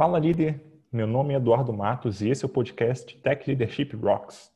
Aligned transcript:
Fala 0.00 0.18
líder, 0.18 0.58
meu 0.90 1.06
nome 1.06 1.34
é 1.34 1.36
Eduardo 1.36 1.74
Matos 1.74 2.22
e 2.22 2.30
esse 2.30 2.42
é 2.42 2.46
o 2.46 2.48
podcast 2.48 3.14
Tech 3.18 3.46
Leadership 3.46 3.94
Rocks. 3.96 4.50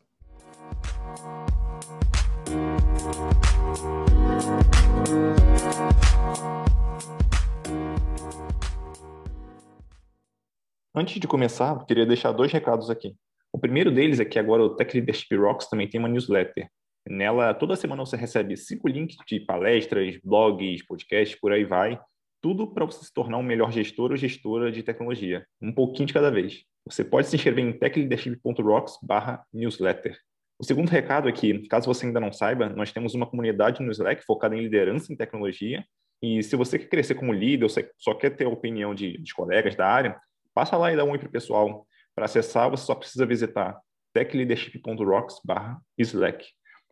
Antes 10.95 11.20
de 11.20 11.29
começar, 11.29 11.74
eu 11.74 11.84
queria 11.84 12.06
deixar 12.06 12.32
dois 12.32 12.50
recados 12.50 12.88
aqui. 12.88 13.14
O 13.52 13.58
primeiro 13.58 13.92
deles 13.92 14.20
é 14.20 14.24
que 14.24 14.38
agora 14.38 14.62
o 14.62 14.74
Tech 14.74 14.96
Leadership 14.96 15.36
Rocks 15.36 15.68
também 15.68 15.86
tem 15.86 16.00
uma 16.00 16.08
newsletter. 16.08 16.70
Nela, 17.06 17.52
toda 17.52 17.76
semana 17.76 18.02
você 18.02 18.16
recebe 18.16 18.56
cinco 18.56 18.88
links 18.88 19.16
de 19.29 19.40
palestras, 19.40 20.18
blogs, 20.24 20.86
podcasts, 20.86 21.38
por 21.38 21.52
aí 21.52 21.66
vai, 21.66 22.00
tudo 22.45 22.66
para 22.66 22.84
você 22.84 23.02
se 23.02 23.11
tornar 23.11 23.38
um 23.38 23.42
melhor 23.42 23.72
gestor 23.72 24.10
ou 24.10 24.18
gestora 24.18 24.70
de 24.70 24.82
tecnologia, 24.82 25.46
um 25.62 25.72
pouquinho 25.72 26.06
de 26.06 26.12
cada 26.12 26.30
vez. 26.30 26.62
Você 26.84 27.02
pode 27.02 27.27
se 27.27 27.36
inscrever 27.36 27.64
em 27.64 27.73
techleadership.rocks/newsletter. 27.73 30.19
O 30.59 30.64
segundo 30.64 30.91
recado 30.91 31.27
é 31.27 31.33
que, 31.33 31.66
caso 31.69 31.86
você 31.86 32.05
ainda 32.05 32.20
não 32.20 32.30
saiba, 32.30 32.69
nós 32.69 32.92
temos 32.92 33.14
uma 33.14 33.24
comunidade 33.24 33.83
no 33.83 33.91
Slack 33.91 34.22
focada 34.27 34.55
em 34.55 34.60
liderança 34.60 35.10
em 35.10 35.16
tecnologia. 35.16 35.83
E 36.20 36.42
se 36.42 36.55
você 36.55 36.78
quer 36.78 36.88
crescer 36.88 37.14
como 37.14 37.33
líder 37.33 37.64
ou 37.64 37.70
só 37.96 38.12
quer 38.12 38.36
ter 38.36 38.45
a 38.45 38.50
opinião 38.50 38.95
de, 38.95 39.16
de 39.16 39.33
colegas 39.33 39.74
da 39.74 39.88
área, 39.88 40.20
passa 40.52 40.77
lá 40.77 40.92
e 40.92 40.97
dá 40.97 41.05
um 41.05 41.12
oi 41.12 41.19
para 41.19 41.28
o 41.28 41.33
pessoal. 41.33 41.86
Para 42.14 42.27
acessar, 42.27 42.69
você 42.69 42.84
só 42.84 42.95
precisa 42.95 43.24
visitar 43.24 43.80
techleadership.rocks/slack. 44.12 46.45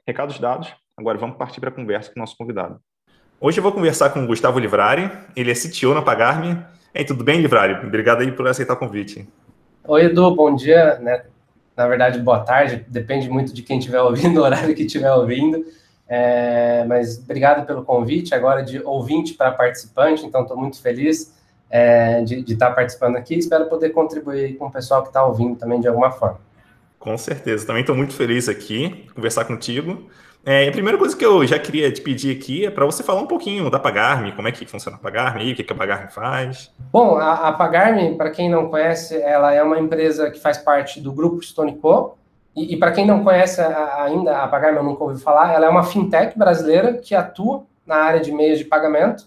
Recados 0.09 0.39
dados, 0.39 0.75
agora 0.97 1.19
vamos 1.19 1.37
partir 1.37 1.61
para 1.61 1.69
a 1.69 1.75
conversa 1.75 2.11
com 2.11 2.19
o 2.19 2.23
nosso 2.23 2.39
convidado. 2.39 2.81
Hoje 3.45 3.59
eu 3.59 3.63
vou 3.65 3.73
conversar 3.73 4.11
com 4.11 4.23
o 4.23 4.27
Gustavo 4.29 4.61
Livrari, 4.61 5.11
ele 5.35 5.51
é 5.51 5.55
CTO 5.55 5.93
na 5.93 6.01
Pagarme. 6.01 6.57
Ei, 6.95 7.05
tudo 7.05 7.25
bem, 7.25 7.41
Livrari? 7.41 7.75
Obrigado 7.85 8.21
aí 8.21 8.31
por 8.31 8.47
aceitar 8.47 8.75
o 8.75 8.77
convite. 8.77 9.29
Oi, 9.83 10.05
Edu, 10.05 10.33
bom 10.37 10.55
dia, 10.55 10.97
né? 11.01 11.25
Na 11.77 11.89
verdade, 11.89 12.21
boa 12.21 12.39
tarde, 12.39 12.87
depende 12.87 13.29
muito 13.29 13.53
de 13.53 13.65
quem 13.65 13.81
estiver 13.81 14.01
ouvindo, 14.01 14.39
o 14.41 14.45
horário 14.45 14.73
que 14.77 14.85
estiver 14.85 15.13
ouvindo. 15.13 15.67
É, 16.07 16.85
mas 16.85 17.19
obrigado 17.19 17.67
pelo 17.67 17.83
convite, 17.83 18.33
agora 18.33 18.63
de 18.63 18.81
ouvinte 18.81 19.35
para 19.35 19.51
participante, 19.51 20.25
então 20.25 20.43
estou 20.43 20.57
muito 20.57 20.81
feliz 20.81 21.35
é, 21.69 22.23
de, 22.23 22.43
de 22.43 22.53
estar 22.53 22.69
tá 22.69 22.75
participando 22.77 23.17
aqui. 23.17 23.35
Espero 23.35 23.67
poder 23.67 23.91
contribuir 23.91 24.57
com 24.57 24.67
o 24.67 24.71
pessoal 24.71 25.03
que 25.03 25.09
está 25.09 25.27
ouvindo 25.27 25.57
também 25.57 25.81
de 25.81 25.89
alguma 25.89 26.13
forma. 26.13 26.39
Com 26.97 27.19
certeza, 27.19 27.67
também 27.67 27.81
estou 27.81 27.97
muito 27.97 28.15
feliz 28.15 28.49
aqui, 28.49 29.05
conversar 29.13 29.45
contigo. 29.47 30.09
É, 30.45 30.69
a 30.69 30.73
primeira 30.73 30.99
coisa 30.99 31.17
que 31.17 31.25
eu 31.25 31.47
já 31.47 31.57
queria 31.57 31.91
te 31.93 32.01
pedir 32.01 32.37
aqui 32.37 32.67
é 32.67 32.71
para 32.71 32.85
você 32.85 33.03
falar 33.03 33.21
um 33.21 33.27
pouquinho 33.27 33.71
da 33.71 33.79
Pagarme, 33.79 34.33
como 34.33 34.49
é 34.49 34.53
que 34.53 34.67
funciona 34.67 34.97
a 34.97 35.01
Pagarme, 35.01 35.53
o 35.53 35.55
que, 35.55 35.63
que 35.63 35.73
a 35.73 35.77
Pagarme 35.77 36.11
faz. 36.11 36.73
Bom, 36.91 37.17
a, 37.17 37.49
a 37.49 37.53
Pagarme, 37.53 38.17
para 38.17 38.31
quem 38.31 38.51
não 38.51 38.69
conhece, 38.69 39.21
ela 39.23 39.55
é 39.55 39.63
uma 39.63 39.79
empresa 39.79 40.31
que 40.31 40.41
faz 40.41 40.59
parte 40.59 41.01
do 41.01 41.13
grupo 41.13 41.41
Stone 41.43 41.77
Co. 41.77 42.19
E, 42.57 42.75
e 42.75 42.77
para 42.77 42.91
quem 42.91 43.07
não 43.07 43.23
conhece 43.23 43.61
ainda, 43.61 44.43
a 44.43 44.49
Pagarme 44.49 44.79
eu 44.79 44.85
nunca 44.85 45.05
ouvi 45.05 45.23
falar, 45.23 45.53
ela 45.53 45.67
é 45.67 45.69
uma 45.69 45.85
fintech 45.85 46.37
brasileira 46.37 46.95
que 46.95 47.15
atua 47.15 47.65
na 47.87 47.97
área 47.97 48.21
de 48.21 48.33
meios 48.33 48.59
de 48.59 48.65
pagamento 48.65 49.27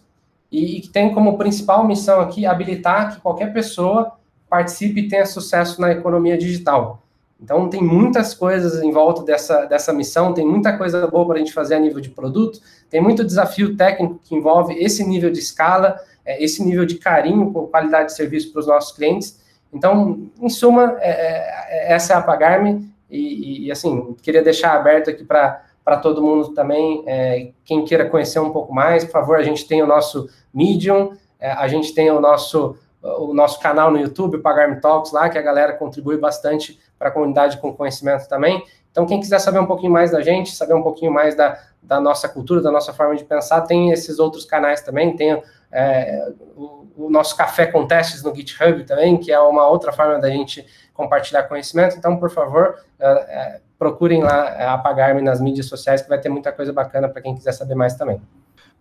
e, 0.51 0.77
e 0.77 0.81
que 0.81 0.89
tem 0.89 1.13
como 1.13 1.37
principal 1.37 1.85
missão 1.85 2.19
aqui 2.19 2.45
habilitar 2.45 3.13
que 3.13 3.21
qualquer 3.21 3.53
pessoa 3.53 4.13
participe 4.49 5.01
e 5.01 5.07
tenha 5.07 5.25
sucesso 5.25 5.79
na 5.79 5.91
economia 5.91 6.37
digital. 6.37 7.04
Então, 7.45 7.69
tem 7.69 7.79
muitas 7.79 8.33
coisas 8.33 8.81
em 8.81 8.91
volta 8.91 9.21
dessa, 9.21 9.65
dessa 9.65 9.93
missão, 9.93 10.33
tem 10.33 10.43
muita 10.43 10.75
coisa 10.75 11.05
boa 11.05 11.27
para 11.27 11.35
a 11.35 11.37
gente 11.37 11.53
fazer 11.53 11.75
a 11.75 11.79
nível 11.79 12.01
de 12.01 12.09
produto, 12.09 12.59
tem 12.89 12.99
muito 12.99 13.23
desafio 13.23 13.77
técnico 13.77 14.19
que 14.23 14.33
envolve 14.33 14.73
esse 14.73 15.07
nível 15.07 15.29
de 15.29 15.37
escala, 15.37 15.95
é, 16.25 16.43
esse 16.43 16.65
nível 16.65 16.87
de 16.87 16.95
carinho 16.95 17.53
com 17.53 17.67
qualidade 17.67 18.07
de 18.07 18.15
serviço 18.15 18.51
para 18.51 18.61
os 18.61 18.65
nossos 18.65 18.97
clientes. 18.97 19.39
Então, 19.71 20.27
em 20.41 20.49
suma, 20.49 20.97
é, 20.99 21.11
é, 21.11 21.93
essa 21.93 22.13
é 22.13 22.15
a 22.15 22.21
Pagarme, 22.21 22.91
e, 23.11 23.67
e, 23.67 23.71
assim, 23.71 24.15
queria 24.23 24.41
deixar 24.41 24.73
aberto 24.73 25.11
aqui 25.11 25.23
para 25.23 25.97
todo 26.01 26.23
mundo 26.23 26.51
também, 26.55 27.03
é, 27.05 27.51
quem 27.63 27.85
queira 27.85 28.09
conhecer 28.09 28.39
um 28.39 28.49
pouco 28.49 28.73
mais, 28.73 29.05
por 29.05 29.11
favor, 29.11 29.37
a 29.37 29.43
gente 29.43 29.67
tem 29.67 29.83
o 29.83 29.87
nosso 29.87 30.27
Medium, 30.51 31.11
é, 31.39 31.51
a 31.51 31.67
gente 31.67 31.93
tem 31.93 32.09
o 32.09 32.19
nosso 32.19 32.75
o 33.19 33.35
nosso 33.35 33.59
canal 33.59 33.91
no 33.91 33.99
YouTube, 33.99 34.39
Pagarme 34.39 34.81
Talks, 34.81 35.11
lá, 35.11 35.29
que 35.29 35.37
a 35.37 35.41
galera 35.41 35.73
contribui 35.73 36.17
bastante 36.17 36.79
para 36.97 37.09
a 37.09 37.11
comunidade 37.11 37.57
com 37.57 37.73
conhecimento 37.73 38.27
também. 38.27 38.63
Então, 38.91 39.05
quem 39.05 39.19
quiser 39.19 39.39
saber 39.39 39.59
um 39.59 39.65
pouquinho 39.65 39.91
mais 39.91 40.11
da 40.11 40.21
gente, 40.21 40.55
saber 40.55 40.73
um 40.73 40.81
pouquinho 40.81 41.11
mais 41.11 41.35
da, 41.35 41.59
da 41.83 41.99
nossa 41.99 42.29
cultura, 42.29 42.61
da 42.61 42.71
nossa 42.71 42.93
forma 42.93 43.15
de 43.15 43.25
pensar, 43.25 43.61
tem 43.61 43.91
esses 43.91 44.19
outros 44.19 44.45
canais 44.45 44.81
também, 44.81 45.15
tem 45.15 45.43
é, 45.69 46.31
o, 46.55 46.87
o, 46.95 47.09
nosso 47.09 47.35
café 47.35 47.65
com 47.65 47.85
testes 47.85 48.23
no 48.23 48.33
GitHub 48.33 48.85
também, 48.85 49.17
que 49.17 49.33
é 49.33 49.39
uma 49.39 49.67
outra 49.67 49.91
forma 49.91 50.17
da 50.17 50.29
gente 50.29 50.65
compartilhar 50.93 51.43
conhecimento. 51.43 51.97
Então, 51.97 52.15
por 52.15 52.29
favor, 52.29 52.75
é, 52.97 53.07
é, 53.07 53.61
procurem 53.77 54.23
lá 54.23 54.49
é, 54.51 54.65
apagar-me 54.65 55.21
nas 55.21 55.41
mídias 55.41 55.65
sociais, 55.65 56.01
que 56.01 56.07
vai 56.07 56.19
ter 56.19 56.29
muita 56.29 56.53
coisa 56.53 56.71
bacana 56.71 57.09
para 57.09 57.21
quem 57.21 57.35
quiser 57.35 57.51
saber 57.51 57.75
mais 57.75 57.95
também. 57.95 58.21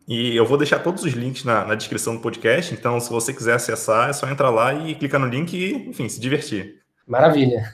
E 0.07 0.37
eu 0.37 0.47
vou 0.47 0.57
deixar 0.57 0.79
todos 0.79 1.03
os 1.03 1.13
links 1.15 1.45
na, 1.45 1.65
na, 1.65 1.75
descrição 1.75 2.15
do 2.15 2.21
podcast, 2.21 2.73
então 2.73 3.01
se 3.01 3.11
você 3.11 3.33
quiser 3.33 3.55
acessar, 3.55 4.11
é 4.11 4.13
só 4.13 4.29
entrar 4.29 4.51
lá 4.51 4.73
e 4.73 4.95
clicar 4.95 5.19
no 5.19 5.27
link 5.27 5.55
e, 5.55 5.89
enfim, 5.89 6.09
se 6.09 6.21
divertir. 6.21 6.84
Maravilha. 7.07 7.73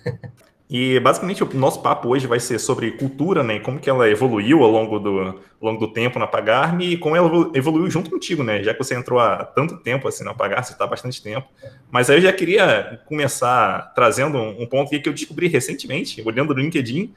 E 0.72 1.00
basicamente 1.00 1.42
o 1.42 1.48
nosso 1.54 1.82
papo 1.82 2.08
hoje 2.08 2.28
vai 2.28 2.38
ser 2.38 2.60
sobre 2.60 2.92
cultura, 2.92 3.42
né? 3.42 3.58
Como 3.58 3.80
que 3.80 3.90
ela 3.90 4.08
evoluiu 4.08 4.62
ao 4.62 4.70
longo 4.70 5.00
do, 5.00 5.18
ao 5.20 5.34
longo 5.60 5.84
do 5.84 5.92
tempo 5.92 6.16
na 6.16 6.28
Pagarme 6.28 6.92
e 6.92 6.96
como 6.96 7.16
ela 7.16 7.50
evoluiu 7.54 7.90
junto 7.90 8.08
contigo, 8.08 8.44
né? 8.44 8.62
Já 8.62 8.72
que 8.72 8.78
você 8.78 8.94
entrou 8.94 9.18
há 9.18 9.44
tanto 9.44 9.78
tempo 9.78 10.06
assim 10.06 10.22
na 10.22 10.32
Pagar, 10.32 10.62
você 10.62 10.72
está 10.72 10.84
há 10.84 10.86
bastante 10.86 11.20
tempo. 11.20 11.48
Mas 11.90 12.08
aí 12.08 12.18
eu 12.18 12.22
já 12.22 12.32
queria 12.32 13.00
começar 13.06 13.92
trazendo 13.96 14.38
um, 14.38 14.62
um 14.62 14.66
ponto 14.66 14.90
que 14.90 15.08
eu 15.08 15.12
descobri 15.12 15.48
recentemente, 15.48 16.22
olhando 16.24 16.54
no 16.54 16.60
LinkedIn, 16.60 17.12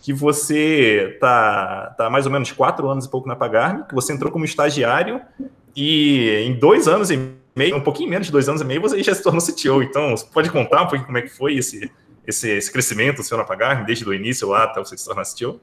que 0.00 0.12
você 0.12 1.16
tá, 1.18 1.96
tá 1.98 2.08
mais 2.08 2.24
ou 2.24 2.30
menos 2.30 2.52
quatro 2.52 2.88
anos 2.88 3.06
e 3.06 3.10
pouco 3.10 3.26
na 3.26 3.34
Pagarme, 3.34 3.84
que 3.88 3.94
você 3.96 4.12
entrou 4.12 4.30
como 4.30 4.44
estagiário 4.44 5.20
e 5.74 6.44
em 6.46 6.52
dois 6.52 6.86
anos 6.86 7.10
e 7.10 7.41
meio, 7.54 7.76
um 7.76 7.80
pouquinho 7.80 8.10
menos 8.10 8.26
de 8.26 8.32
dois 8.32 8.48
anos 8.48 8.60
e 8.60 8.64
meio, 8.64 8.80
você 8.80 9.02
já 9.02 9.14
se 9.14 9.22
tornou 9.22 9.40
CTO. 9.40 9.82
Então, 9.82 10.10
você 10.10 10.26
pode 10.32 10.50
contar 10.50 10.82
um 10.82 10.86
pouquinho 10.86 11.06
como 11.06 11.18
é 11.18 11.22
que 11.22 11.28
foi 11.28 11.56
esse, 11.56 11.90
esse, 12.26 12.50
esse 12.50 12.70
crescimento 12.70 13.22
seu 13.22 13.36
na 13.36 13.44
Pagarme, 13.44 13.86
desde 13.86 14.08
o 14.08 14.14
início 14.14 14.48
lá 14.48 14.64
até 14.64 14.80
você 14.80 14.96
se 14.96 15.04
tornar 15.04 15.24
CTO? 15.24 15.60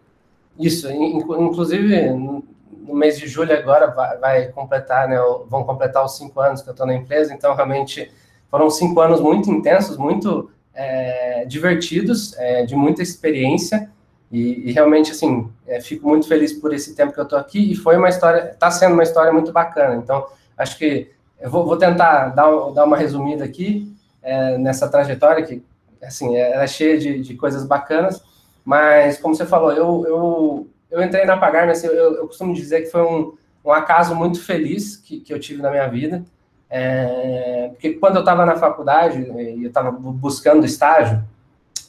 Isso, 0.60 0.90
inclusive 0.92 2.10
no 2.12 2.96
mês 2.96 3.18
de 3.18 3.28
julho 3.28 3.54
agora 3.54 3.88
vai, 3.88 4.18
vai 4.18 4.48
completar, 4.48 5.08
né, 5.08 5.18
vão 5.48 5.64
completar 5.64 6.04
os 6.04 6.18
cinco 6.18 6.42
anos 6.42 6.62
que 6.62 6.70
eu 6.70 6.72
estou 6.72 6.88
na 6.88 6.96
empresa, 6.96 7.34
então 7.34 7.56
realmente 7.56 8.12
foram 8.50 8.70
cinco 8.70 9.00
anos 9.00 9.22
muito 9.22 9.50
intensos, 9.52 9.96
muito 9.96 10.50
é, 10.74 11.46
divertidos, 11.46 12.36
é, 12.38 12.66
de 12.66 12.76
muita 12.76 13.04
experiência, 13.04 13.90
e, 14.32 14.70
e 14.70 14.72
realmente, 14.72 15.12
assim, 15.12 15.50
é, 15.68 15.82
fico 15.82 16.08
muito 16.08 16.28
feliz 16.28 16.54
por 16.54 16.74
esse 16.74 16.96
tempo 16.96 17.14
que 17.14 17.20
eu 17.20 17.24
estou 17.24 17.40
aqui. 17.40 17.72
E 17.72 17.76
foi 17.76 17.98
uma 17.98 18.10
história, 18.10 18.52
está 18.52 18.70
sendo 18.70 18.94
uma 18.94 19.04
história 19.04 19.34
muito 19.34 19.52
bacana. 19.52 19.96
Então, 19.96 20.26
acho 20.56 20.78
que 20.78 21.12
eu 21.40 21.50
vou, 21.50 21.66
vou 21.66 21.78
tentar 21.78 22.30
dar, 22.30 22.50
dar 22.72 22.86
uma 22.86 22.98
resumida 22.98 23.44
aqui 23.44 23.92
é, 24.22 24.58
nessa 24.58 24.88
trajetória, 24.88 25.46
que, 25.46 25.64
assim, 26.02 26.36
é, 26.36 26.52
ela 26.52 26.64
é 26.64 26.68
cheia 26.68 26.98
de, 26.98 27.22
de 27.22 27.36
coisas 27.36 27.66
bacanas. 27.66 28.24
Mas, 28.64 29.18
como 29.18 29.36
você 29.36 29.46
falou, 29.46 29.72
eu, 29.72 30.06
eu, 30.08 30.68
eu 30.92 31.04
entrei 31.04 31.26
na 31.26 31.38
Pagar, 31.38 31.70
assim, 31.70 31.88
eu, 31.88 32.16
eu 32.16 32.28
costumo 32.28 32.54
dizer 32.54 32.82
que 32.82 32.92
foi 32.92 33.02
um, 33.02 33.34
um 33.64 33.72
acaso 33.72 34.16
muito 34.16 34.44
feliz 34.44 34.98
que, 34.98 35.20
que 35.20 35.34
eu 35.34 35.40
tive 35.40 35.62
na 35.62 35.72
minha 35.72 35.88
vida. 35.88 36.24
É, 36.70 37.70
porque 37.70 37.94
quando 37.94 38.18
eu 38.18 38.20
estava 38.20 38.46
na 38.46 38.56
faculdade 38.56 39.22
e 39.22 39.64
eu 39.64 39.70
estava 39.70 39.92
buscando 39.92 40.66
estágio, 40.66 41.24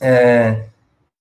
é, 0.00 0.64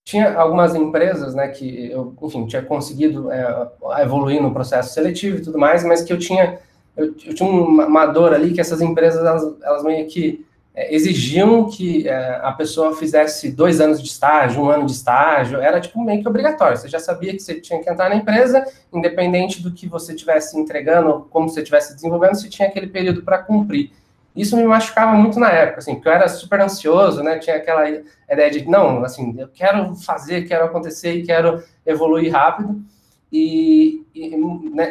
tinha 0.05 0.33
algumas 0.39 0.73
empresas, 0.73 1.35
né, 1.35 1.49
que 1.49 1.91
eu, 1.91 2.15
enfim, 2.23 2.47
tinha 2.47 2.61
conseguido 2.61 3.31
é, 3.31 3.67
evoluir 4.01 4.41
no 4.41 4.53
processo 4.53 4.93
seletivo 4.93 5.37
e 5.37 5.41
tudo 5.41 5.59
mais, 5.59 5.83
mas 5.83 6.01
que 6.01 6.13
eu 6.13 6.17
tinha, 6.17 6.57
eu, 6.95 7.05
eu 7.25 7.33
tinha 7.33 7.49
uma, 7.49 7.85
uma, 7.85 8.05
dor 8.05 8.33
ali 8.33 8.53
que 8.53 8.61
essas 8.61 8.81
empresas, 8.81 9.25
elas, 9.25 9.55
elas 9.63 9.83
meio 9.83 10.07
que 10.07 10.45
é, 10.75 10.93
exigiam 10.93 11.69
que 11.69 12.07
é, 12.07 12.39
a 12.41 12.51
pessoa 12.51 12.95
fizesse 12.95 13.51
dois 13.51 13.81
anos 13.81 14.01
de 14.01 14.07
estágio, 14.07 14.61
um 14.61 14.69
ano 14.69 14.85
de 14.85 14.91
estágio, 14.91 15.59
era 15.59 15.79
tipo 15.79 16.03
meio 16.03 16.21
que 16.21 16.27
obrigatório, 16.27 16.77
você 16.77 16.87
já 16.87 16.99
sabia 16.99 17.33
que 17.33 17.39
você 17.39 17.59
tinha 17.59 17.81
que 17.81 17.89
entrar 17.89 18.09
na 18.09 18.15
empresa, 18.15 18.65
independente 18.93 19.61
do 19.61 19.71
que 19.71 19.87
você 19.87 20.13
estivesse 20.13 20.57
entregando, 20.57 21.27
como 21.29 21.49
você 21.49 21.61
estivesse 21.61 21.95
desenvolvendo, 21.95 22.35
você 22.35 22.49
tinha 22.49 22.67
aquele 22.67 22.87
período 22.87 23.23
para 23.23 23.39
cumprir. 23.39 23.91
Isso 24.35 24.55
me 24.55 24.63
machucava 24.63 25.13
muito 25.13 25.39
na 25.39 25.49
época, 25.49 25.79
assim, 25.79 25.95
porque 25.95 26.07
eu 26.07 26.13
era 26.13 26.27
super 26.29 26.61
ansioso, 26.61 27.23
né? 27.23 27.39
Tinha 27.39 27.57
aquela 27.57 27.89
ideia 27.89 28.51
de, 28.51 28.65
não, 28.69 29.03
assim, 29.03 29.35
eu 29.37 29.47
quero 29.49 29.95
fazer, 29.95 30.47
quero 30.47 30.65
acontecer 30.65 31.13
e 31.13 31.25
quero 31.25 31.63
evoluir 31.85 32.31
rápido. 32.31 32.81
E, 33.31 34.05
e 34.13 34.35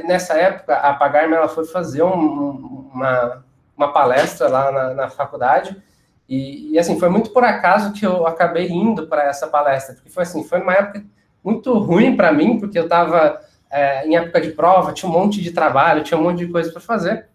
nessa 0.05 0.35
época, 0.35 0.77
a 0.77 0.95
Pagarme, 0.95 1.35
ela 1.35 1.49
foi 1.49 1.65
fazer 1.65 2.03
um, 2.03 2.91
uma, 2.93 3.45
uma 3.77 3.93
palestra 3.93 4.49
lá 4.49 4.71
na, 4.71 4.95
na 4.95 5.09
faculdade, 5.09 5.77
e, 6.29 6.73
e, 6.73 6.79
assim, 6.79 6.99
foi 6.99 7.09
muito 7.09 7.31
por 7.31 7.43
acaso 7.43 7.93
que 7.93 8.05
eu 8.05 8.27
acabei 8.27 8.69
indo 8.69 9.07
para 9.07 9.25
essa 9.25 9.47
palestra, 9.47 9.95
porque 9.95 10.11
foi 10.11 10.25
assim, 10.25 10.45
foi 10.45 10.61
uma 10.61 10.75
época 10.75 11.03
muito 11.43 11.73
ruim 11.79 12.15
para 12.17 12.33
mim, 12.33 12.59
porque 12.59 12.79
eu 12.79 12.85
estava 12.85 13.41
é, 13.71 14.07
em 14.07 14.17
época 14.17 14.41
de 14.41 14.51
prova, 14.51 14.93
tinha 14.93 15.11
um 15.11 15.13
monte 15.13 15.41
de 15.41 15.51
trabalho, 15.51 16.05
tinha 16.05 16.19
um 16.19 16.23
monte 16.23 16.39
de 16.39 16.53
coisa 16.53 16.71
para 16.71 16.81
fazer, 16.81 17.27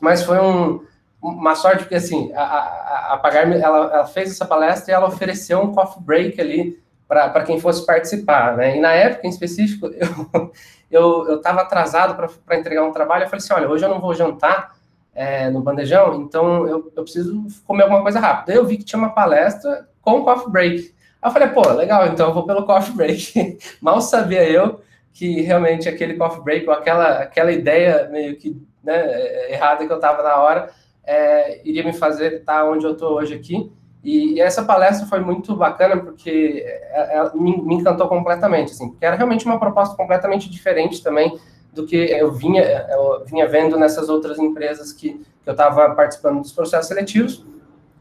mas 0.00 0.22
foi 0.22 0.38
um 0.38 0.84
uma 1.20 1.54
sorte, 1.54 1.80
porque 1.80 1.94
assim, 1.94 2.32
a, 2.34 2.42
a, 2.42 3.20
a 3.22 3.30
ela, 3.34 3.56
ela, 3.56 4.06
fez 4.06 4.30
essa 4.30 4.44
palestra 4.44 4.92
e 4.92 4.94
ela 4.94 5.08
ofereceu 5.08 5.60
um 5.60 5.72
coffee 5.72 6.02
break 6.02 6.40
ali 6.40 6.80
para 7.08 7.42
quem 7.44 7.60
fosse 7.60 7.84
participar, 7.86 8.56
né? 8.56 8.76
E 8.76 8.80
na 8.80 8.92
época, 8.92 9.26
em 9.26 9.30
específico, 9.30 9.90
eu 10.90 11.36
estava 11.36 11.62
atrasado 11.62 12.16
para 12.44 12.58
entregar 12.58 12.84
um 12.84 12.92
trabalho, 12.92 13.24
eu 13.24 13.28
falei 13.28 13.38
assim, 13.38 13.54
olha, 13.54 13.68
hoje 13.68 13.84
eu 13.84 13.88
não 13.88 14.00
vou 14.00 14.14
jantar 14.14 14.76
é, 15.14 15.48
no 15.48 15.60
bandejão, 15.60 16.20
então 16.20 16.66
eu, 16.66 16.92
eu 16.94 17.02
preciso 17.02 17.46
comer 17.64 17.84
alguma 17.84 18.02
coisa 18.02 18.20
rápida. 18.20 18.52
Eu 18.52 18.66
vi 18.66 18.76
que 18.76 18.84
tinha 18.84 18.98
uma 18.98 19.14
palestra 19.14 19.88
com 20.02 20.24
coffee 20.24 20.50
break. 20.50 20.94
Aí 21.22 21.28
eu 21.28 21.32
falei, 21.32 21.48
pô, 21.48 21.68
legal, 21.72 22.06
então 22.06 22.28
eu 22.28 22.34
vou 22.34 22.44
pelo 22.44 22.64
coffee 22.66 22.94
break. 22.94 23.58
Mal 23.80 24.00
sabia 24.00 24.48
eu 24.48 24.80
que 25.12 25.40
realmente 25.40 25.88
aquele 25.88 26.14
coffee 26.14 26.44
break, 26.44 26.68
ou 26.68 26.74
aquela, 26.74 27.20
aquela 27.20 27.50
ideia 27.50 28.06
meio 28.10 28.36
que 28.36 28.60
né, 28.84 29.50
errada 29.50 29.86
que 29.86 29.90
eu 29.90 29.96
estava 29.96 30.22
na 30.22 30.36
hora, 30.36 30.70
é, 31.02 31.66
iria 31.66 31.82
me 31.82 31.94
fazer 31.94 32.34
estar 32.34 32.64
onde 32.66 32.84
eu 32.84 32.92
estou 32.92 33.14
hoje 33.14 33.34
aqui. 33.34 33.72
E, 34.06 34.40
essa 34.40 34.62
palestra 34.62 35.04
foi 35.04 35.18
muito 35.18 35.56
bacana 35.56 35.96
porque 35.96 36.64
ela 36.92 37.32
me, 37.34 37.60
me, 37.60 37.74
encantou 37.74 38.06
completamente, 38.06 38.70
assim, 38.70 38.90
porque 38.90 39.04
era 39.04 39.16
realmente 39.16 39.44
uma 39.44 39.58
proposta 39.58 39.96
completamente 39.96 40.48
diferente 40.48 41.02
também 41.02 41.36
do 41.72 41.84
que 41.84 41.96
eu 41.96 42.30
vinha, 42.30 42.62
eu 42.62 43.24
vinha 43.26 43.48
vendo 43.48 43.76
nessas 43.76 44.08
outras 44.08 44.38
empresas 44.38 44.92
que, 44.92 45.14
que 45.42 45.48
eu 45.48 45.50
estava 45.50 45.92
participando 45.92 46.40
dos 46.40 46.52
processos 46.52 46.86
seletivos. 46.86 47.44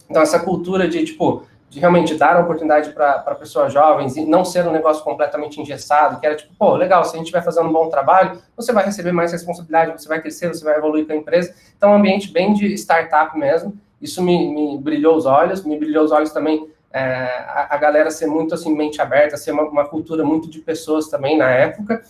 Então, 0.07 0.22
essa 0.22 0.38
cultura 0.38 0.88
de, 0.88 1.04
tipo, 1.04 1.42
de 1.72 1.80
realmente 1.80 2.13
dar 2.13 2.36
a 2.36 2.42
oportunidade 2.42 2.92
para 2.92 3.34
pessoas 3.34 3.74
jovens 3.74 4.16
e 4.16 4.28
não 4.28 4.46
ser 4.46 4.63
um 4.68 4.72
negócio 4.72 5.04
completamente 5.04 5.60
engessado, 5.60 6.19
que 6.19 6.25
era 6.28 6.36
tipo, 6.36 6.54
pô, 6.56 6.75
legal, 6.75 7.04
se 7.04 7.16
a 7.16 7.18
gente 7.18 7.31
vai 7.31 7.42
fazendo 7.42 7.68
um 7.68 7.74
bom 7.74 7.90
trabalho, 7.90 8.40
você 8.56 8.72
vai 8.72 8.86
receber 8.86 9.12
mais 9.12 9.31
responsabilidade, 9.31 10.00
você 10.00 10.08
vai 10.08 10.22
crescer, 10.22 10.50
você 10.50 10.63
vai 10.63 10.78
evoluir 10.78 11.08
com 11.08 11.13
a 11.13 11.16
empresa. 11.16 11.51
Então, 11.75 11.90
um 11.90 11.96
ambiente 11.96 12.31
bem 12.31 12.54
de 12.54 12.72
startup 12.75 13.36
mesmo. 13.36 13.75
Isso 14.06 14.24
me, 14.24 14.48
me 14.54 14.78
brilhou 14.78 15.18
os 15.18 15.25
olhos, 15.25 15.66
me 15.66 15.78
brilhou 15.78 16.06
os 16.06 16.12
olhos 16.12 16.31
também 16.31 16.69
é, 16.94 17.02
a, 17.02 17.68
a, 17.72 17.78
galera 17.78 18.10
ser 18.10 18.25
muito 18.25 18.56
assim, 18.56 18.74
mente 18.74 19.02
aberta, 19.02 19.36
ser 19.36 19.52
uma, 19.52 19.63
uma 19.63 19.86
cultura 19.86 20.24
muito 20.24 20.50
de 20.50 20.60
pessoas 20.60 21.10
também 21.10 21.38
na 21.38 21.50
época. 21.50 22.02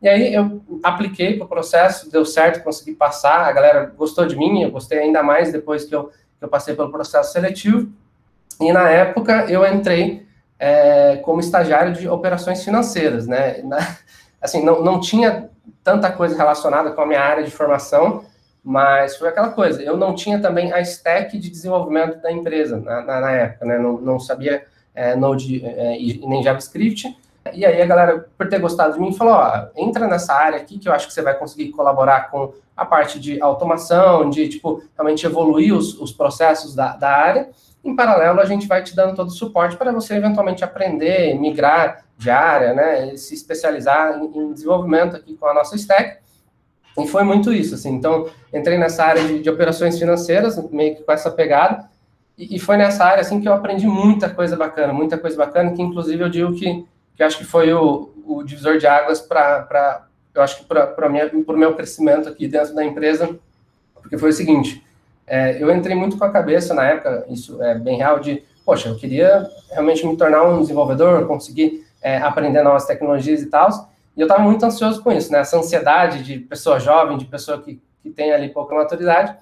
E 0.00 0.08
aí 0.08 0.34
eu 0.34 0.62
apliquei 0.82 1.36
para 1.36 1.44
o 1.44 1.48
processo, 1.48 2.10
deu 2.10 2.24
certo, 2.24 2.64
consegui 2.64 2.94
passar, 2.94 3.46
a 3.46 3.52
galera 3.52 3.92
gostou 3.94 4.24
de 4.24 4.34
mim, 4.34 4.62
eu 4.62 4.70
gostei 4.70 4.98
ainda 4.98 5.22
mais 5.22 5.52
depois 5.52 5.84
que 5.84 5.94
eu, 5.94 6.04
que 6.04 6.44
eu 6.44 6.48
passei 6.48 6.74
pelo 6.74 6.90
processo 6.90 7.34
seletivo. 7.34 7.92
E 8.58 8.72
na 8.72 8.88
época 8.88 9.44
eu 9.50 9.66
entrei 9.66 10.26
é, 10.58 11.16
como 11.16 11.40
estagiário 11.40 11.92
de 11.92 12.08
operações 12.08 12.64
financeiras, 12.64 13.26
né? 13.26 13.60
Na, 13.62 13.76
assim, 14.40 14.64
não, 14.64 14.82
não 14.82 15.00
tinha 15.00 15.50
tanta 15.84 16.10
coisa 16.10 16.34
relacionada 16.34 16.92
com 16.92 17.02
a 17.02 17.06
minha 17.06 17.20
área 17.20 17.44
de 17.44 17.50
formação, 17.50 18.24
mas 18.62 19.16
foi 19.16 19.28
aquela 19.28 19.50
coisa. 19.50 19.82
Eu 19.82 19.96
não 19.96 20.14
tinha 20.14 20.40
também 20.40 20.72
a 20.72 20.80
stack 20.80 21.38
de 21.38 21.50
desenvolvimento 21.50 22.20
da 22.20 22.30
empresa 22.30 22.78
na, 22.78 23.02
na, 23.02 23.20
na 23.20 23.30
época, 23.32 23.64
né? 23.64 23.78
Não, 23.78 24.00
não 24.00 24.20
sabia 24.20 24.64
é, 24.94 25.14
Node 25.16 25.64
é, 25.64 25.98
e 25.98 26.26
nem 26.26 26.42
JavaScript. 26.42 27.16
E 27.54 27.64
aí 27.64 27.80
a 27.80 27.86
galera, 27.86 28.28
por 28.36 28.48
ter 28.48 28.58
gostado 28.58 28.94
de 28.94 29.00
mim, 29.00 29.14
falou: 29.14 29.34
ó, 29.34 29.68
entra 29.76 30.06
nessa 30.06 30.34
área 30.34 30.58
aqui 30.58 30.78
que 30.78 30.88
eu 30.88 30.92
acho 30.92 31.06
que 31.06 31.14
você 31.14 31.22
vai 31.22 31.34
conseguir 31.38 31.70
colaborar 31.70 32.30
com 32.30 32.52
a 32.76 32.84
parte 32.84 33.18
de 33.18 33.40
automação, 33.40 34.28
de 34.28 34.48
tipo 34.48 34.82
realmente 34.94 35.24
evoluir 35.24 35.74
os, 35.74 35.98
os 35.98 36.12
processos 36.12 36.74
da, 36.74 36.96
da 36.96 37.10
área. 37.10 37.50
Em 37.82 37.96
paralelo, 37.96 38.40
a 38.40 38.44
gente 38.44 38.66
vai 38.66 38.82
te 38.82 38.94
dando 38.94 39.16
todo 39.16 39.28
o 39.28 39.32
suporte 39.32 39.76
para 39.76 39.90
você 39.90 40.14
eventualmente 40.14 40.62
aprender, 40.62 41.34
migrar 41.38 42.04
de 42.18 42.28
área, 42.28 42.74
né? 42.74 43.16
Se 43.16 43.34
especializar 43.34 44.18
em, 44.18 44.24
em 44.26 44.52
desenvolvimento 44.52 45.16
aqui 45.16 45.34
com 45.34 45.46
a 45.46 45.54
nossa 45.54 45.76
stack. 45.76 46.18
E 46.98 47.06
foi 47.06 47.22
muito 47.22 47.52
isso, 47.52 47.74
assim. 47.74 47.90
Então, 47.90 48.28
entrei 48.52 48.78
nessa 48.78 49.04
área 49.04 49.22
de, 49.22 49.40
de 49.40 49.50
operações 49.50 49.98
financeiras, 49.98 50.58
meio 50.70 50.96
que 50.96 51.02
com 51.02 51.12
essa 51.12 51.30
pegada, 51.30 51.88
e, 52.36 52.56
e, 52.56 52.58
foi 52.58 52.76
nessa 52.76 53.04
área, 53.04 53.20
assim, 53.20 53.40
que 53.40 53.48
eu 53.48 53.52
aprendi 53.52 53.86
muita 53.86 54.30
coisa 54.30 54.56
bacana, 54.56 54.92
muita 54.92 55.18
coisa 55.18 55.36
bacana, 55.36 55.72
que 55.72 55.82
inclusive 55.82 56.22
eu 56.22 56.28
digo 56.28 56.54
que, 56.54 56.86
que 57.14 57.22
acho 57.22 57.36
que 57.36 57.44
foi 57.44 57.72
o, 57.72 58.10
o 58.24 58.42
divisor 58.42 58.78
de 58.78 58.86
águas 58.86 59.20
para, 59.20 60.06
eu 60.34 60.42
acho 60.42 60.58
que 60.58 60.64
para 60.64 61.06
o 61.06 61.56
meu 61.56 61.74
crescimento 61.74 62.28
aqui 62.28 62.48
dentro 62.48 62.74
da 62.74 62.84
empresa, 62.84 63.38
porque 63.94 64.16
foi 64.16 64.30
o 64.30 64.32
seguinte, 64.32 64.82
é, 65.26 65.62
eu 65.62 65.70
entrei 65.70 65.94
muito 65.94 66.16
com 66.16 66.24
a 66.24 66.30
cabeça 66.30 66.72
na 66.72 66.84
época, 66.84 67.26
isso 67.28 67.62
é 67.62 67.74
bem 67.74 67.98
real, 67.98 68.18
de, 68.18 68.42
poxa, 68.64 68.88
eu 68.88 68.96
queria 68.96 69.46
realmente 69.70 70.06
me 70.06 70.16
tornar 70.16 70.42
um 70.44 70.60
desenvolvedor, 70.60 71.26
conseguir 71.26 71.86
é, 72.02 72.16
aprender 72.16 72.62
novas 72.62 72.86
tecnologias 72.86 73.42
e 73.42 73.46
tal, 73.46 73.89
e 74.16 74.20
eu 74.20 74.26
estava 74.26 74.42
muito 74.42 74.64
ansioso 74.64 75.02
com 75.02 75.12
isso, 75.12 75.32
né? 75.32 75.40
Essa 75.40 75.58
ansiedade 75.58 76.22
de 76.22 76.38
pessoa 76.38 76.78
jovem, 76.78 77.16
de 77.16 77.24
pessoa 77.24 77.60
que, 77.60 77.80
que 78.02 78.10
tem 78.10 78.32
ali 78.32 78.48
pouca 78.48 78.74
maturidade. 78.74 79.36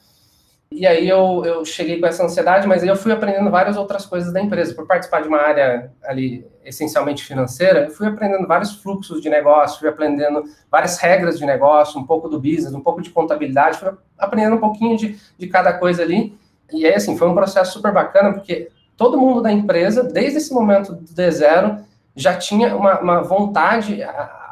E 0.71 0.87
aí 0.87 1.09
eu, 1.09 1.43
eu 1.47 1.65
cheguei 1.65 1.99
com 1.99 2.07
essa 2.07 2.23
ansiedade, 2.23 2.67
mas 2.67 2.83
aí 2.83 2.89
eu 2.89 2.97
fui 2.97 3.11
aprendendo 3.11 3.51
várias 3.51 3.77
outras 3.77 4.05
coisas 4.05 4.33
da 4.33 4.41
empresa. 4.41 4.75
Por 4.75 4.87
participar 4.87 5.23
de 5.23 5.29
uma 5.29 5.39
área 5.39 5.91
ali 6.05 6.47
essencialmente 6.63 7.25
financeira, 7.25 7.87
eu 7.87 7.91
fui 7.91 8.07
aprendendo 8.07 8.47
vários 8.47 8.75
fluxos 8.75 9.23
de 9.23 9.31
negócio, 9.31 9.81
fui 9.81 9.89
aprendendo 9.89 10.45
várias 10.71 10.99
regras 10.99 11.39
de 11.39 11.47
negócio, 11.47 11.99
um 11.99 12.05
pouco 12.05 12.29
do 12.29 12.39
business, 12.39 12.75
um 12.75 12.83
pouco 12.83 13.01
de 13.01 13.09
contabilidade, 13.09 13.79
fui 13.79 13.91
aprendendo 14.19 14.57
um 14.57 14.61
pouquinho 14.61 14.97
de, 14.99 15.19
de 15.39 15.47
cada 15.47 15.73
coisa 15.73 16.03
ali. 16.03 16.39
E 16.71 16.85
aí, 16.85 16.95
assim, 16.95 17.17
foi 17.17 17.29
um 17.29 17.35
processo 17.35 17.73
super 17.73 17.91
bacana, 17.91 18.35
porque 18.35 18.69
todo 18.95 19.19
mundo 19.19 19.41
da 19.41 19.51
empresa, 19.51 20.03
desde 20.03 20.37
esse 20.37 20.53
momento 20.53 20.93
do 20.93 21.15
D0, 21.15 21.83
já 22.15 22.37
tinha 22.37 22.77
uma, 22.77 23.01
uma 23.01 23.23
vontade 23.23 24.03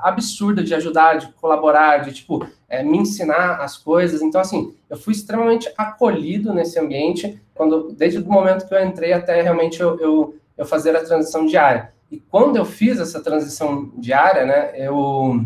absurda 0.06 0.62
de 0.62 0.72
ajudar, 0.72 1.14
de 1.14 1.26
colaborar, 1.32 1.98
de, 1.98 2.12
tipo, 2.12 2.46
é, 2.68 2.82
me 2.82 2.98
ensinar 2.98 3.60
as 3.60 3.76
coisas. 3.76 4.22
Então, 4.22 4.40
assim, 4.40 4.72
eu 4.88 4.96
fui 4.96 5.12
extremamente 5.12 5.68
acolhido 5.76 6.54
nesse 6.54 6.78
ambiente, 6.78 7.40
quando 7.54 7.92
desde 7.92 8.20
o 8.20 8.24
momento 8.24 8.68
que 8.68 8.74
eu 8.74 8.84
entrei 8.84 9.12
até 9.12 9.42
realmente 9.42 9.80
eu, 9.80 9.98
eu, 9.98 10.36
eu 10.56 10.64
fazer 10.64 10.94
a 10.96 11.04
transição 11.04 11.44
diária. 11.44 11.90
E 12.10 12.18
quando 12.18 12.56
eu 12.56 12.64
fiz 12.64 13.00
essa 13.00 13.20
transição 13.20 13.90
diária, 13.98 14.46
né, 14.46 14.72
eu, 14.76 15.44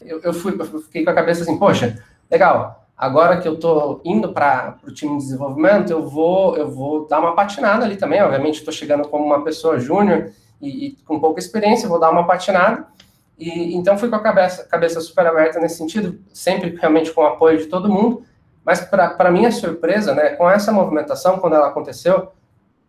eu, 0.00 0.20
eu, 0.22 0.32
fui, 0.32 0.56
eu 0.58 0.80
fiquei 0.80 1.04
com 1.04 1.10
a 1.10 1.14
cabeça 1.14 1.42
assim, 1.42 1.58
poxa, 1.58 2.02
legal, 2.30 2.86
agora 2.96 3.38
que 3.38 3.46
eu 3.46 3.54
estou 3.54 4.00
indo 4.02 4.32
para 4.32 4.78
o 4.82 4.92
time 4.92 5.18
de 5.18 5.24
desenvolvimento, 5.24 5.90
eu 5.90 6.08
vou, 6.08 6.56
eu 6.56 6.70
vou 6.70 7.06
dar 7.06 7.20
uma 7.20 7.34
patinada 7.34 7.84
ali 7.84 7.96
também, 7.96 8.22
obviamente 8.22 8.60
estou 8.60 8.72
chegando 8.72 9.06
como 9.08 9.26
uma 9.26 9.44
pessoa 9.44 9.78
júnior 9.78 10.30
e, 10.58 10.86
e, 10.86 10.90
com 11.04 11.20
pouca 11.20 11.38
experiência, 11.38 11.88
vou 11.88 12.00
dar 12.00 12.10
uma 12.10 12.26
patinada, 12.26 12.86
e 13.40 13.74
então 13.74 13.96
fui 13.96 14.10
com 14.10 14.16
a 14.16 14.20
cabeça, 14.20 14.64
cabeça 14.64 15.00
super 15.00 15.26
aberta 15.26 15.58
nesse 15.58 15.78
sentido, 15.78 16.20
sempre 16.32 16.76
realmente 16.76 17.10
com 17.10 17.22
o 17.22 17.26
apoio 17.26 17.58
de 17.58 17.66
todo 17.66 17.88
mundo. 17.88 18.22
Mas 18.62 18.80
para 18.82 19.30
minha 19.30 19.50
surpresa, 19.50 20.14
né, 20.14 20.30
com 20.30 20.48
essa 20.48 20.70
movimentação 20.70 21.38
quando 21.38 21.56
ela 21.56 21.68
aconteceu, 21.68 22.28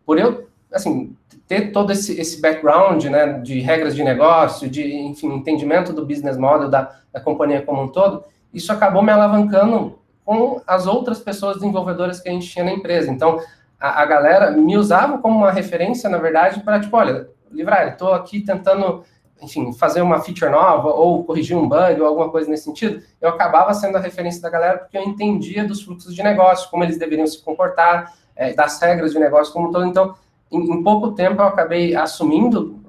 por 0.06 0.20
eu 0.20 0.48
assim 0.72 1.16
ter 1.48 1.72
todo 1.72 1.92
esse, 1.92 2.20
esse 2.20 2.42
background, 2.42 3.06
né, 3.06 3.40
de 3.40 3.60
regras 3.62 3.96
de 3.96 4.04
negócio, 4.04 4.70
de 4.70 4.94
enfim 4.94 5.34
entendimento 5.34 5.94
do 5.94 6.06
business 6.06 6.38
model 6.38 6.70
da, 6.70 6.94
da 7.14 7.22
companhia 7.22 7.62
como 7.62 7.84
um 7.84 7.88
todo, 7.88 8.24
isso 8.54 8.72
acabou 8.74 9.02
me 9.02 9.12
alavancando 9.12 10.00
com 10.26 10.62
as 10.68 10.86
outras 10.86 11.20
pessoas 11.20 11.56
desenvolvedoras 11.56 12.20
que 12.20 12.28
a 12.28 12.32
gente 12.32 12.50
tinha 12.50 12.66
na 12.66 12.74
empresa. 12.74 13.10
Então 13.10 13.40
a, 13.80 14.02
a 14.02 14.06
galera 14.06 14.52
me 14.52 14.78
usava 14.78 15.18
como 15.18 15.38
uma 15.38 15.52
referência, 15.52 16.10
na 16.10 16.18
verdade, 16.18 16.60
para 16.60 16.80
tipo, 16.80 16.96
olha, 16.98 17.30
Livrar, 17.52 17.90
estou 17.90 18.14
aqui 18.14 18.42
tentando 18.42 19.04
enfim, 19.42 19.74
fazer 19.74 20.02
uma 20.02 20.22
feature 20.22 20.52
nova 20.52 20.90
ou 20.90 21.24
corrigir 21.24 21.58
um 21.58 21.68
bug 21.68 22.00
ou 22.00 22.08
alguma 22.08 22.30
coisa 22.30 22.50
nesse 22.50 22.66
sentido, 22.66 23.02
eu 23.20 23.30
acabava 23.30 23.74
sendo 23.74 23.98
a 23.98 24.00
referência 24.00 24.42
da 24.42 24.50
galera 24.50 24.78
porque 24.80 24.98
eu 24.98 25.04
entendia 25.04 25.68
dos 25.68 25.82
fluxos 25.82 26.14
de 26.14 26.22
negócio, 26.22 26.70
como 26.70 26.84
eles 26.84 26.98
deveriam 26.98 27.26
se 27.26 27.42
comportar, 27.44 28.14
é, 28.36 28.54
das 28.54 28.80
regras 28.80 29.12
de 29.14 29.20
negócio 29.20 29.52
como 29.52 29.70
um 29.70 29.72
todo. 29.72 29.86
Então, 29.86 30.16
em, 30.52 30.60
em, 30.60 30.84
pouco 30.84 31.12
tempo, 31.12 31.42
eu 31.42 31.46
acabei 31.46 31.96
assumindo 31.96 32.80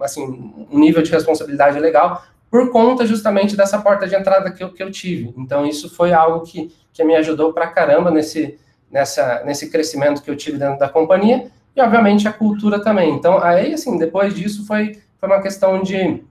assim, 0.00 0.66
um 0.70 0.78
nível 0.78 1.02
de 1.02 1.10
responsabilidade 1.10 1.78
legal 1.78 2.22
por 2.50 2.70
conta 2.70 3.06
justamente 3.06 3.56
dessa 3.56 3.80
porta 3.80 4.06
de 4.06 4.14
entrada 4.14 4.50
que 4.50 4.62
eu, 4.62 4.72
que 4.72 4.82
eu 4.82 4.90
tive. 4.90 5.34
Então, 5.36 5.66
isso 5.66 5.92
foi 5.92 6.12
algo 6.12 6.44
que, 6.44 6.72
que 6.92 7.02
me 7.02 7.16
ajudou 7.16 7.52
para 7.52 7.66
caramba 7.68 8.10
nesse, 8.10 8.58
nessa, 8.90 9.42
nesse 9.44 9.70
crescimento 9.70 10.22
que 10.22 10.30
eu 10.30 10.36
tive 10.36 10.58
dentro 10.58 10.78
da 10.78 10.88
companhia 10.88 11.50
e, 11.74 11.80
obviamente, 11.80 12.28
a 12.28 12.32
cultura 12.32 12.80
também. 12.80 13.12
Então, 13.12 13.42
aí, 13.42 13.74
assim, 13.74 13.98
depois 13.98 14.34
disso 14.34 14.64
foi 14.66 15.00
foi 15.24 15.28
uma 15.28 15.40
questão 15.40 15.82
de, 15.82 16.22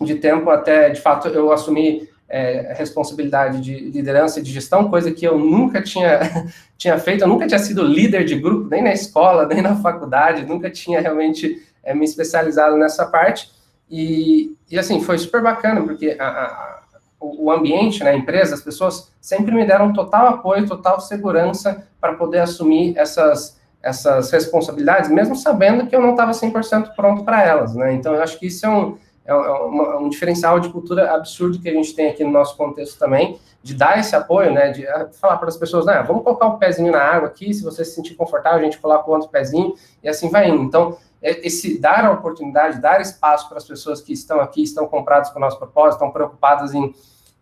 de 0.00 0.16
tempo 0.16 0.50
até, 0.50 0.90
de 0.90 1.00
fato, 1.00 1.28
eu 1.28 1.52
assumi 1.52 2.08
é, 2.28 2.74
responsabilidade 2.76 3.60
de 3.60 3.78
liderança 3.90 4.40
e 4.40 4.42
de 4.42 4.50
gestão, 4.50 4.90
coisa 4.90 5.12
que 5.12 5.24
eu 5.24 5.38
nunca 5.38 5.80
tinha, 5.80 6.18
tinha 6.76 6.98
feito, 6.98 7.22
eu 7.22 7.28
nunca 7.28 7.46
tinha 7.46 7.60
sido 7.60 7.84
líder 7.84 8.24
de 8.24 8.34
grupo, 8.34 8.68
nem 8.68 8.82
na 8.82 8.92
escola, 8.92 9.46
nem 9.46 9.62
na 9.62 9.76
faculdade, 9.76 10.44
nunca 10.44 10.68
tinha 10.68 11.00
realmente 11.00 11.62
é, 11.84 11.94
me 11.94 12.04
especializado 12.04 12.76
nessa 12.76 13.06
parte, 13.06 13.48
e, 13.88 14.56
e 14.68 14.76
assim, 14.76 15.00
foi 15.00 15.18
super 15.18 15.40
bacana, 15.40 15.82
porque 15.82 16.16
a, 16.18 16.26
a, 16.26 16.82
o 17.20 17.48
ambiente, 17.48 18.02
né, 18.02 18.10
a 18.10 18.16
empresa, 18.16 18.56
as 18.56 18.62
pessoas 18.62 19.12
sempre 19.20 19.54
me 19.54 19.64
deram 19.64 19.92
total 19.92 20.26
apoio, 20.26 20.66
total 20.66 21.00
segurança 21.00 21.86
para 22.00 22.14
poder 22.14 22.40
assumir 22.40 22.98
essas 22.98 23.60
essas 23.82 24.30
responsabilidades, 24.30 25.10
mesmo 25.10 25.34
sabendo 25.34 25.86
que 25.86 25.96
eu 25.96 26.00
não 26.00 26.10
estava 26.10 26.30
100% 26.30 26.94
pronto 26.94 27.24
para 27.24 27.42
elas, 27.42 27.74
né? 27.74 27.92
Então, 27.94 28.14
eu 28.14 28.22
acho 28.22 28.38
que 28.38 28.46
isso 28.46 28.64
é 28.64 28.68
um, 28.68 28.96
é, 29.24 29.34
uma, 29.34 29.98
um 29.98 30.08
diferencial 30.08 30.60
de 30.60 30.68
cultura 30.68 31.12
absurdo 31.12 31.58
que 31.58 31.68
a 31.68 31.72
gente 31.72 31.94
tem 31.94 32.08
aqui 32.08 32.22
no 32.22 32.30
nosso 32.30 32.56
contexto 32.56 32.98
também, 32.98 33.38
de 33.62 33.74
dar 33.74 33.98
esse 33.98 34.14
apoio, 34.16 34.52
né, 34.52 34.70
de 34.70 34.86
ah, 34.86 35.08
falar 35.12 35.36
para 35.36 35.48
as 35.48 35.56
pessoas, 35.56 35.86
né, 35.86 36.02
vamos 36.06 36.24
colocar 36.24 36.46
um 36.46 36.58
pezinho 36.58 36.90
na 36.90 37.00
água 37.00 37.28
aqui, 37.28 37.54
se 37.54 37.62
você 37.62 37.84
se 37.84 37.94
sentir 37.94 38.14
confortável, 38.14 38.58
a 38.58 38.62
gente 38.62 38.78
coloca 38.78 39.08
o 39.08 39.12
outro 39.12 39.28
pezinho, 39.28 39.74
e 40.02 40.08
assim 40.08 40.28
vai 40.28 40.48
indo. 40.48 40.62
Então, 40.62 40.96
é, 41.22 41.46
esse 41.46 41.78
dar 41.78 42.04
a 42.04 42.10
oportunidade, 42.10 42.80
dar 42.80 43.00
espaço 43.00 43.48
para 43.48 43.58
as 43.58 43.64
pessoas 43.64 44.00
que 44.00 44.12
estão 44.12 44.40
aqui, 44.40 44.62
estão 44.62 44.86
compradas 44.86 45.30
com 45.30 45.38
o 45.38 45.40
nosso 45.40 45.58
propósito, 45.58 45.94
estão 45.94 46.10
preocupadas 46.10 46.74
em, 46.74 46.92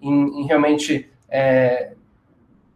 em, 0.01 0.43
em 0.43 0.47
realmente 0.47 1.11
é, 1.29 1.93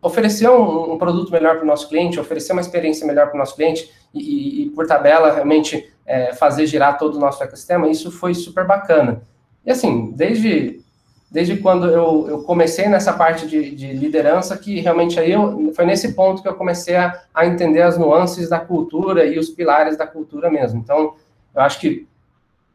oferecer 0.04 0.50
um, 0.50 0.92
um, 0.92 0.98
produto 0.98 1.32
melhor 1.32 1.56
para 1.56 1.64
o 1.64 1.66
nosso 1.66 1.88
cliente, 1.88 2.20
oferecer 2.20 2.52
uma 2.52 2.60
experiência 2.60 3.06
melhor 3.06 3.28
para 3.28 3.36
o 3.36 3.38
nosso 3.38 3.56
cliente 3.56 3.90
e, 4.12 4.20
e, 4.20 4.66
e, 4.66 4.70
por 4.70 4.86
tabela, 4.86 5.32
realmente 5.32 5.90
é, 6.04 6.34
fazer 6.34 6.66
girar 6.66 6.98
todo 6.98 7.16
o 7.16 7.18
nosso 7.18 7.42
ecossistema, 7.42 7.88
isso 7.88 8.10
foi 8.10 8.34
super 8.34 8.66
bacana. 8.66 9.22
E 9.64 9.70
assim, 9.70 10.12
desde 10.14 10.84
desde 11.30 11.56
quando 11.56 11.86
eu, 11.86 12.26
eu 12.28 12.42
comecei 12.44 12.86
nessa 12.86 13.12
parte 13.12 13.48
de, 13.48 13.74
de, 13.74 13.92
liderança, 13.92 14.56
que 14.56 14.78
realmente 14.78 15.18
aí 15.18 15.32
eu, 15.32 15.72
foi 15.74 15.84
nesse 15.84 16.12
ponto 16.12 16.40
que 16.40 16.46
eu 16.46 16.54
comecei 16.54 16.94
a, 16.94 17.22
a 17.34 17.44
entender 17.44 17.82
as 17.82 17.98
nuances 17.98 18.48
da 18.48 18.60
cultura 18.60 19.26
e 19.26 19.36
os 19.36 19.48
pilares 19.48 19.96
da 19.96 20.06
cultura 20.06 20.48
mesmo. 20.48 20.78
Então, 20.78 21.14
eu 21.52 21.60
acho 21.60 21.80
que 21.80 22.06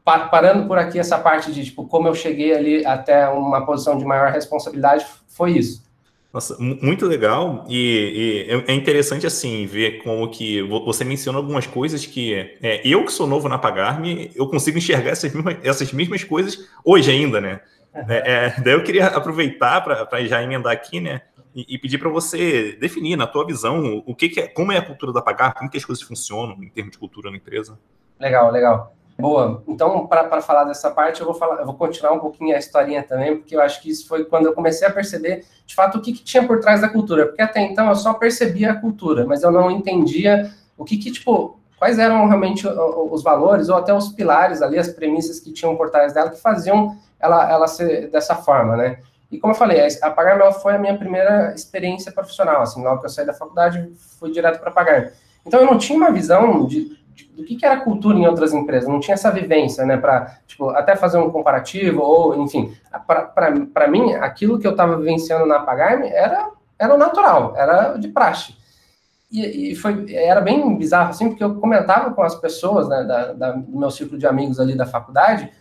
parando 0.03 0.67
por 0.67 0.77
aqui 0.77 0.99
essa 0.99 1.17
parte 1.17 1.53
de 1.53 1.63
tipo 1.63 1.87
como 1.87 2.07
eu 2.07 2.15
cheguei 2.15 2.53
ali 2.53 2.85
até 2.85 3.29
uma 3.29 3.65
posição 3.65 3.97
de 3.97 4.03
maior 4.03 4.29
responsabilidade 4.31 5.05
foi 5.27 5.51
isso. 5.51 5.87
Nossa, 6.31 6.55
muito 6.59 7.07
legal 7.07 7.65
e, 7.67 8.45
e, 8.47 8.51
é, 8.51 8.71
é 8.71 8.75
interessante 8.75 9.25
assim 9.25 9.65
ver 9.65 10.03
como 10.03 10.29
que 10.29 10.61
você 10.61 11.03
menciona 11.03 11.39
algumas 11.39 11.65
coisas 11.65 12.05
que 12.05 12.35
é, 12.61 12.81
eu 12.85 13.03
que 13.03 13.11
sou 13.11 13.25
novo 13.25 13.49
na 13.49 13.57
Pagarme 13.57 14.29
eu 14.35 14.47
consigo 14.47 14.77
enxergar 14.77 15.09
essas 15.09 15.33
mesmas, 15.33 15.57
essas 15.63 15.91
mesmas 15.91 16.23
coisas 16.23 16.69
hoje 16.85 17.09
ainda, 17.09 17.41
né? 17.41 17.61
É, 17.93 18.31
é, 18.31 18.61
daí 18.61 18.73
eu 18.73 18.83
queria 18.83 19.07
aproveitar 19.07 19.81
para 19.81 20.23
já 20.25 20.43
emendar 20.43 20.71
aqui, 20.71 20.99
né? 20.99 21.21
E, 21.55 21.75
e 21.75 21.77
pedir 21.79 21.97
para 21.97 22.09
você 22.09 22.73
definir, 22.79 23.15
na 23.15 23.25
tua 23.25 23.45
visão, 23.45 24.03
o 24.05 24.13
que, 24.13 24.29
que, 24.29 24.39
é, 24.39 24.47
como 24.47 24.71
é 24.71 24.77
a 24.77 24.85
cultura 24.85 25.11
da 25.11 25.21
Pagar, 25.21 25.53
como 25.55 25.69
que 25.69 25.77
as 25.77 25.85
coisas 25.85 26.03
funcionam 26.03 26.55
em 26.61 26.69
termos 26.69 26.91
de 26.91 26.99
cultura 26.99 27.31
na 27.31 27.37
empresa. 27.37 27.79
Legal, 28.19 28.51
legal. 28.51 28.95
Boa. 29.19 29.61
Então, 29.67 30.07
para 30.07 30.41
falar 30.41 30.63
dessa 30.63 30.89
parte, 30.89 31.19
eu 31.19 31.27
vou 31.27 31.35
falar, 31.35 31.59
eu 31.59 31.65
vou 31.65 31.75
continuar 31.75 32.13
um 32.13 32.19
pouquinho 32.19 32.55
a 32.55 32.59
historinha 32.59 33.03
também, 33.03 33.35
porque 33.35 33.53
eu 33.53 33.61
acho 33.61 33.81
que 33.81 33.89
isso 33.89 34.07
foi 34.07 34.23
quando 34.23 34.45
eu 34.45 34.53
comecei 34.53 34.87
a 34.87 34.91
perceber, 34.91 35.43
de 35.65 35.75
fato, 35.75 35.97
o 35.97 36.01
que, 36.01 36.13
que 36.13 36.23
tinha 36.23 36.47
por 36.47 36.61
trás 36.61 36.79
da 36.79 36.87
cultura. 36.87 37.25
Porque 37.25 37.41
até 37.41 37.59
então 37.59 37.89
eu 37.89 37.95
só 37.95 38.13
percebia 38.13 38.71
a 38.71 38.75
cultura, 38.75 39.25
mas 39.25 39.43
eu 39.43 39.51
não 39.51 39.69
entendia 39.69 40.49
o 40.77 40.85
que, 40.85 40.97
que 40.97 41.11
tipo, 41.11 41.59
quais 41.77 41.99
eram 41.99 42.27
realmente 42.27 42.65
os 42.65 43.21
valores 43.21 43.67
ou 43.67 43.75
até 43.75 43.93
os 43.93 44.09
pilares 44.09 44.61
ali, 44.61 44.79
as 44.79 44.87
premissas 44.87 45.39
que 45.39 45.51
tinham 45.51 45.75
por 45.75 45.89
trás 45.89 46.13
dela 46.13 46.29
que 46.29 46.39
faziam 46.39 46.95
ela, 47.19 47.49
ela 47.51 47.67
ser 47.67 48.09
dessa 48.09 48.35
forma, 48.35 48.77
né? 48.77 48.99
E 49.29 49.37
como 49.37 49.53
eu 49.53 49.57
falei, 49.57 49.85
a 50.01 50.09
Pagar 50.09 50.51
foi 50.53 50.75
a 50.75 50.79
minha 50.79 50.97
primeira 50.97 51.53
experiência 51.53 52.11
profissional, 52.11 52.61
assim, 52.61 52.81
logo 52.81 52.99
que 52.99 53.05
eu 53.05 53.09
saí 53.09 53.25
da 53.25 53.33
faculdade, 53.33 53.91
fui 54.17 54.31
direto 54.31 54.59
para 54.59 54.71
Pagar. 54.71 55.11
Então 55.45 55.59
eu 55.59 55.65
não 55.65 55.77
tinha 55.77 55.97
uma 55.97 56.11
visão 56.11 56.65
de, 56.65 56.97
de, 57.19 57.31
do 57.33 57.43
que, 57.43 57.55
que 57.55 57.65
era 57.65 57.81
cultura 57.81 58.17
em 58.17 58.25
outras 58.25 58.53
empresas, 58.53 58.87
não 58.87 58.99
tinha 58.99 59.15
essa 59.15 59.31
vivência, 59.31 59.85
né, 59.85 59.97
para, 59.97 60.37
tipo, 60.47 60.69
até 60.69 60.95
fazer 60.95 61.17
um 61.17 61.29
comparativo, 61.29 62.01
ou, 62.01 62.41
enfim, 62.41 62.73
para 63.73 63.87
mim, 63.87 64.13
aquilo 64.13 64.59
que 64.59 64.65
eu 64.65 64.71
estava 64.71 64.97
vivenciando 64.97 65.45
na 65.45 65.59
Pagar 65.59 66.01
era, 66.05 66.49
era 66.77 66.97
natural, 66.97 67.53
era 67.57 67.97
de 67.97 68.07
praxe. 68.07 68.57
E, 69.31 69.71
e, 69.71 69.75
foi, 69.75 70.13
era 70.13 70.41
bem 70.41 70.75
bizarro, 70.75 71.09
assim, 71.09 71.29
porque 71.29 71.43
eu 71.43 71.55
comentava 71.55 72.11
com 72.13 72.21
as 72.21 72.35
pessoas, 72.35 72.87
né, 72.87 73.03
da, 73.03 73.33
da, 73.33 73.51
do 73.51 73.77
meu 73.77 73.91
círculo 73.91 74.17
de 74.17 74.25
amigos 74.25 74.59
ali 74.59 74.75
da 74.75 74.85
faculdade, 74.85 75.51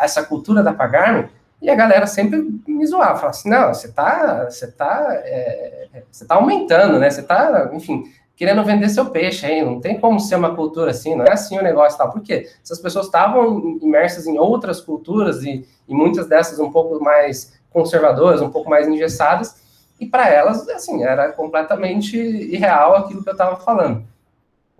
essa 0.00 0.24
cultura 0.24 0.62
da 0.62 0.72
Pagarme, 0.72 1.28
e 1.60 1.70
a 1.70 1.76
galera 1.76 2.08
sempre 2.08 2.44
me 2.66 2.84
zoava, 2.84 3.14
falava 3.14 3.28
assim, 3.28 3.48
não, 3.48 3.72
você 3.72 3.92
tá, 3.92 4.46
você 4.50 4.66
tá, 4.66 5.06
é, 5.10 6.02
você 6.10 6.24
tá 6.24 6.34
aumentando, 6.34 6.98
né? 6.98 7.08
Você 7.08 7.22
tá, 7.22 7.70
enfim, 7.72 8.02
querendo 8.36 8.64
vender 8.64 8.88
seu 8.88 9.06
peixe 9.06 9.46
aí, 9.46 9.64
não 9.64 9.80
tem 9.80 10.00
como 10.00 10.18
ser 10.18 10.36
uma 10.36 10.54
cultura 10.54 10.90
assim, 10.90 11.14
não 11.14 11.24
é 11.24 11.32
assim 11.32 11.58
o 11.58 11.62
negócio 11.62 11.98
tal. 11.98 12.10
Por 12.10 12.22
quê? 12.22 12.48
Essas 12.62 12.78
pessoas 12.80 13.06
estavam 13.06 13.78
imersas 13.80 14.26
em 14.26 14.38
outras 14.38 14.80
culturas 14.80 15.42
e, 15.42 15.66
e 15.88 15.94
muitas 15.94 16.26
dessas 16.26 16.58
um 16.58 16.70
pouco 16.70 17.02
mais 17.02 17.52
conservadoras, 17.70 18.40
um 18.40 18.50
pouco 18.50 18.68
mais 18.68 18.86
engessadas, 18.88 19.62
e 20.00 20.06
para 20.06 20.28
elas, 20.28 20.68
assim, 20.68 21.04
era 21.04 21.30
completamente 21.30 22.16
irreal 22.16 22.96
aquilo 22.96 23.22
que 23.22 23.28
eu 23.28 23.34
estava 23.34 23.56
falando. 23.56 24.02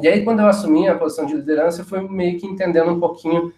E 0.01 0.09
aí, 0.09 0.25
quando 0.25 0.41
eu 0.41 0.49
assumi 0.49 0.89
a 0.89 0.97
posição 0.97 1.25
de 1.25 1.35
liderança, 1.35 1.83
eu 1.83 1.85
fui 1.85 2.01
meio 2.01 2.39
que 2.41 2.47
entendendo 2.47 2.91
um 2.91 2.99
pouquinho 2.99 3.53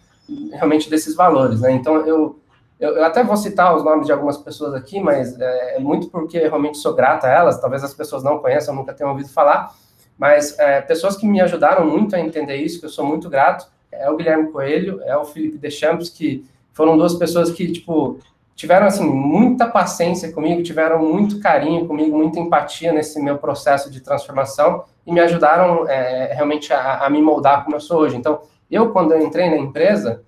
realmente 0.51 0.89
desses 0.89 1.15
valores, 1.15 1.61
né? 1.61 1.71
Então, 1.71 2.05
eu, 2.05 2.39
eu, 2.79 2.97
eu, 2.97 3.03
até 3.03 3.23
vou 3.23 3.35
citar 3.35 3.75
os 3.75 3.83
nomes 3.83 4.05
de 4.05 4.11
algumas 4.11 4.37
pessoas 4.37 4.73
aqui, 4.73 4.99
mas 4.99 5.39
é, 5.39 5.77
é, 5.77 5.79
muito 5.79 6.07
porque 6.09 6.37
realmente 6.39 6.77
sou 6.77 6.93
grata 6.93 7.25
a 7.25 7.31
elas, 7.31 7.59
talvez 7.59 7.83
as 7.83 7.93
pessoas 7.93 8.23
não 8.23 8.39
conheçam, 8.39 8.75
nunca 8.75 8.93
tenham 8.93 9.11
ouvido 9.11 9.29
falar, 9.29 9.73
mas 10.17 10.57
é, 10.59 10.81
pessoas 10.81 11.17
que 11.17 11.27
me 11.27 11.41
ajudaram 11.41 11.85
muito 11.85 12.15
a 12.15 12.19
entender 12.19 12.57
isso, 12.57 12.79
que 12.79 12.85
eu 12.85 12.89
sou 12.89 13.05
muito 13.05 13.29
grato, 13.29 13.67
é 13.91 14.09
o 14.09 14.15
Guilherme 14.15 14.51
Coelho, 14.51 15.01
é 15.03 15.15
o 15.15 15.25
Felipe 15.25 15.57
Deschamps, 15.57 16.09
que 16.09 16.45
foram 16.73 16.97
duas 16.97 17.13
pessoas 17.13 17.51
que, 17.51 17.71
tipo, 17.71 18.19
tiveram, 18.55 18.87
assim, 18.87 19.05
muita 19.05 19.67
paciência 19.67 20.31
comigo, 20.31 20.63
tiveram 20.63 20.99
muito 20.99 21.39
carinho 21.39 21.85
comigo, 21.85 22.17
muita 22.17 22.39
empatia 22.39 22.91
nesse 22.91 23.21
meu 23.21 23.37
processo 23.37 23.91
de 23.91 24.01
transformação 24.01 24.83
e 25.05 25.11
me 25.11 25.19
ajudaram 25.19 25.87
é, 25.87 26.33
realmente 26.33 26.73
a, 26.73 27.05
a 27.05 27.09
me 27.09 27.21
moldar 27.21 27.63
como 27.63 27.75
eu 27.75 27.81
sou 27.81 27.99
hoje. 27.99 28.15
Então, 28.15 28.41
eu, 28.71 28.91
quando 28.91 29.13
eu 29.13 29.21
entrei 29.21 29.49
na 29.49 29.57
empresa, 29.57 30.23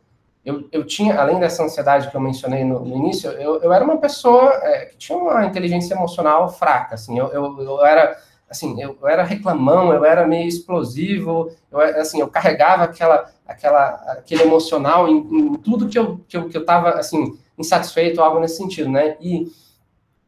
eu, 0.45 0.65
eu 0.71 0.85
tinha, 0.85 1.19
além 1.19 1.39
dessa 1.39 1.63
ansiedade 1.63 2.09
que 2.09 2.15
eu 2.15 2.21
mencionei 2.21 2.63
no, 2.63 2.79
no 2.79 2.95
início, 2.95 3.29
eu, 3.31 3.61
eu 3.61 3.73
era 3.73 3.83
uma 3.83 3.97
pessoa 3.97 4.53
é, 4.63 4.85
que 4.85 4.97
tinha 4.97 5.17
uma 5.17 5.45
inteligência 5.45 5.93
emocional 5.93 6.49
fraca, 6.49 6.95
assim, 6.95 7.19
eu, 7.19 7.27
eu, 7.27 7.61
eu 7.61 7.85
era, 7.85 8.17
assim, 8.49 8.81
eu, 8.81 8.97
eu, 9.01 9.07
era 9.07 9.23
reclamão, 9.23 9.91
eu 9.91 10.05
era 10.05 10.25
meio 10.25 10.47
explosivo, 10.47 11.51
eu, 11.71 11.79
assim, 11.79 12.19
eu 12.19 12.27
carregava 12.27 12.83
aquela, 12.83 13.29
aquela, 13.45 13.89
aquele 14.07 14.43
emocional 14.43 15.07
em, 15.07 15.17
em 15.17 15.55
tudo 15.55 15.87
que 15.87 15.99
eu, 15.99 16.21
que 16.27 16.37
eu, 16.37 16.47
que 16.47 16.57
eu 16.57 16.65
tava, 16.65 16.91
assim, 16.91 17.37
insatisfeito, 17.57 18.21
algo 18.21 18.39
nesse 18.39 18.57
sentido, 18.57 18.89
né, 18.89 19.17
e, 19.19 19.51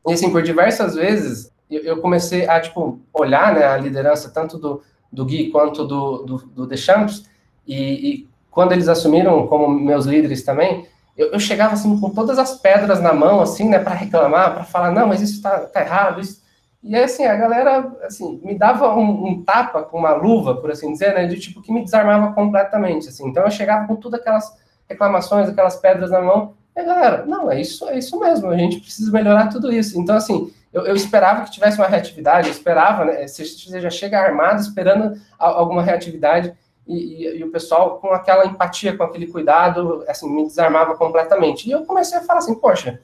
e 0.07 0.13
assim, 0.13 0.31
por 0.31 0.43
diversas 0.43 0.95
vezes, 0.95 1.51
eu, 1.69 1.81
eu 1.81 2.01
comecei 2.01 2.47
a, 2.47 2.59
tipo, 2.59 2.99
olhar, 3.13 3.53
né, 3.53 3.65
a 3.65 3.77
liderança 3.77 4.29
tanto 4.29 4.57
do, 4.57 4.81
do 5.11 5.25
Gui 5.25 5.49
quanto 5.49 5.85
do, 5.85 6.23
do, 6.23 6.37
do 6.37 6.67
Deschamps, 6.67 7.23
e, 7.65 7.75
e, 7.75 8.29
quando 8.51 8.71
eles 8.73 8.89
assumiram 8.89 9.47
como 9.47 9.69
meus 9.69 10.05
líderes 10.05 10.43
também, 10.43 10.87
eu, 11.15 11.31
eu, 11.31 11.39
chegava 11.39 11.73
assim 11.73 11.99
com 11.99 12.09
todas 12.09 12.39
as 12.39 12.57
pedras 12.59 12.99
na 12.99 13.13
mão, 13.13 13.39
assim, 13.39 13.69
né, 13.69 13.79
para 13.79 13.93
reclamar, 13.93 14.53
para 14.55 14.63
falar, 14.63 14.91
não, 14.91 15.07
mas 15.07 15.21
isso 15.21 15.35
está 15.35 15.59
tá 15.59 15.81
errado, 15.81 16.19
isso... 16.19 16.38
E 16.81 16.95
assim, 16.95 17.25
a 17.25 17.35
galera, 17.35 17.91
assim, 18.03 18.39
me 18.43 18.57
dava 18.57 18.95
um, 18.95 19.27
um, 19.27 19.43
tapa 19.43 19.83
com 19.83 19.99
uma 19.99 20.13
luva, 20.13 20.55
por 20.55 20.71
assim 20.71 20.91
dizer, 20.91 21.13
né, 21.13 21.25
de 21.25 21.37
tipo, 21.37 21.61
que 21.61 21.73
me 21.73 21.83
desarmava 21.83 22.33
completamente, 22.33 23.09
assim. 23.09 23.27
Então 23.27 23.43
eu 23.43 23.51
chegava 23.51 23.85
com 23.85 23.95
todas 23.97 24.19
aquelas 24.19 24.49
reclamações, 24.87 25.49
aquelas 25.49 25.75
pedras 25.75 26.11
na 26.11 26.21
mão, 26.21 26.53
e 26.75 26.79
a 26.79 26.83
galera, 26.83 27.25
não, 27.25 27.51
é 27.51 27.59
isso, 27.59 27.87
é 27.89 27.97
isso 27.97 28.17
mesmo, 28.19 28.49
a 28.49 28.57
gente 28.57 28.79
precisa 28.79 29.11
melhorar 29.11 29.47
tudo 29.47 29.71
isso. 29.71 29.99
Então, 29.99 30.15
assim, 30.15 30.53
eu, 30.71 30.85
eu 30.85 30.95
esperava 30.95 31.43
que 31.43 31.51
tivesse 31.51 31.77
uma 31.77 31.87
reatividade, 31.87 32.47
eu 32.47 32.53
esperava, 32.53 33.03
né, 33.03 33.27
você 33.27 33.43
já 33.79 33.89
chega 33.89 34.19
armado 34.19 34.61
esperando 34.61 35.19
alguma 35.37 35.83
reatividade, 35.83 36.55
e, 36.87 36.95
e, 36.95 37.37
e, 37.37 37.43
o 37.43 37.51
pessoal 37.51 37.99
com 37.99 38.07
aquela 38.07 38.47
empatia, 38.47 38.97
com 38.97 39.03
aquele 39.03 39.27
cuidado, 39.27 40.03
assim, 40.07 40.27
me 40.27 40.43
desarmava 40.47 40.95
completamente. 40.95 41.69
E 41.69 41.71
eu 41.71 41.85
comecei 41.85 42.17
a 42.17 42.21
falar 42.21 42.39
assim, 42.39 42.55
poxa, 42.55 42.99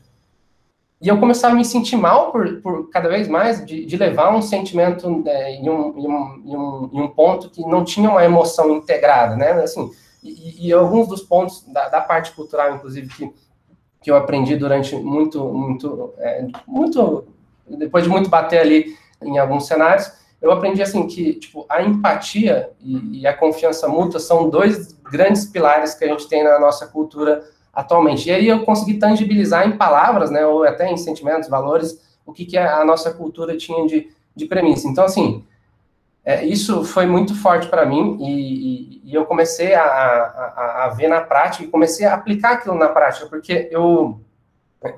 e 1.02 1.10
eu 1.10 1.20
começava 1.20 1.54
a 1.54 1.58
me 1.58 1.66
sentir 1.66 1.98
mal 1.98 2.32
por, 2.32 2.62
por 2.62 2.90
cada 2.90 3.10
vez 3.10 3.28
mais 3.28 3.66
de, 3.66 3.86
de 3.86 3.98
levar 3.98 4.34
um 4.34 4.42
sentimento 4.42 5.24
é, 5.28 5.56
em, 5.56 5.70
um, 5.70 5.98
em, 5.98 6.08
um, 6.08 6.90
em, 6.94 7.02
um, 7.02 7.08
ponto 7.10 7.50
que 7.50 7.62
não 7.62 7.84
tinha 7.84 8.10
uma 8.10 8.24
emoção 8.24 8.72
integrada, 8.72 9.36
né? 9.36 9.52
Assim, 9.52 9.92
e, 10.24 10.68
e 10.68 10.74
alguns 10.74 11.08
dos 11.08 11.22
pontos 11.22 11.64
da, 11.68 11.90
da, 11.90 12.02
parte 12.02 12.32
cultural, 12.32 12.76
inclusive, 12.76 13.08
que, 13.10 13.34
que 14.02 14.10
eu 14.10 14.16
aprendi 14.16 14.56
durante 14.56 14.96
muito, 14.96 15.44
muito, 15.44 16.14
é, 16.18 16.48
muito, 16.66 17.26
depois 17.68 18.04
de 18.04 18.10
muito 18.10 18.30
bater 18.30 18.60
ali 18.60 18.96
em 19.22 19.38
alguns 19.38 19.68
cenários, 19.68 20.12
eu 20.42 20.52
aprendi 20.52 20.82
assim 20.82 21.08
que 21.08 21.34
tipo 21.34 21.66
a 21.68 21.82
empatia 21.82 22.70
e, 22.80 23.22
e, 23.22 23.28
a 23.28 23.34
confiança 23.34 23.88
mútua 23.88 24.20
são 24.20 24.50
dois 24.50 24.94
grandes 24.94 25.46
pilares 25.46 25.96
que 25.96 26.06
a 26.06 26.08
gente 26.08 26.28
tem 26.28 26.44
na 26.44 26.60
nossa 26.60 26.88
cultura 26.88 27.44
atualmente. 27.76 28.30
E 28.30 28.32
aí 28.32 28.48
eu 28.48 28.64
consegui 28.64 28.96
tangibilizar 28.96 29.68
em 29.68 29.78
palavras, 29.78 30.32
né, 30.32 30.46
ou 30.46 30.64
até 30.64 30.90
em 30.90 30.96
sentimentos, 30.96 31.50
valores, 31.50 32.02
o 32.26 32.32
que, 32.32 32.46
que 32.46 32.58
a 32.58 32.84
nossa 32.86 33.14
cultura 33.14 33.58
tinha 33.58 33.86
de, 33.86 34.10
de 34.36 34.46
premissa. 34.46 34.88
Então, 34.88 35.04
assim, 35.04 35.44
é, 36.24 36.44
isso 36.44 36.84
foi 36.84 37.06
muito 37.06 37.36
forte 37.36 37.68
para 37.68 37.86
mim 37.86 38.18
e, 38.20 38.32
e, 38.32 39.02
e, 39.12 39.14
eu 39.14 39.26
comecei 39.26 39.76
a, 39.76 39.84
a, 39.84 40.86
a, 40.86 40.90
ver 40.90 41.08
na 41.08 41.22
prática 41.22 41.64
e 41.64 41.68
comecei 41.68 42.04
a 42.04 42.16
aplicar 42.16 42.54
aquilo 42.54 42.74
na 42.74 42.90
prática, 42.90 43.28
porque 43.28 43.70
eu, 43.70 44.20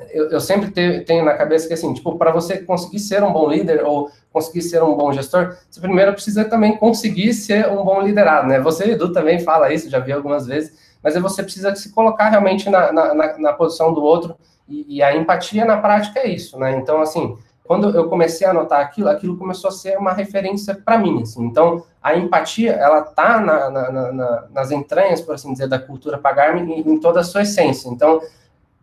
eu, 0.09 0.29
eu 0.29 0.39
sempre 0.39 0.71
te, 0.71 1.01
tenho 1.01 1.25
na 1.25 1.33
cabeça 1.33 1.67
que, 1.67 1.73
assim, 1.73 1.93
tipo, 1.93 2.17
para 2.17 2.31
você 2.31 2.59
conseguir 2.59 2.99
ser 2.99 3.23
um 3.23 3.33
bom 3.33 3.49
líder 3.49 3.83
ou 3.83 4.09
conseguir 4.31 4.61
ser 4.61 4.81
um 4.81 4.95
bom 4.95 5.11
gestor, 5.11 5.57
você 5.69 5.81
primeiro 5.81 6.13
precisa 6.13 6.45
também 6.45 6.77
conseguir 6.77 7.33
ser 7.33 7.67
um 7.67 7.83
bom 7.83 8.01
liderado, 8.01 8.47
né? 8.47 8.61
Você, 8.61 8.91
Edu, 8.91 9.11
também 9.11 9.39
fala 9.39 9.73
isso, 9.73 9.89
já 9.89 9.99
vi 9.99 10.13
algumas 10.13 10.47
vezes, 10.47 10.86
mas 11.03 11.15
você 11.15 11.43
precisa 11.43 11.75
se 11.75 11.91
colocar 11.91 12.29
realmente 12.29 12.69
na, 12.69 12.91
na, 12.91 13.37
na, 13.37 13.53
posição 13.53 13.93
do 13.93 14.03
outro, 14.03 14.35
e, 14.67 14.97
e, 14.97 15.03
a 15.03 15.15
empatia 15.15 15.63
na 15.63 15.77
prática 15.77 16.19
é 16.19 16.27
isso, 16.27 16.59
né? 16.59 16.75
Então, 16.77 17.01
assim, 17.01 17.37
quando 17.63 17.89
eu 17.95 18.09
comecei 18.09 18.45
a 18.45 18.51
anotar 18.51 18.81
aquilo, 18.81 19.09
aquilo 19.09 19.37
começou 19.37 19.69
a 19.69 19.71
ser 19.71 19.97
uma 19.97 20.13
referência 20.13 20.75
para 20.75 20.97
mim, 20.97 21.21
assim. 21.21 21.43
Então, 21.43 21.83
a 22.01 22.15
empatia, 22.15 22.71
ela 22.73 23.01
tá 23.01 23.39
na, 23.39 23.69
na, 23.69 24.47
nas 24.51 24.71
entranhas, 24.71 25.21
por 25.21 25.35
assim 25.35 25.51
dizer, 25.51 25.67
da 25.67 25.79
cultura 25.79 26.17
pagar-me 26.17 26.61
em, 26.61 26.79
em 26.79 26.99
toda 26.99 27.19
a 27.19 27.23
sua 27.23 27.43
essência. 27.43 27.89
Então, 27.89 28.21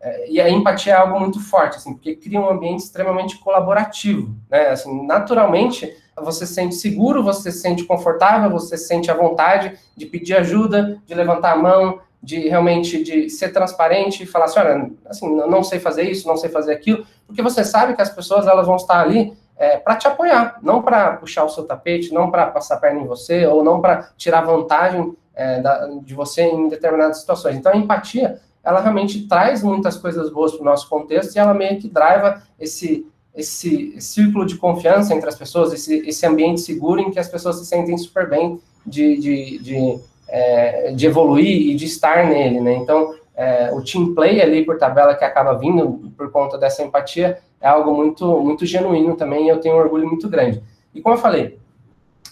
é, 0.00 0.30
e 0.30 0.38
a 0.40 0.50
empatia 0.50 0.92
é 0.92 0.96
algo 0.96 1.18
muito 1.18 1.40
forte, 1.40 1.78
assim, 1.78 1.94
porque 1.94 2.14
cria 2.14 2.38
um 2.38 2.48
ambiente 2.48 2.80
extremamente 2.80 3.38
colaborativo, 3.38 4.34
né? 4.50 4.68
Assim, 4.68 5.06
naturalmente, 5.06 5.90
você 6.16 6.46
se 6.46 6.54
sente 6.54 6.74
seguro, 6.74 7.22
você 7.22 7.50
se 7.50 7.60
sente 7.60 7.84
confortável, 7.84 8.50
você 8.50 8.76
se 8.76 8.86
sente 8.86 9.10
à 9.10 9.14
vontade 9.14 9.78
de 9.96 10.06
pedir 10.06 10.36
ajuda, 10.36 11.00
de 11.06 11.14
levantar 11.14 11.52
a 11.52 11.56
mão, 11.56 12.00
de 12.22 12.48
realmente 12.48 13.02
de 13.02 13.28
ser 13.28 13.50
transparente 13.50 14.22
e 14.22 14.26
falar 14.26 14.46
assim, 14.46 14.60
olha, 14.60 14.90
assim, 15.06 15.36
não 15.36 15.62
sei 15.62 15.78
fazer 15.78 16.04
isso, 16.04 16.26
não 16.26 16.36
sei 16.36 16.48
fazer 16.48 16.72
aquilo, 16.72 17.04
porque 17.26 17.42
você 17.42 17.64
sabe 17.64 17.94
que 17.94 18.02
as 18.02 18.10
pessoas 18.10 18.46
elas 18.46 18.66
vão 18.66 18.76
estar 18.76 19.00
ali 19.00 19.36
é, 19.56 19.76
para 19.76 19.96
te 19.96 20.08
apoiar, 20.08 20.58
não 20.62 20.82
para 20.82 21.16
puxar 21.16 21.44
o 21.44 21.48
seu 21.48 21.64
tapete, 21.64 22.12
não 22.12 22.30
para 22.30 22.46
passar 22.46 22.78
perna 22.78 23.00
em 23.00 23.06
você, 23.06 23.46
ou 23.46 23.62
não 23.62 23.80
para 23.80 24.10
tirar 24.16 24.40
vantagem 24.40 25.14
é, 25.34 25.60
da, 25.60 25.86
de 26.02 26.14
você 26.14 26.42
em 26.42 26.68
determinadas 26.68 27.18
situações. 27.18 27.56
Então, 27.56 27.72
a 27.72 27.76
empatia 27.76 28.40
ela 28.64 28.80
realmente 28.80 29.28
traz 29.28 29.62
muitas 29.62 29.96
coisas 29.96 30.30
boas 30.30 30.52
para 30.52 30.62
o 30.62 30.64
nosso 30.64 30.88
contexto 30.88 31.36
e 31.36 31.38
ela 31.38 31.52
meio 31.52 31.78
que 31.78 31.88
driva 31.88 32.42
esse, 32.58 33.06
esse 33.34 34.00
círculo 34.00 34.46
de 34.46 34.56
confiança 34.56 35.14
entre 35.14 35.28
as 35.28 35.34
pessoas, 35.34 35.72
esse, 35.72 36.06
esse 36.06 36.24
ambiente 36.26 36.60
seguro 36.60 37.00
em 37.00 37.10
que 37.10 37.18
as 37.18 37.28
pessoas 37.28 37.58
se 37.58 37.66
sentem 37.66 37.96
super 37.98 38.28
bem 38.28 38.60
de, 38.86 39.18
de, 39.18 39.58
de, 39.58 39.98
é, 40.28 40.92
de 40.92 41.06
evoluir 41.06 41.70
e 41.70 41.74
de 41.74 41.84
estar 41.86 42.28
nele, 42.28 42.60
né? 42.60 42.74
Então, 42.74 43.14
é, 43.36 43.72
o 43.72 43.82
team 43.82 44.14
play 44.14 44.40
ali 44.40 44.64
por 44.64 44.78
tabela 44.78 45.14
que 45.14 45.24
acaba 45.24 45.58
vindo 45.58 46.12
por 46.16 46.30
conta 46.30 46.56
dessa 46.56 46.82
empatia 46.82 47.38
é 47.60 47.66
algo 47.66 47.92
muito, 47.92 48.40
muito 48.40 48.64
genuíno 48.64 49.16
também 49.16 49.46
e 49.46 49.48
eu 49.48 49.58
tenho 49.58 49.74
um 49.74 49.78
orgulho 49.78 50.06
muito 50.06 50.28
grande. 50.28 50.62
E 50.94 51.00
como 51.00 51.16
eu 51.16 51.20
falei, 51.20 51.58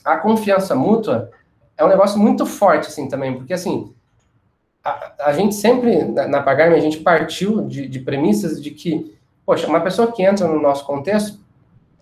a 0.04 0.16
confiança 0.16 0.74
mútua 0.74 1.30
é 1.76 1.84
um 1.84 1.88
negócio 1.88 2.18
muito 2.20 2.46
forte, 2.46 2.88
assim, 2.88 3.08
também, 3.08 3.34
porque, 3.34 3.52
assim, 3.52 3.92
a, 4.84 5.12
a 5.26 5.32
gente 5.32 5.54
sempre, 5.54 6.04
na, 6.04 6.28
na 6.28 6.42
Pagarme, 6.42 6.76
a 6.76 6.80
gente 6.80 6.98
partiu 6.98 7.62
de, 7.62 7.88
de 7.88 8.00
premissas 8.00 8.62
de 8.62 8.70
que, 8.70 9.16
poxa, 9.44 9.66
uma 9.66 9.80
pessoa 9.80 10.10
que 10.10 10.22
entra 10.22 10.46
no 10.46 10.60
nosso 10.60 10.86
contexto, 10.86 11.38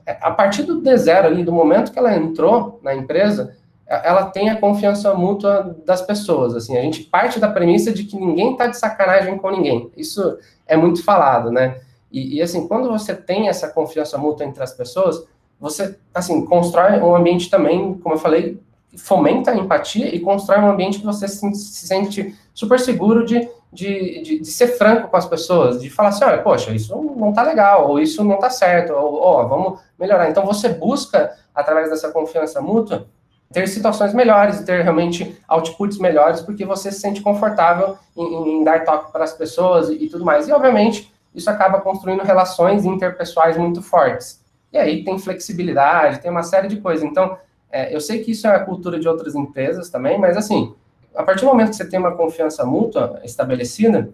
é, 0.07 0.19
a 0.21 0.31
partir 0.31 0.63
do 0.63 0.81
D 0.81 0.97
zero 0.97 1.27
ali, 1.27 1.45
do 1.45 1.53
momento 1.53 1.93
que 1.93 1.99
ela 1.99 2.15
entrou 2.17 2.81
na 2.83 2.95
empresa, 2.95 3.57
é, 3.87 4.09
ela 4.09 4.25
tem 4.27 4.51
a 4.51 4.57
confiança 4.57 5.15
mútua 5.15 5.77
das 5.85 6.03
pessoas, 6.03 6.55
assim, 6.55 6.77
a 6.77 6.83
gente 6.83 7.03
parte 7.05 7.39
da 7.39 7.49
premissa 7.49 7.93
de 7.93 8.05
que 8.05 8.17
ninguém 8.17 8.53
está 8.53 8.67
de 8.67 8.77
sacanagem 8.77 9.37
com 9.39 9.51
ninguém, 9.51 9.91
isso 9.97 10.39
é 10.67 10.77
muito 10.77 11.05
falado, 11.05 11.51
né, 11.51 11.81
e, 12.11 12.37
e, 12.37 12.43
assim, 12.43 12.67
quando 12.67 12.89
você 12.91 13.15
tem 13.15 13.49
essa 13.49 13.69
confiança 13.69 14.19
mútua 14.19 14.45
entre 14.45 14.63
as 14.63 14.73
pessoas, 14.73 15.25
você, 15.61 15.97
assim, 16.13 16.45
constrói 16.45 16.99
um 16.99 17.15
ambiente 17.15 17.49
também, 17.49 17.95
como 17.95 18.17
eu 18.17 18.19
falei, 18.19 18.61
fomenta 18.97 19.53
a 19.53 19.57
empatia 19.57 20.13
e 20.13 20.19
constrói 20.19 20.59
um 20.61 20.71
ambiente 20.71 20.99
que 20.99 21.07
você 21.07 21.29
se, 21.29 21.55
se 21.55 21.87
sente 21.87 22.35
super 22.53 22.81
seguro 22.81 23.25
de, 23.25 23.49
de, 23.73 24.23
de, 24.23 24.39
de, 24.41 24.47
ser 24.47 24.69
franco 24.69 25.09
com 25.09 25.17
as 25.17 25.27
pessoas, 25.27 25.81
de 25.81 25.89
falar 25.89 26.09
assim, 26.09 26.25
olha, 26.25 26.43
poxa, 26.43 26.73
isso 26.73 26.95
não 27.17 27.33
tá 27.33 27.43
legal, 27.43 27.89
ou 27.89 28.01
isso 28.01 28.25
não 28.25 28.39
tá 28.39 28.51
certo, 28.51 28.93
ou, 28.93 29.49
vamos 29.49 29.81
melhorar. 29.99 30.29
Então, 30.29 30.45
você 30.45 30.69
busca, 30.69 31.37
através 31.55 31.89
dessa 31.89 32.11
confiança 32.11 32.61
mútua, 32.61 33.07
ter 33.53 33.67
situações 33.69 34.13
melhores, 34.13 34.61
ter 34.61 34.83
realmente 34.83 35.37
outputs 35.49 35.99
melhores, 35.99 36.41
porque 36.41 36.65
você 36.65 36.91
se 36.91 37.01
sente 37.01 37.21
confortável 37.21 37.97
em, 38.17 38.61
em 38.61 38.65
dar 38.65 38.85
toque 38.85 39.13
para 39.13 39.25
as 39.25 39.33
pessoas 39.33 39.89
e, 39.89 40.05
e 40.05 40.09
tudo 40.09 40.25
mais. 40.25 40.49
E, 40.49 40.53
obviamente, 40.53 41.13
isso 41.35 41.49
acaba 41.49 41.81
construindo 41.81 42.23
relações 42.23 42.85
interpessoais 42.85 43.57
muito 43.57 43.83
fortes. 43.83 44.41
E 44.73 44.79
aí 44.79 45.05
tem 45.05 45.19
flexibilidade, 45.19 46.21
tem 46.21 46.31
uma 46.31 46.43
série 46.43 46.69
de 46.69 46.77
coisas. 46.77 47.05
Então, 47.05 47.37
é, 47.71 47.95
eu 47.95 48.01
sei 48.01 48.23
que 48.23 48.33
isso 48.33 48.47
é 48.47 48.55
a 48.55 48.65
cultura 48.65 48.99
de 48.99 49.09
outras 49.09 49.35
empresas 49.35 49.91
também, 49.91 50.19
mas 50.19 50.37
assim, 50.37 50.75
a 51.15 51.23
partir 51.23 51.45
do 51.45 51.49
momento 51.49 51.71
que 51.71 51.77
você 51.77 51.89
tem 51.89 51.99
uma 51.99 52.13
confiança 52.13 52.65
mútua 52.65 53.21
estabelecida, 53.25 54.11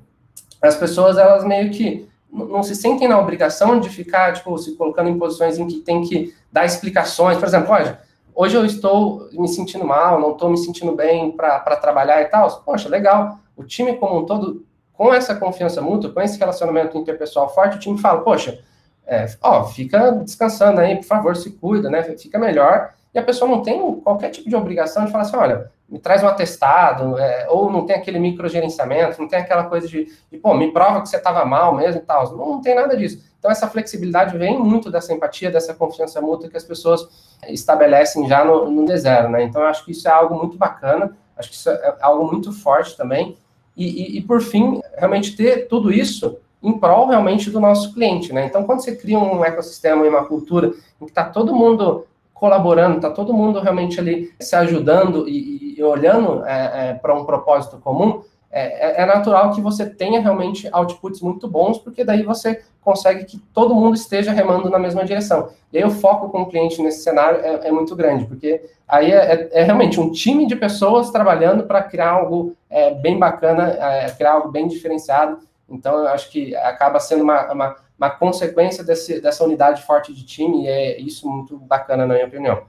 as 0.60 0.76
pessoas 0.76 1.18
elas 1.18 1.44
meio 1.44 1.70
que 1.70 2.08
não 2.32 2.62
se 2.62 2.74
sentem 2.74 3.08
na 3.08 3.18
obrigação 3.18 3.78
de 3.80 3.88
ficar 3.88 4.32
tipo 4.32 4.56
se 4.58 4.74
colocando 4.76 5.08
em 5.08 5.18
posições 5.18 5.58
em 5.58 5.66
que 5.66 5.80
tem 5.80 6.02
que 6.02 6.34
dar 6.52 6.64
explicações. 6.64 7.38
Por 7.38 7.46
exemplo, 7.46 7.72
olha, 7.72 8.00
hoje 8.34 8.56
eu 8.56 8.64
estou 8.64 9.28
me 9.32 9.48
sentindo 9.48 9.84
mal, 9.84 10.20
não 10.20 10.32
estou 10.32 10.50
me 10.50 10.58
sentindo 10.58 10.92
bem 10.92 11.30
para 11.32 11.76
trabalhar 11.76 12.20
e 12.20 12.26
tal. 12.26 12.50
Poxa, 12.62 12.88
legal. 12.88 13.38
O 13.56 13.64
time 13.64 13.96
como 13.96 14.18
um 14.18 14.26
todo, 14.26 14.66
com 14.92 15.14
essa 15.14 15.34
confiança 15.34 15.80
mútua, 15.80 16.12
com 16.12 16.20
esse 16.20 16.38
relacionamento 16.38 16.98
interpessoal 16.98 17.52
forte, 17.54 17.76
o 17.76 17.80
time 17.80 17.98
fala, 17.98 18.20
poxa, 18.20 18.58
é, 19.06 19.26
ó, 19.40 19.64
fica 19.64 20.10
descansando 20.12 20.80
aí, 20.80 20.96
por 20.96 21.04
favor, 21.04 21.36
se 21.36 21.50
cuida, 21.52 21.88
né? 21.88 22.02
Fica 22.02 22.38
melhor 22.38 22.92
e 23.16 23.18
a 23.18 23.22
pessoa 23.22 23.50
não 23.50 23.62
tem 23.62 23.80
qualquer 24.00 24.28
tipo 24.28 24.46
de 24.46 24.54
obrigação 24.54 25.06
de 25.06 25.10
falar 25.10 25.24
assim, 25.24 25.36
olha, 25.36 25.70
me 25.88 25.98
traz 25.98 26.22
um 26.22 26.26
atestado, 26.26 27.16
é, 27.18 27.46
ou 27.48 27.70
não 27.70 27.86
tem 27.86 27.94
aquele 27.94 28.18
microgerenciamento, 28.18 29.20
não 29.20 29.28
tem 29.28 29.38
aquela 29.38 29.64
coisa 29.64 29.86
de, 29.86 30.12
de 30.30 30.38
pô, 30.38 30.52
me 30.52 30.72
prova 30.72 31.00
que 31.00 31.08
você 31.08 31.16
estava 31.16 31.44
mal 31.44 31.74
mesmo 31.74 32.00
e 32.00 32.04
tal. 32.04 32.36
Não, 32.36 32.48
não, 32.48 32.60
tem 32.60 32.74
nada 32.74 32.96
disso. 32.96 33.22
Então, 33.38 33.50
essa 33.50 33.68
flexibilidade 33.68 34.36
vem 34.36 34.58
muito 34.58 34.90
dessa 34.90 35.12
empatia, 35.12 35.50
dessa 35.50 35.74
confiança 35.74 36.20
mútua 36.20 36.50
que 36.50 36.56
as 36.56 36.64
pessoas 36.64 37.08
estabelecem 37.48 38.26
já 38.26 38.44
no, 38.44 38.68
no 38.68 38.84
D0, 38.84 39.28
né? 39.28 39.44
Então, 39.44 39.62
eu 39.62 39.68
acho 39.68 39.84
que 39.84 39.92
isso 39.92 40.08
é 40.08 40.10
algo 40.10 40.34
muito 40.34 40.56
bacana, 40.56 41.16
acho 41.36 41.50
que 41.50 41.54
isso 41.54 41.70
é 41.70 41.96
algo 42.00 42.26
muito 42.26 42.52
forte 42.52 42.96
também. 42.96 43.36
E, 43.76 44.16
e, 44.16 44.18
e 44.18 44.22
por 44.22 44.40
fim, 44.40 44.80
realmente 44.96 45.36
ter 45.36 45.68
tudo 45.68 45.92
isso 45.92 46.38
em 46.62 46.76
prol 46.76 47.06
realmente 47.06 47.48
do 47.48 47.60
nosso 47.60 47.94
cliente, 47.94 48.32
né? 48.32 48.46
Então, 48.46 48.64
quando 48.64 48.80
você 48.80 48.96
cria 48.96 49.18
um 49.18 49.44
ecossistema 49.44 50.04
e 50.04 50.08
uma 50.08 50.24
cultura 50.24 50.72
em 51.00 51.04
que 51.04 51.12
está 51.12 51.24
todo 51.24 51.54
mundo 51.54 52.04
colaborando, 52.36 52.96
está 52.96 53.10
todo 53.10 53.32
mundo 53.32 53.60
realmente 53.60 53.98
ali 53.98 54.32
se 54.40 54.54
ajudando 54.56 55.28
e, 55.28 55.55
e 55.76 55.82
olhando 55.82 56.44
é, 56.46 56.90
é, 56.90 56.94
para 56.94 57.14
um 57.14 57.24
propósito 57.24 57.78
comum, 57.78 58.22
é, 58.50 59.00
é, 59.00 59.02
é, 59.02 59.06
natural 59.06 59.52
que 59.52 59.60
você 59.60 59.84
tenha 59.84 60.20
realmente 60.20 60.68
outputs 60.72 61.20
muito 61.20 61.46
bons, 61.46 61.78
porque 61.78 62.04
daí 62.04 62.22
você 62.22 62.62
consegue 62.80 63.24
que 63.24 63.38
todo 63.52 63.74
mundo 63.74 63.94
esteja 63.96 64.32
remando 64.32 64.70
na 64.70 64.78
mesma 64.78 65.04
direção. 65.04 65.50
E 65.72 65.76
aí 65.76 65.84
o 65.84 65.90
foco 65.90 66.30
com 66.30 66.42
o 66.42 66.46
cliente 66.46 66.80
nesse 66.80 67.02
cenário 67.02 67.40
é, 67.40 67.68
é 67.68 67.70
muito 67.70 67.94
grande, 67.94 68.24
porque 68.24 68.64
aí 68.88 69.12
é, 69.12 69.50
é, 69.52 69.62
realmente 69.62 70.00
um 70.00 70.10
time 70.10 70.46
de 70.46 70.56
pessoas 70.56 71.10
trabalhando 71.10 71.64
para 71.64 71.82
criar 71.82 72.10
algo 72.10 72.56
bem 73.02 73.18
bacana, 73.18 73.76
criar 74.16 74.32
algo 74.32 74.50
bem 74.50 74.66
diferenciado. 74.68 75.38
Então, 75.68 75.98
eu 75.98 76.08
acho 76.08 76.30
que 76.30 76.54
acaba 76.56 77.00
sendo 77.00 77.24
uma, 77.24 77.52
uma 77.52 77.76
uma 77.98 78.10
consequência 78.10 78.84
desse, 78.84 79.20
dessa 79.20 79.42
unidade 79.42 79.82
forte 79.82 80.12
de 80.12 80.24
time, 80.24 80.64
e 80.64 80.68
é 80.68 81.00
isso 81.00 81.28
muito 81.28 81.58
bacana, 81.58 82.06
na 82.06 82.14
minha 82.14 82.26
opinião. 82.26 82.62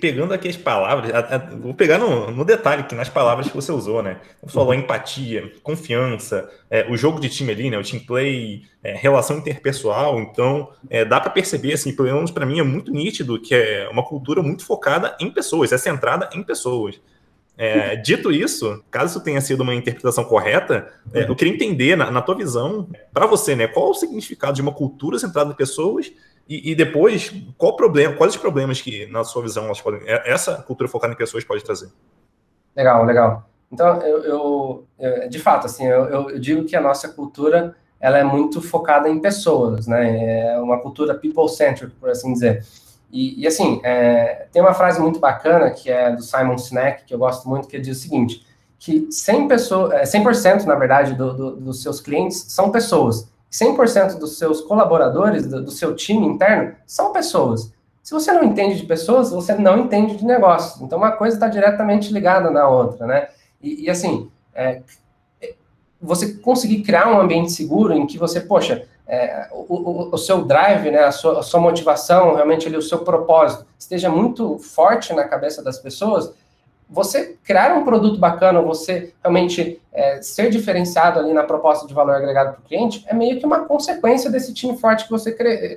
Pegando 0.00 0.32
aqui 0.32 0.48
as 0.48 0.56
palavras, 0.56 1.10
vou 1.60 1.74
pegar 1.74 1.98
no, 1.98 2.30
no, 2.30 2.42
detalhe 2.42 2.84
que 2.84 2.94
nas 2.94 3.10
palavras 3.10 3.48
que 3.48 3.54
você 3.54 3.70
usou, 3.70 4.02
né? 4.02 4.18
Você 4.42 4.54
falou 4.54 4.72
uhum. 4.72 4.80
empatia, 4.80 5.52
confiança, 5.62 6.48
é, 6.70 6.90
o 6.90 6.96
jogo 6.96 7.20
de 7.20 7.28
time 7.28 7.52
ali, 7.52 7.68
né? 7.68 7.76
O 7.76 7.82
team 7.82 8.02
play, 8.02 8.62
é, 8.82 8.94
relação 8.94 9.36
interpessoal. 9.36 10.18
Então, 10.20 10.70
é, 10.88 11.04
dá 11.04 11.20
para 11.20 11.30
perceber, 11.30 11.74
assim, 11.74 11.94
pelo 11.94 12.08
menos 12.08 12.30
para 12.30 12.46
mim 12.46 12.58
é 12.58 12.62
muito 12.62 12.90
nítido 12.90 13.38
que 13.38 13.54
é 13.54 13.86
uma 13.90 14.02
cultura 14.02 14.42
muito 14.42 14.64
focada 14.64 15.14
em 15.20 15.30
pessoas, 15.30 15.70
é 15.70 15.76
centrada 15.76 16.30
em 16.32 16.42
pessoas. 16.42 16.98
É, 17.60 17.96
dito 17.96 18.30
isso, 18.30 18.84
caso 18.88 19.16
isso 19.16 19.24
tenha 19.24 19.40
sido 19.40 19.64
uma 19.64 19.74
interpretação 19.74 20.22
correta, 20.22 20.92
é, 21.12 21.28
eu 21.28 21.34
queria 21.34 21.52
entender, 21.52 21.96
na, 21.96 22.08
na 22.08 22.22
tua 22.22 22.36
visão, 22.36 22.88
para 23.12 23.26
você, 23.26 23.56
né, 23.56 23.66
qual 23.66 23.90
o 23.90 23.94
significado 23.94 24.52
de 24.52 24.62
uma 24.62 24.72
cultura 24.72 25.18
centrada 25.18 25.50
em 25.50 25.56
pessoas 25.56 26.12
e, 26.48 26.72
e, 26.72 26.74
depois, 26.74 27.32
qual 27.58 27.76
problema, 27.76 28.14
quais 28.14 28.34
os 28.34 28.40
problemas 28.40 28.80
que, 28.80 29.06
na 29.06 29.22
sua 29.22 29.42
visão, 29.42 29.66
elas 29.66 29.80
podem, 29.80 30.00
é, 30.06 30.32
essa 30.32 30.62
cultura 30.62 30.88
focada 30.88 31.12
em 31.12 31.16
pessoas 31.16 31.44
pode 31.44 31.62
trazer? 31.62 31.90
Legal, 32.74 33.04
legal. 33.04 33.48
Então, 33.70 34.00
eu, 34.00 34.24
eu, 34.24 34.86
eu 34.98 35.28
de 35.28 35.38
fato, 35.38 35.66
assim, 35.66 35.86
eu, 35.86 36.04
eu, 36.04 36.40
digo 36.40 36.64
que 36.64 36.74
a 36.74 36.80
nossa 36.80 37.08
cultura 37.08 37.76
ela 38.00 38.16
é 38.16 38.24
muito 38.24 38.62
focada 38.62 39.08
em 39.08 39.20
pessoas, 39.20 39.86
né? 39.86 40.54
É 40.54 40.58
uma 40.58 40.80
cultura 40.80 41.14
people-centric, 41.14 41.94
por 41.96 42.08
assim 42.08 42.32
dizer. 42.32 42.64
E, 43.10 43.42
e 43.42 43.46
assim, 43.46 43.80
é, 43.82 44.46
tem 44.52 44.62
uma 44.62 44.74
frase 44.74 45.00
muito 45.00 45.18
bacana 45.18 45.70
que 45.70 45.90
é 45.90 46.14
do 46.14 46.22
Simon 46.22 46.56
Sinek, 46.56 47.04
que 47.04 47.12
eu 47.12 47.18
gosto 47.18 47.48
muito, 47.48 47.68
que 47.68 47.78
diz 47.78 47.98
o 47.98 48.00
seguinte, 48.00 48.46
que 48.78 49.08
100%, 49.08 49.48
pessoas, 49.48 49.92
é, 49.92 50.02
100% 50.02 50.64
na 50.64 50.74
verdade, 50.76 51.14
do, 51.14 51.34
do, 51.34 51.56
dos 51.56 51.82
seus 51.82 52.00
clientes 52.00 52.46
são 52.48 52.70
pessoas. 52.70 53.30
100% 53.50 54.18
dos 54.18 54.38
seus 54.38 54.60
colaboradores, 54.60 55.46
do, 55.46 55.64
do, 55.64 55.70
seu 55.70 55.94
time 55.94 56.26
interno, 56.26 56.74
são 56.86 57.12
pessoas. 57.12 57.72
Se 58.02 58.12
você 58.12 58.32
não 58.32 58.44
entende 58.44 58.76
de 58.80 58.86
pessoas, 58.86 59.30
você 59.30 59.54
não 59.54 59.78
entende 59.78 60.16
de 60.16 60.24
negócio. 60.24 60.84
Então, 60.84 60.98
uma 60.98 61.12
coisa 61.12 61.36
está 61.36 61.48
diretamente 61.48 62.12
ligada 62.12 62.50
na 62.50 62.68
outra, 62.68 63.06
né? 63.06 63.28
E, 63.60 63.84
e 63.84 63.90
assim, 63.90 64.30
é, 64.54 64.82
você 66.00 66.34
conseguir 66.34 66.82
criar 66.82 67.08
um 67.08 67.20
ambiente 67.20 67.52
seguro 67.52 67.92
em 67.92 68.06
que 68.06 68.18
você, 68.18 68.40
poxa, 68.40 68.86
é, 69.06 69.48
o, 69.50 69.74
o, 69.74 70.14
o, 70.14 70.18
seu 70.18 70.44
drive, 70.44 70.90
né, 70.90 71.04
a 71.04 71.12
sua, 71.12 71.40
a 71.40 71.42
sua 71.42 71.60
motivação, 71.60 72.34
realmente 72.34 72.68
ali, 72.68 72.76
o 72.76 72.82
seu 72.82 72.98
propósito, 72.98 73.66
esteja 73.78 74.10
muito 74.10 74.58
forte 74.58 75.12
na 75.14 75.24
cabeça 75.24 75.62
das 75.62 75.78
pessoas, 75.78 76.32
você 76.88 77.36
criar 77.44 77.76
um 77.76 77.84
produto 77.84 78.18
bacana, 78.18 78.62
você 78.62 79.12
realmente 79.22 79.80
é, 79.92 80.22
ser 80.22 80.50
diferenciado 80.50 81.18
ali 81.18 81.32
na 81.32 81.44
proposta 81.44 81.86
de 81.86 81.92
valor 81.92 82.14
agregado 82.14 82.52
para 82.52 82.60
o 82.60 82.64
cliente, 82.64 83.04
é 83.06 83.14
meio 83.14 83.38
que 83.38 83.44
uma 83.44 83.64
consequência 83.66 84.30
desse 84.30 84.54
time 84.54 84.76
forte 84.78 85.04
que 85.04 85.10
você 85.10 85.32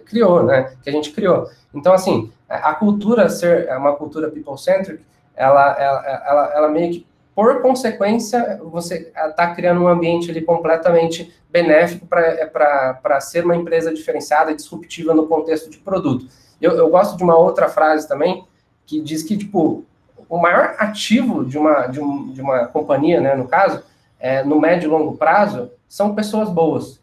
criou, 0.05 0.43
né? 0.43 0.73
Que 0.83 0.89
a 0.89 0.93
gente 0.93 1.11
criou. 1.11 1.49
Então, 1.73 1.93
assim, 1.93 2.31
a 2.47 2.73
cultura 2.73 3.29
ser 3.29 3.69
uma 3.77 3.95
cultura 3.95 4.29
people-centric, 4.29 5.03
ela, 5.35 5.75
ela, 5.79 6.23
ela, 6.25 6.53
ela 6.55 6.69
meio 6.69 6.91
que 6.91 7.07
por 7.33 7.61
consequência, 7.61 8.59
você 8.63 9.11
está 9.15 9.55
criando 9.55 9.81
um 9.81 9.87
ambiente 9.87 10.29
ali 10.29 10.41
completamente 10.41 11.33
benéfico 11.49 12.05
para 12.05 13.19
ser 13.21 13.45
uma 13.45 13.55
empresa 13.55 13.93
diferenciada 13.93 14.51
e 14.51 14.55
disruptiva 14.55 15.13
no 15.13 15.27
contexto 15.27 15.69
de 15.69 15.77
produto. 15.77 16.27
Eu, 16.61 16.73
eu, 16.73 16.89
gosto 16.89 17.17
de 17.17 17.23
uma 17.23 17.37
outra 17.37 17.69
frase 17.69 18.07
também, 18.07 18.45
que 18.85 19.01
diz 19.01 19.23
que, 19.23 19.37
tipo, 19.37 19.85
o 20.31 20.37
maior 20.37 20.75
ativo 20.79 21.43
de 21.43 21.57
uma, 21.57 21.87
de, 21.87 21.99
um, 21.99 22.31
de 22.31 22.41
uma 22.41 22.65
companhia, 22.65 23.19
né, 23.19 23.35
no 23.35 23.49
caso, 23.49 23.83
é, 24.17 24.41
no 24.45 24.61
médio 24.61 24.87
e 24.87 24.89
longo 24.89 25.17
prazo, 25.17 25.69
são 25.89 26.15
pessoas 26.15 26.49
boas. 26.49 27.01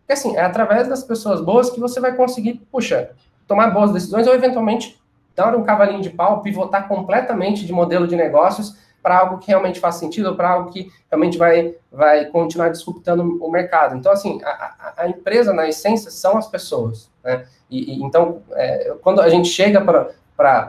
Porque, 0.00 0.14
assim, 0.14 0.36
é 0.36 0.40
através 0.40 0.88
das 0.88 1.04
pessoas 1.04 1.40
boas 1.40 1.70
que 1.70 1.78
você 1.78 2.00
vai 2.00 2.16
conseguir, 2.16 2.54
puxa, 2.72 3.10
tomar 3.46 3.70
boas 3.70 3.92
decisões 3.92 4.26
ou, 4.26 4.34
eventualmente, 4.34 5.00
dar 5.36 5.54
um 5.54 5.62
cavalinho 5.62 6.02
de 6.02 6.10
pau, 6.10 6.42
pivotar 6.42 6.88
completamente 6.88 7.64
de 7.64 7.72
modelo 7.72 8.08
de 8.08 8.16
negócios 8.16 8.76
para 9.00 9.20
algo 9.20 9.38
que 9.38 9.48
realmente 9.48 9.78
faz 9.78 9.94
sentido, 9.94 10.30
ou 10.30 10.34
para 10.34 10.50
algo 10.50 10.72
que 10.72 10.90
realmente 11.08 11.38
vai, 11.38 11.76
vai 11.92 12.24
continuar 12.24 12.70
disruptando 12.70 13.38
o 13.40 13.50
mercado. 13.52 13.96
Então, 13.96 14.10
assim, 14.10 14.40
a, 14.42 14.94
a 14.96 15.08
empresa, 15.08 15.52
na 15.52 15.68
essência, 15.68 16.10
são 16.10 16.36
as 16.36 16.48
pessoas. 16.48 17.08
Né? 17.22 17.46
E, 17.70 17.94
e 17.94 18.02
então, 18.02 18.42
é, 18.52 18.96
quando 19.00 19.20
a 19.20 19.28
gente 19.28 19.48
chega 19.48 19.80
para 19.80 20.10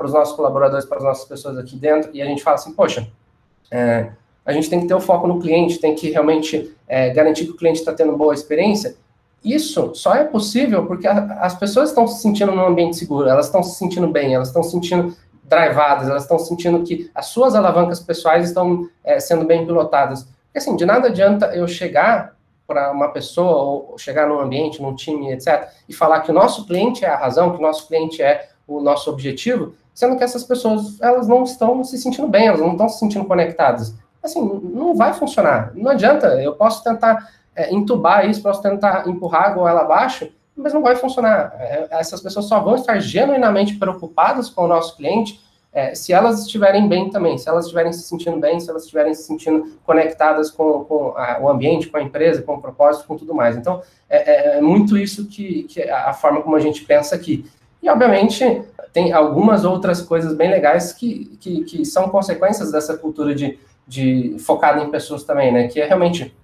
os 0.03 0.13
nossos 0.13 0.35
colaboradores, 0.35 0.85
para 0.85 0.97
as 0.97 1.03
nossas 1.03 1.25
pessoas 1.25 1.57
aqui 1.57 1.75
dentro, 1.75 2.11
e 2.13 2.21
a 2.21 2.25
gente 2.25 2.43
fala 2.43 2.55
assim, 2.55 2.73
poxa, 2.73 3.07
é, 3.71 4.11
a 4.45 4.51
gente 4.51 4.69
tem 4.69 4.79
que 4.79 4.87
ter 4.87 4.93
o 4.93 4.99
foco 4.99 5.27
no 5.27 5.39
cliente, 5.39 5.79
tem 5.79 5.95
que 5.95 6.11
realmente 6.11 6.75
é, 6.87 7.09
garantir 7.09 7.45
que 7.45 7.51
o 7.51 7.57
cliente 7.57 7.79
está 7.79 7.93
tendo 7.93 8.15
boa 8.15 8.33
experiência. 8.33 8.95
Isso 9.43 9.93
só 9.95 10.13
é 10.15 10.23
possível 10.23 10.85
porque 10.85 11.07
a, 11.07 11.39
as 11.41 11.55
pessoas 11.55 11.89
estão 11.89 12.07
se 12.07 12.21
sentindo 12.21 12.51
num 12.51 12.65
ambiente 12.65 12.95
seguro, 12.95 13.27
elas 13.27 13.47
estão 13.47 13.63
se 13.63 13.77
sentindo 13.77 14.07
bem, 14.07 14.35
elas 14.35 14.49
estão 14.49 14.61
se 14.61 14.71
sentindo 14.71 15.15
drivadas, 15.43 16.09
elas 16.09 16.23
estão 16.23 16.39
sentindo 16.39 16.83
que 16.83 17.09
as 17.13 17.27
suas 17.27 17.55
alavancas 17.55 17.99
pessoais 17.99 18.47
estão 18.47 18.87
é, 19.03 19.19
sendo 19.19 19.45
bem 19.45 19.65
pilotadas. 19.65 20.23
Porque, 20.23 20.57
assim, 20.57 20.75
de 20.75 20.85
nada 20.85 21.07
adianta 21.07 21.47
eu 21.55 21.67
chegar 21.67 22.35
para 22.67 22.91
uma 22.91 23.09
pessoa, 23.09 23.91
ou 23.91 23.97
chegar 23.97 24.27
num 24.27 24.39
ambiente, 24.39 24.81
num 24.81 24.95
time, 24.95 25.31
etc., 25.31 25.67
e 25.87 25.93
falar 25.93 26.21
que 26.21 26.31
o 26.31 26.33
nosso 26.33 26.65
cliente 26.65 27.05
é 27.05 27.09
a 27.09 27.17
razão, 27.17 27.51
que 27.51 27.59
o 27.59 27.61
nosso 27.61 27.87
cliente 27.87 28.21
é 28.21 28.49
o 28.67 28.81
nosso 28.81 29.09
objetivo, 29.09 29.73
sendo 29.93 30.17
que 30.17 30.23
essas 30.23 30.43
pessoas, 30.43 30.99
elas 31.01 31.27
não 31.27 31.43
estão 31.43 31.83
se 31.83 31.97
sentindo 31.97 32.27
bem, 32.27 32.47
elas 32.47 32.59
não 32.59 32.71
estão 32.71 32.89
se 32.89 32.99
sentindo 32.99 33.25
conectadas. 33.25 33.93
Assim, 34.21 34.41
não 34.41 34.95
vai 34.95 35.13
funcionar. 35.13 35.71
Não 35.75 35.91
adianta, 35.91 36.27
eu 36.41 36.53
posso 36.53 36.83
tentar 36.83 37.29
é, 37.55 37.73
entubar 37.73 38.27
isso, 38.29 38.41
posso 38.41 38.61
tentar 38.61 39.07
empurrar 39.07 39.45
a 39.45 39.49
goela 39.49 39.81
abaixo, 39.81 40.29
mas 40.55 40.73
não 40.73 40.81
vai 40.81 40.95
funcionar. 40.95 41.53
É, 41.59 41.87
essas 41.91 42.21
pessoas 42.21 42.45
só 42.45 42.59
vão 42.59 42.75
estar 42.75 42.99
genuinamente 42.99 43.75
preocupadas 43.75 44.49
com 44.49 44.63
o 44.63 44.67
nosso 44.67 44.97
cliente 44.97 45.39
é, 45.75 45.93
se 45.93 46.13
elas 46.13 46.39
estiverem 46.39 46.87
bem 46.87 47.09
também, 47.09 47.37
se 47.37 47.49
elas 47.49 47.65
estiverem 47.65 47.91
se 47.91 48.01
sentindo 48.03 48.39
bem, 48.39 48.61
se 48.61 48.69
elas 48.69 48.83
estiverem 48.83 49.13
se 49.13 49.23
sentindo 49.23 49.77
conectadas 49.85 50.49
com, 50.49 50.85
com 50.85 51.13
a, 51.17 51.37
o 51.41 51.49
ambiente, 51.49 51.89
com 51.89 51.97
a 51.97 52.01
empresa, 52.01 52.41
com 52.41 52.53
o 52.53 52.61
propósito, 52.61 53.05
com 53.05 53.17
tudo 53.17 53.35
mais. 53.35 53.57
Então, 53.57 53.81
é, 54.09 54.53
é, 54.53 54.57
é 54.57 54.61
muito 54.61 54.97
isso 54.97 55.27
que, 55.27 55.63
que 55.63 55.83
a, 55.83 56.11
a 56.11 56.13
forma 56.13 56.41
como 56.41 56.55
a 56.55 56.61
gente 56.61 56.85
pensa 56.85 57.13
aqui. 57.13 57.45
E, 57.85 57.89
obviamente, 57.89 58.63
tem 58.91 59.13
algumas 59.13 59.63
outras 59.63 60.01
coisas 60.01 60.33
bem 60.33 60.49
legais 60.49 60.91
que, 60.91 61.37
que, 61.39 61.63
que 61.65 61.85
são 61.85 62.09
consequências 62.09 62.71
dessa 62.71 62.97
cultura 62.97 63.35
de, 63.35 63.59
de 63.87 64.37
focada 64.39 64.81
em 64.81 64.89
pessoas 64.89 65.23
também, 65.23 65.51
né? 65.51 65.67
Que 65.67 65.79
é 65.79 65.85
realmente 65.85 66.35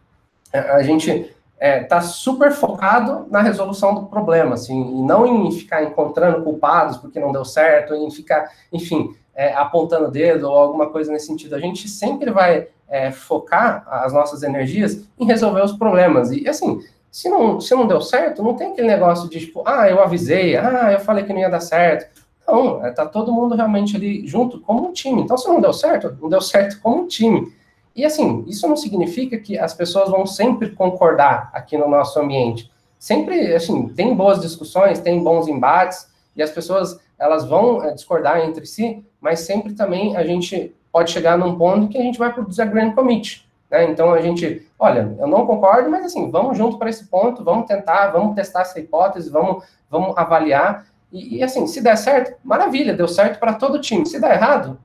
a 0.54 0.84
gente 0.84 1.10
está 1.10 1.32
é, 1.58 1.84
tá 1.84 1.99
super 1.99 2.51
focado 2.51 3.25
na 3.32 3.41
resolução 3.41 3.95
do 3.95 4.04
problema, 4.04 4.54
assim, 4.54 4.99
e 4.99 5.01
não 5.01 5.25
em 5.25 5.51
ficar 5.51 5.84
encontrando 5.84 6.43
culpados 6.43 6.97
porque 6.97 7.19
não 7.19 7.32
deu 7.32 7.43
certo, 7.43 7.95
em 7.95 8.12
ficar, 8.12 8.51
enfim, 8.71 9.15
é, 9.34 9.54
apontando 9.54 10.10
o 10.10 10.12
dedo 10.12 10.47
ou 10.47 10.56
alguma 10.56 10.91
coisa 10.91 11.12
nesse 11.12 11.25
sentido. 11.25 11.56
A 11.56 11.60
gente 11.60 11.89
sempre 11.89 12.30
vai 12.30 12.67
é, 12.88 13.12
focar 13.12 13.84
as 13.88 14.13
nossas 14.13 14.43
energias 14.43 15.08
em 15.17 15.25
resolver 15.25 15.63
os 15.63 15.71
problemas. 15.71 16.32
E, 16.32 16.47
assim, 16.47 16.82
se 17.12 17.28
não, 17.30 17.60
se 17.60 17.76
não 17.76 17.86
deu 17.86 18.00
certo, 18.00 18.41
não 18.41 18.56
tem 18.56 18.71
aquele 18.71 18.88
negócio 18.88 19.30
de, 19.30 19.41
tipo, 19.41 19.62
ah, 19.65 19.89
eu 19.89 20.02
avisei, 20.02 20.56
ah, 20.56 20.93
eu 20.93 21.00
falei 21.02 21.26
que 21.26 21.34
não 21.34 21.41
ia 21.41 21.50
dar 21.50 21.60
certo. 21.60 22.21
Não, 22.47 22.84
é, 22.86 22.91
tá 22.91 23.06
todo 23.06 23.34
mundo 23.34 23.54
realmente 23.54 23.97
ali 23.97 24.26
junto 24.26 24.62
como 24.62 24.88
um 24.88 24.93
time. 24.93 25.21
Então, 25.21 25.38
se 25.38 25.47
não 25.47 25.60
deu 25.60 25.74
certo, 25.74 26.17
não 26.21 26.30
deu 26.30 26.39
certo 26.39 26.80
como 26.82 27.04
um 27.04 27.08
time. 27.08 27.54
E 27.93 28.06
assim, 28.06 28.45
isso 28.47 28.65
não 28.67 28.78
significa 28.78 29.38
que 29.38 29.60
as 29.60 29.74
pessoas 29.74 30.10
vão 30.10 30.26
sempre 30.26 30.69
concordar 30.69 31.50
aqui 31.54 31.78
no 31.78 31.89
nosso 31.89 32.17
ambiente. 32.17 32.71
Sempre, 32.97 33.54
assim, 33.54 33.89
tem 33.89 34.15
boas 34.15 34.39
discussões, 34.39 35.00
tem 35.00 35.21
bons 35.21 35.50
embates, 35.50 36.08
e 36.34 36.41
as 36.41 36.50
pessoas, 36.50 36.97
elas 37.19 37.45
vão 37.45 37.84
é, 37.84 37.93
discordar 37.93 38.39
entre 38.39 38.65
si, 38.65 39.06
mas 39.19 39.41
sempre 39.41 39.74
também 39.74 40.15
a 40.15 40.24
gente 40.24 40.74
pode 40.91 41.12
chegar 41.12 41.38
num 41.38 41.58
ponto 41.58 41.89
que 41.89 41.97
a 41.97 42.02
gente 42.02 42.17
vai 42.17 42.32
para 42.32 42.43
o 42.43 42.47
disagreement 42.47 42.93
commit. 42.93 43.45
Né? 43.72 43.86
Então 43.86 44.14
a 44.14 44.22
gente, 44.22 44.68
olha, 44.78 45.16
eu 45.18 45.26
não 45.26 45.48
concordo, 45.48 45.90
mas 45.90 46.06
assim, 46.06 46.30
vamos 46.30 46.58
junto 46.58 46.78
para 46.78 46.90
esse 46.90 47.08
ponto, 47.08 47.44
vamos 47.44 47.66
tentar, 47.66 48.08
vamos 48.08 48.36
testar 48.36 48.62
essa 48.62 48.80
hipótese, 48.80 49.30
vamos, 49.30 49.64
vamos 49.90 50.16
avaliar. 50.18 50.86
E, 51.10 51.38
e 51.38 51.44
assim, 51.44 51.66
se 51.66 51.82
der 51.82 51.96
certo, 51.96 52.38
maravilha, 52.44 52.94
deu 52.94 53.08
certo 53.08 53.40
para 53.40 53.54
todo 53.54 53.76
o 53.76 53.82
time. 53.82 54.06
Se 54.06 54.20
der 54.20 54.34
errado, 54.34 54.78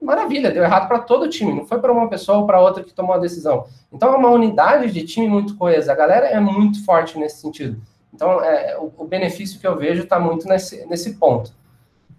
maravilha, 0.00 0.50
deu 0.50 0.62
errado 0.62 0.86
para 0.86 0.98
todo 0.98 1.22
o 1.24 1.28
time, 1.28 1.54
não 1.54 1.66
foi 1.66 1.80
para 1.80 1.90
uma 1.90 2.08
pessoa 2.08 2.38
ou 2.38 2.46
para 2.46 2.60
outra 2.60 2.84
que 2.84 2.92
tomou 2.92 3.14
a 3.14 3.18
decisão. 3.18 3.64
Então 3.90 4.12
é 4.12 4.16
uma 4.16 4.30
unidade 4.30 4.92
de 4.92 5.04
time 5.04 5.26
muito 5.26 5.56
coesa, 5.56 5.92
a 5.92 5.96
galera 5.96 6.26
é 6.26 6.38
muito 6.38 6.84
forte 6.84 7.18
nesse 7.18 7.40
sentido. 7.40 7.80
Então 8.12 8.42
é, 8.44 8.76
o, 8.78 8.92
o 8.98 9.04
benefício 9.06 9.58
que 9.58 9.66
eu 9.66 9.76
vejo 9.76 10.02
está 10.02 10.20
muito 10.20 10.46
nesse, 10.46 10.84
nesse 10.86 11.14
ponto. 11.14 11.52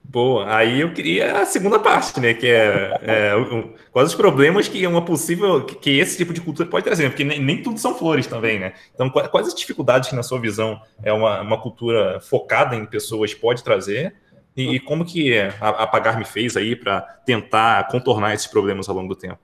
Boa, 0.09 0.55
aí 0.55 0.79
eu 0.79 0.93
queria 0.93 1.41
a 1.41 1.45
segunda 1.45 1.77
parte, 1.77 2.17
né? 2.21 2.33
Que 2.33 2.47
é, 2.47 2.99
é 3.01 3.35
um, 3.35 3.73
quais 3.91 4.07
os 4.07 4.15
problemas 4.15 4.65
que 4.65 4.87
uma 4.87 5.03
possível 5.03 5.65
que, 5.65 5.75
que, 5.75 5.99
esse 5.99 6.15
tipo 6.15 6.33
de 6.33 6.39
cultura 6.39 6.69
pode 6.69 6.85
trazer, 6.85 7.09
porque 7.09 7.25
nem, 7.25 7.43
nem 7.43 7.61
tudo 7.61 7.77
são 7.77 7.93
flores 7.93 8.25
também, 8.25 8.57
né? 8.57 8.73
Então, 8.93 9.09
quais, 9.09 9.47
as 9.47 9.53
dificuldades 9.53 10.07
que, 10.09 10.15
na 10.15 10.23
sua 10.23 10.39
visão, 10.39 10.79
é 11.03 11.11
uma, 11.11 11.41
uma 11.41 11.61
cultura 11.61 12.21
focada 12.21 12.73
em 12.73 12.85
pessoas 12.85 13.33
pode 13.33 13.65
trazer? 13.65 14.15
E, 14.55 14.75
e 14.75 14.79
como 14.79 15.03
que 15.03 15.37
a, 15.37 15.69
a 15.69 15.87
Pagar 15.87 16.17
me 16.17 16.25
fez 16.25 16.55
aí 16.55 16.73
para 16.73 17.01
tentar 17.25 17.89
contornar 17.89 18.33
esses 18.33 18.47
problemas 18.47 18.87
ao 18.87 18.95
longo 18.95 19.09
do 19.09 19.19
tempo? 19.19 19.39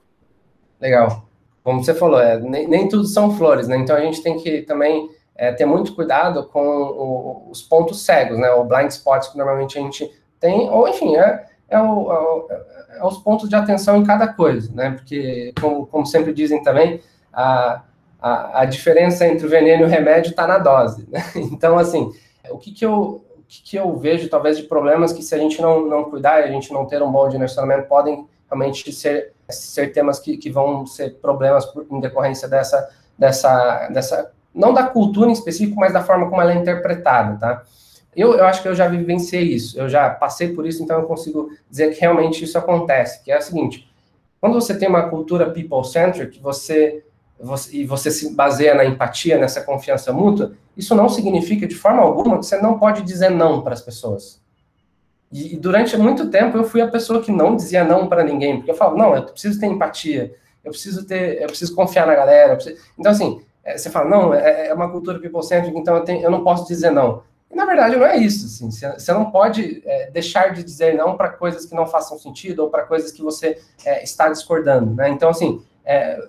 Legal. 0.80 1.28
Como 1.62 1.84
você 1.84 1.94
falou, 1.94 2.22
é, 2.22 2.40
nem, 2.40 2.70
nem 2.70 2.88
tudo 2.88 3.06
são 3.06 3.36
flores, 3.36 3.68
né? 3.68 3.76
Então 3.76 3.98
a 3.98 4.02
gente 4.02 4.24
tem 4.24 4.38
que 4.38 4.62
também 4.62 5.10
é, 5.36 5.52
ter 5.52 5.66
muito 5.66 5.94
cuidado 5.94 6.48
com 6.48 6.66
o, 6.66 7.50
os 7.52 7.62
pontos 7.62 8.06
cegos, 8.06 8.40
né? 8.40 8.50
O 8.52 8.64
blind 8.64 8.90
spots 8.92 9.28
que 9.28 9.38
normalmente 9.38 9.78
a 9.78 9.82
gente 9.82 10.10
tem, 10.44 10.70
ou 10.70 10.90
enfim, 10.90 11.16
é, 11.16 11.46
é, 11.70 11.80
o, 11.80 12.48
é, 12.52 12.98
é 12.98 13.06
os 13.06 13.18
pontos 13.20 13.48
de 13.48 13.56
atenção 13.56 13.96
em 13.96 14.04
cada 14.04 14.28
coisa, 14.28 14.70
né? 14.74 14.92
Porque, 14.92 15.54
como, 15.62 15.88
como 15.88 16.06
sempre 16.06 16.34
dizem 16.34 16.62
também, 16.62 17.00
a, 17.32 17.82
a, 18.22 18.60
a 18.60 18.66
diferença 18.66 19.26
entre 19.26 19.48
o 19.48 19.50
veneno 19.50 19.84
e 19.84 19.86
o 19.86 19.90
remédio 19.90 20.32
está 20.32 20.46
na 20.46 20.58
dose. 20.58 21.08
Né? 21.10 21.24
Então, 21.50 21.80
assim, 21.80 22.12
o 22.50 22.58
que, 22.58 22.74
que, 22.74 22.86
eu, 22.86 23.24
o 23.38 23.44
que, 23.48 23.64
que 23.64 23.78
eu 23.78 23.96
vejo, 23.96 24.28
talvez, 24.28 24.58
de 24.58 24.64
problemas 24.64 25.14
que, 25.14 25.24
se 25.24 25.34
a 25.34 25.38
gente 25.38 25.62
não, 25.62 25.88
não 25.88 26.04
cuidar 26.04 26.42
e 26.42 26.44
a 26.44 26.52
gente 26.52 26.74
não 26.74 26.86
ter 26.86 27.02
um 27.02 27.10
bom 27.10 27.30
direcionamento, 27.30 27.88
podem 27.88 28.28
realmente 28.50 28.92
ser, 28.92 29.32
ser 29.50 29.94
temas 29.94 30.20
que, 30.20 30.36
que 30.36 30.50
vão 30.50 30.86
ser 30.86 31.16
problemas 31.22 31.66
por, 31.66 31.86
em 31.90 32.02
decorrência 32.02 32.50
dessa, 32.50 32.90
dessa, 33.18 33.88
dessa, 33.94 34.32
não 34.54 34.74
da 34.74 34.84
cultura 34.84 35.30
em 35.30 35.34
específico, 35.34 35.80
mas 35.80 35.94
da 35.94 36.04
forma 36.04 36.30
como 36.30 36.42
ela 36.42 36.52
é 36.52 36.56
interpretada, 36.58 37.38
tá? 37.40 37.64
Eu, 38.16 38.34
eu 38.34 38.46
acho 38.46 38.62
que 38.62 38.68
eu 38.68 38.76
já 38.76 38.88
vivenciei 38.88 39.44
isso, 39.44 39.80
eu 39.80 39.90
já 39.90 40.10
passei 40.10 40.54
por 40.54 40.66
isso, 40.66 40.84
então 40.84 41.00
eu 41.00 41.06
consigo 41.06 41.50
dizer 41.70 41.94
que 41.94 42.02
realmente 42.02 42.44
isso 42.44 42.58
acontece, 42.58 43.24
que 43.24 43.32
é 43.32 43.38
o 43.38 43.42
seguinte, 43.42 43.90
quando 44.40 44.54
você 44.54 44.78
tem 44.78 44.90
uma 44.90 45.10
cultura 45.10 45.52
people-centric, 45.52 46.40
você, 46.40 47.04
você, 47.40 47.78
e 47.78 47.86
você 47.86 48.12
se 48.12 48.36
baseia 48.36 48.76
na 48.76 48.84
empatia, 48.86 49.38
nessa 49.38 49.62
confiança 49.62 50.12
mútua, 50.12 50.54
isso 50.76 50.94
não 50.94 51.08
significa 51.08 51.66
de 51.66 51.76
forma 51.76 52.02
alguma 52.02 52.40
que 52.40 52.46
você 52.46 52.62
não 52.62 52.78
pode 52.78 53.04
dizer 53.04 53.30
não 53.30 53.62
para 53.62 53.74
as 53.74 53.82
pessoas. 53.82 54.42
E, 55.32 55.56
e, 55.56 55.58
durante 55.58 55.98
muito 55.98 56.30
tempo 56.30 56.58
eu 56.58 56.64
fui 56.64 56.82
a 56.82 56.88
pessoa 56.88 57.22
que 57.22 57.32
não 57.32 57.56
dizia 57.56 57.84
não 57.84 58.08
para 58.08 58.24
ninguém, 58.24 58.58
porque 58.58 58.72
eu 58.72 58.76
falo, 58.76 58.98
não, 58.98 59.16
eu 59.16 59.24
preciso 59.24 59.60
ter 59.60 59.66
empatia, 59.66 60.36
eu 60.64 60.72
preciso 60.72 61.06
ter, 61.06 61.42
eu 61.42 61.48
preciso 61.48 61.76
confiar 61.76 62.06
na 62.06 62.16
galera. 62.16 62.56
Preciso... 62.56 62.78
Então, 62.98 63.12
assim, 63.12 63.42
é, 63.64 63.78
você 63.78 63.90
fala, 63.90 64.10
não, 64.10 64.34
é, 64.34 64.68
é 64.68 64.74
uma 64.74 64.92
cultura 64.92 65.20
people-centric, 65.20 65.78
então 65.78 65.96
eu, 65.96 66.04
tenho, 66.04 66.22
eu 66.22 66.30
não 66.30 66.44
posso 66.44 66.68
dizer 66.68 66.92
não. 66.92 67.24
Na 67.54 67.66
verdade, 67.66 67.96
não 67.96 68.06
é 68.06 68.18
isso. 68.18 68.46
Assim, 68.46 68.70
você 68.72 69.14
não 69.14 69.32
pode 69.32 69.82
é, 69.86 70.12
deixar 70.12 70.54
de 70.54 70.64
dizer 70.64 70.96
não 70.96 71.16
para 71.16 71.30
coisas 71.30 71.66
que 71.66 71.76
não 71.76 71.86
façam 71.86 72.18
sentido 72.18 72.64
ou 72.64 72.70
para 72.70 72.84
coisas 72.84 73.12
que 73.12 73.22
você 73.22 73.60
é, 73.86 74.04
está 74.04 74.30
discordando. 74.30 74.94
Né? 74.96 75.10
Então, 75.10 75.30
assim, 75.30 75.62
é, 75.86 76.20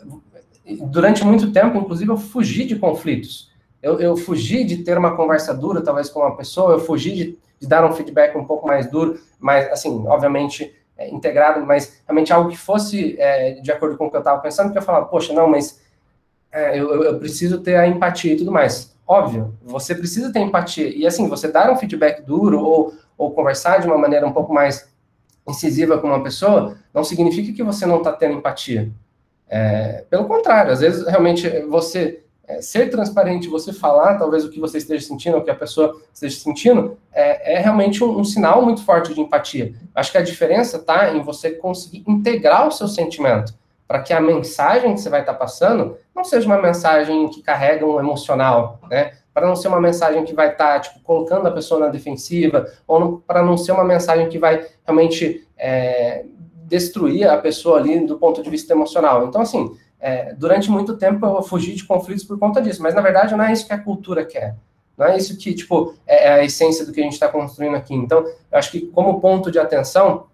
durante 0.82 1.24
muito 1.24 1.52
tempo, 1.52 1.78
inclusive, 1.78 2.10
eu 2.10 2.16
fugi 2.16 2.64
de 2.64 2.76
conflitos. 2.76 3.52
Eu, 3.82 4.00
eu 4.00 4.16
fugi 4.16 4.64
de 4.64 4.78
ter 4.78 4.96
uma 4.96 5.16
conversa 5.16 5.52
dura, 5.52 5.82
talvez, 5.82 6.08
com 6.08 6.20
uma 6.20 6.36
pessoa, 6.36 6.72
eu 6.72 6.80
fugi 6.80 7.12
de, 7.12 7.38
de 7.60 7.66
dar 7.66 7.84
um 7.84 7.92
feedback 7.92 8.36
um 8.36 8.44
pouco 8.44 8.66
mais 8.66 8.90
duro, 8.90 9.20
mas, 9.38 9.70
assim, 9.70 10.06
obviamente, 10.06 10.74
é, 10.96 11.08
integrado, 11.10 11.64
mas 11.66 12.00
realmente 12.06 12.32
algo 12.32 12.50
que 12.50 12.56
fosse 12.56 13.16
é, 13.18 13.60
de 13.60 13.70
acordo 13.72 13.96
com 13.96 14.06
o 14.06 14.10
que 14.10 14.16
eu 14.16 14.20
estava 14.20 14.40
pensando, 14.40 14.72
que 14.72 14.78
eu 14.78 14.82
falava, 14.82 15.06
poxa, 15.06 15.32
não, 15.32 15.48
mas 15.48 15.82
é, 16.52 16.78
eu, 16.78 17.02
eu, 17.02 17.18
preciso 17.18 17.60
ter 17.60 17.76
a 17.76 17.86
empatia 17.86 18.32
e 18.32 18.36
tudo 18.36 18.52
mais. 18.52 18.93
Óbvio, 19.06 19.54
você 19.62 19.94
precisa 19.94 20.32
ter 20.32 20.40
empatia. 20.40 20.88
E 20.88 21.06
assim, 21.06 21.28
você 21.28 21.48
dar 21.48 21.70
um 21.70 21.76
feedback 21.76 22.22
duro 22.22 22.60
ou, 22.60 22.94
ou 23.18 23.30
conversar 23.32 23.80
de 23.80 23.86
uma 23.86 23.98
maneira 23.98 24.26
um 24.26 24.32
pouco 24.32 24.52
mais 24.52 24.88
incisiva 25.46 25.98
com 25.98 26.06
uma 26.06 26.22
pessoa, 26.22 26.76
não 26.92 27.04
significa 27.04 27.52
que 27.52 27.62
você 27.62 27.84
não 27.84 27.98
está 27.98 28.12
tendo 28.12 28.38
empatia. 28.38 28.90
É, 29.46 30.04
pelo 30.08 30.24
contrário, 30.24 30.72
às 30.72 30.80
vezes 30.80 31.06
realmente 31.06 31.48
você 31.66 32.22
é, 32.46 32.62
ser 32.62 32.90
transparente, 32.90 33.46
você 33.46 33.72
falar 33.72 34.18
talvez 34.18 34.44
o 34.44 34.50
que 34.50 34.58
você 34.58 34.78
esteja 34.78 35.06
sentindo, 35.06 35.36
o 35.36 35.44
que 35.44 35.50
a 35.50 35.54
pessoa 35.54 36.00
esteja 36.12 36.38
sentindo, 36.38 36.96
é, 37.12 37.54
é 37.54 37.58
realmente 37.58 38.02
um, 38.02 38.18
um, 38.18 38.24
sinal 38.24 38.62
muito 38.62 38.82
forte 38.82 39.12
de 39.12 39.20
empatia. 39.20 39.74
Acho 39.94 40.12
que 40.12 40.18
a 40.18 40.22
diferença 40.22 40.78
está 40.78 41.14
em 41.14 41.20
você 41.20 41.50
conseguir 41.50 42.04
integrar 42.08 42.66
o 42.66 42.72
seu 42.72 42.88
sentimento 42.88 43.54
para 43.86 44.00
que 44.00 44.12
a 44.12 44.20
mensagem 44.20 44.94
que 44.94 45.00
você 45.00 45.08
vai 45.08 45.20
estar 45.20 45.34
tá 45.34 45.38
passando 45.38 45.96
não 46.14 46.24
seja 46.24 46.46
uma 46.46 46.60
mensagem 46.60 47.28
que 47.28 47.42
carrega 47.42 47.84
um 47.84 47.98
emocional, 47.98 48.80
né? 48.90 49.12
Para 49.32 49.46
não 49.46 49.56
ser 49.56 49.68
uma 49.68 49.80
mensagem 49.80 50.24
que 50.24 50.32
vai 50.32 50.52
estar 50.52 50.74
tá, 50.74 50.80
tipo, 50.80 51.00
colocando 51.00 51.48
a 51.48 51.50
pessoa 51.50 51.80
na 51.80 51.88
defensiva, 51.88 52.66
ou 52.86 53.18
para 53.26 53.42
não 53.42 53.56
ser 53.56 53.72
uma 53.72 53.84
mensagem 53.84 54.28
que 54.28 54.38
vai 54.38 54.64
realmente 54.86 55.46
é, 55.56 56.24
destruir 56.66 57.28
a 57.28 57.36
pessoa 57.36 57.78
ali 57.78 58.06
do 58.06 58.16
ponto 58.16 58.42
de 58.42 58.48
vista 58.48 58.72
emocional. 58.72 59.26
Então, 59.26 59.40
assim, 59.40 59.76
é, 59.98 60.34
durante 60.34 60.70
muito 60.70 60.96
tempo 60.96 61.26
eu 61.26 61.42
fugi 61.42 61.74
de 61.74 61.84
conflitos 61.84 62.24
por 62.24 62.38
conta 62.38 62.62
disso, 62.62 62.82
mas 62.82 62.94
na 62.94 63.00
verdade 63.00 63.34
não 63.34 63.44
é 63.44 63.52
isso 63.52 63.66
que 63.66 63.72
a 63.72 63.78
cultura 63.78 64.24
quer. 64.24 64.54
Não 64.96 65.06
é 65.06 65.16
isso 65.16 65.36
que, 65.36 65.52
tipo, 65.52 65.94
é, 66.06 66.26
é 66.26 66.32
a 66.34 66.44
essência 66.44 66.86
do 66.86 66.92
que 66.92 67.00
a 67.00 67.02
gente 67.02 67.14
está 67.14 67.28
construindo 67.28 67.74
aqui. 67.74 67.94
Então, 67.94 68.18
eu 68.18 68.58
acho 68.58 68.70
que 68.70 68.82
como 68.88 69.20
ponto 69.20 69.50
de 69.50 69.58
atenção, 69.58 70.26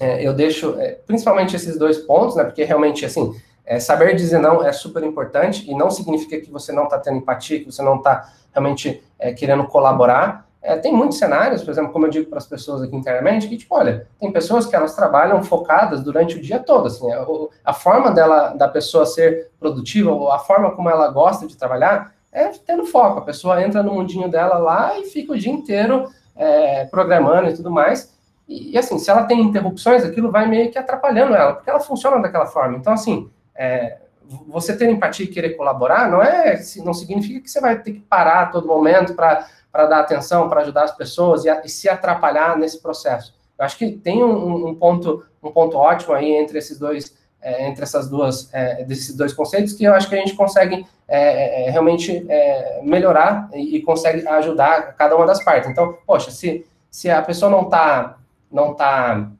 eu 0.00 0.34
deixo 0.34 0.78
é, 0.78 0.92
principalmente 1.06 1.56
esses 1.56 1.78
dois 1.78 1.98
pontos, 1.98 2.36
né? 2.36 2.44
Porque 2.44 2.64
realmente, 2.64 3.04
assim, 3.04 3.34
é, 3.64 3.80
saber 3.80 4.14
dizer 4.14 4.38
não 4.38 4.64
é 4.64 4.72
super 4.72 5.02
importante 5.02 5.68
e 5.70 5.74
não 5.74 5.90
significa 5.90 6.40
que 6.40 6.50
você 6.50 6.72
não 6.72 6.84
está 6.84 6.98
tendo 6.98 7.18
empatia, 7.18 7.58
que 7.60 7.66
você 7.66 7.82
não 7.82 7.96
está 7.96 8.30
realmente 8.52 9.02
é, 9.18 9.32
querendo 9.32 9.66
colaborar. 9.66 10.46
É, 10.62 10.76
tem 10.76 10.92
muitos 10.92 11.18
cenários, 11.18 11.62
por 11.62 11.70
exemplo, 11.70 11.92
como 11.92 12.06
eu 12.06 12.10
digo 12.10 12.28
para 12.28 12.38
as 12.38 12.46
pessoas 12.46 12.82
aqui 12.82 12.96
internamente, 12.96 13.48
que, 13.48 13.56
tipo, 13.56 13.74
olha, 13.74 14.06
tem 14.18 14.32
pessoas 14.32 14.66
que 14.66 14.74
elas 14.74 14.96
trabalham 14.96 15.42
focadas 15.42 16.02
durante 16.02 16.36
o 16.36 16.42
dia 16.42 16.58
todo, 16.58 16.88
assim, 16.88 17.10
a, 17.12 17.24
a 17.64 17.72
forma 17.72 18.10
dela, 18.10 18.48
da 18.48 18.66
pessoa 18.66 19.06
ser 19.06 19.50
produtiva, 19.60 20.10
ou 20.10 20.30
a 20.30 20.38
forma 20.38 20.72
como 20.72 20.90
ela 20.90 21.08
gosta 21.08 21.46
de 21.46 21.56
trabalhar, 21.56 22.12
é 22.32 22.48
tendo 22.48 22.84
foco. 22.84 23.20
A 23.20 23.22
pessoa 23.22 23.62
entra 23.62 23.82
no 23.82 23.94
mundinho 23.94 24.28
dela 24.28 24.58
lá 24.58 24.98
e 24.98 25.04
fica 25.04 25.32
o 25.32 25.38
dia 25.38 25.52
inteiro 25.52 26.10
é, 26.34 26.84
programando 26.86 27.48
e 27.48 27.54
tudo 27.54 27.70
mais, 27.70 28.15
e, 28.48 28.72
e, 28.72 28.78
assim, 28.78 28.98
se 28.98 29.10
ela 29.10 29.24
tem 29.24 29.40
interrupções, 29.40 30.04
aquilo 30.04 30.30
vai 30.30 30.46
meio 30.46 30.70
que 30.70 30.78
atrapalhando 30.78 31.34
ela, 31.34 31.54
porque 31.54 31.68
ela 31.68 31.80
funciona 31.80 32.20
daquela 32.20 32.46
forma. 32.46 32.76
Então, 32.76 32.92
assim, 32.92 33.28
é, 33.54 33.98
você 34.46 34.76
ter 34.76 34.88
empatia 34.88 35.24
e 35.24 35.28
querer 35.28 35.50
colaborar 35.50 36.10
não 36.10 36.22
é, 36.22 36.60
não 36.84 36.94
significa 36.94 37.40
que 37.40 37.50
você 37.50 37.60
vai 37.60 37.78
ter 37.80 37.92
que 37.92 38.00
parar 38.00 38.42
a 38.42 38.46
todo 38.46 38.66
momento 38.66 39.14
para 39.14 39.46
dar 39.72 40.00
atenção, 40.00 40.48
para 40.48 40.60
ajudar 40.62 40.84
as 40.84 40.96
pessoas 40.96 41.44
e, 41.44 41.50
e, 41.64 41.68
se 41.68 41.88
atrapalhar 41.88 42.56
nesse 42.56 42.80
processo. 42.80 43.34
Eu 43.58 43.64
acho 43.64 43.76
que 43.78 43.92
tem 43.92 44.22
um, 44.22 44.68
um 44.68 44.74
ponto, 44.74 45.24
um 45.42 45.50
ponto 45.50 45.76
ótimo 45.76 46.14
aí 46.14 46.32
entre 46.32 46.58
esses 46.58 46.78
dois, 46.78 47.16
é, 47.40 47.66
entre 47.66 47.82
essas 47.82 48.08
duas, 48.08 48.52
é, 48.52 48.84
desses 48.84 49.16
dois 49.16 49.32
conceitos 49.32 49.72
que 49.72 49.84
eu 49.84 49.94
acho 49.94 50.08
que 50.08 50.14
a 50.14 50.18
gente 50.18 50.34
consegue 50.34 50.86
é, 51.08 51.66
é 51.66 51.70
realmente 51.70 52.26
é, 52.28 52.80
melhorar 52.82 53.48
e, 53.54 53.76
e, 53.76 53.82
consegue 53.82 54.26
ajudar 54.26 54.94
cada 54.96 55.16
uma 55.16 55.26
das 55.26 55.42
partes. 55.42 55.70
Então, 55.70 55.96
poxa, 56.06 56.30
se, 56.30 56.66
se 56.90 57.08
a 57.08 57.22
pessoa 57.22 57.50
não 57.50 57.62
está 57.62 58.18
não 58.50 58.72
está 58.72 59.30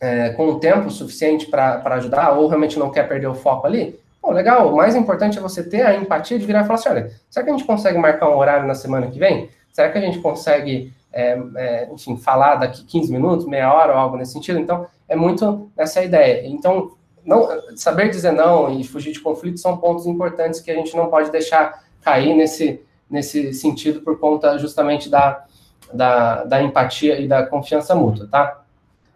é, 0.00 0.30
com 0.30 0.48
o 0.48 0.60
tempo 0.60 0.90
suficiente 0.90 1.46
para 1.46 1.82
ajudar, 1.96 2.32
ou 2.32 2.46
realmente 2.46 2.78
não 2.78 2.90
quer 2.90 3.08
perder 3.08 3.26
o 3.26 3.34
foco 3.34 3.66
ali, 3.66 3.98
pô, 4.20 4.30
legal, 4.32 4.72
o 4.72 4.76
mais 4.76 4.94
importante 4.94 5.38
é 5.38 5.40
você 5.40 5.62
ter 5.62 5.82
a 5.82 5.94
empatia 5.94 6.38
de 6.38 6.46
virar 6.46 6.62
e 6.62 6.64
falar 6.64 6.74
assim, 6.74 6.88
olha, 6.88 7.10
será 7.30 7.44
que 7.44 7.50
a 7.50 7.56
gente 7.56 7.66
consegue 7.66 7.98
marcar 7.98 8.28
um 8.28 8.36
horário 8.36 8.66
na 8.66 8.74
semana 8.74 9.06
que 9.06 9.18
vem? 9.18 9.48
Será 9.72 9.90
que 9.90 9.98
a 9.98 10.00
gente 10.00 10.20
consegue, 10.20 10.92
é, 11.12 11.38
é, 11.56 11.88
enfim, 11.92 12.16
falar 12.16 12.56
daqui 12.56 12.84
15 12.84 13.12
minutos, 13.12 13.46
meia 13.46 13.72
hora 13.72 13.92
ou 13.92 13.98
algo 13.98 14.16
nesse 14.16 14.32
sentido? 14.32 14.58
Então, 14.58 14.86
é 15.08 15.16
muito 15.16 15.70
nessa 15.76 16.02
ideia. 16.02 16.46
Então, 16.46 16.92
não, 17.24 17.48
saber 17.76 18.10
dizer 18.10 18.32
não 18.32 18.78
e 18.78 18.84
fugir 18.84 19.12
de 19.12 19.20
conflitos 19.20 19.62
são 19.62 19.76
pontos 19.76 20.06
importantes 20.06 20.60
que 20.60 20.70
a 20.70 20.74
gente 20.74 20.96
não 20.96 21.08
pode 21.08 21.30
deixar 21.30 21.82
cair 22.02 22.34
nesse, 22.34 22.80
nesse 23.10 23.52
sentido 23.54 24.02
por 24.02 24.18
conta 24.20 24.58
justamente 24.58 25.08
da, 25.08 25.44
da, 25.92 26.44
da 26.44 26.62
empatia 26.62 27.20
e 27.20 27.28
da 27.28 27.46
confiança 27.46 27.94
mútua, 27.94 28.28
tá? 28.30 28.60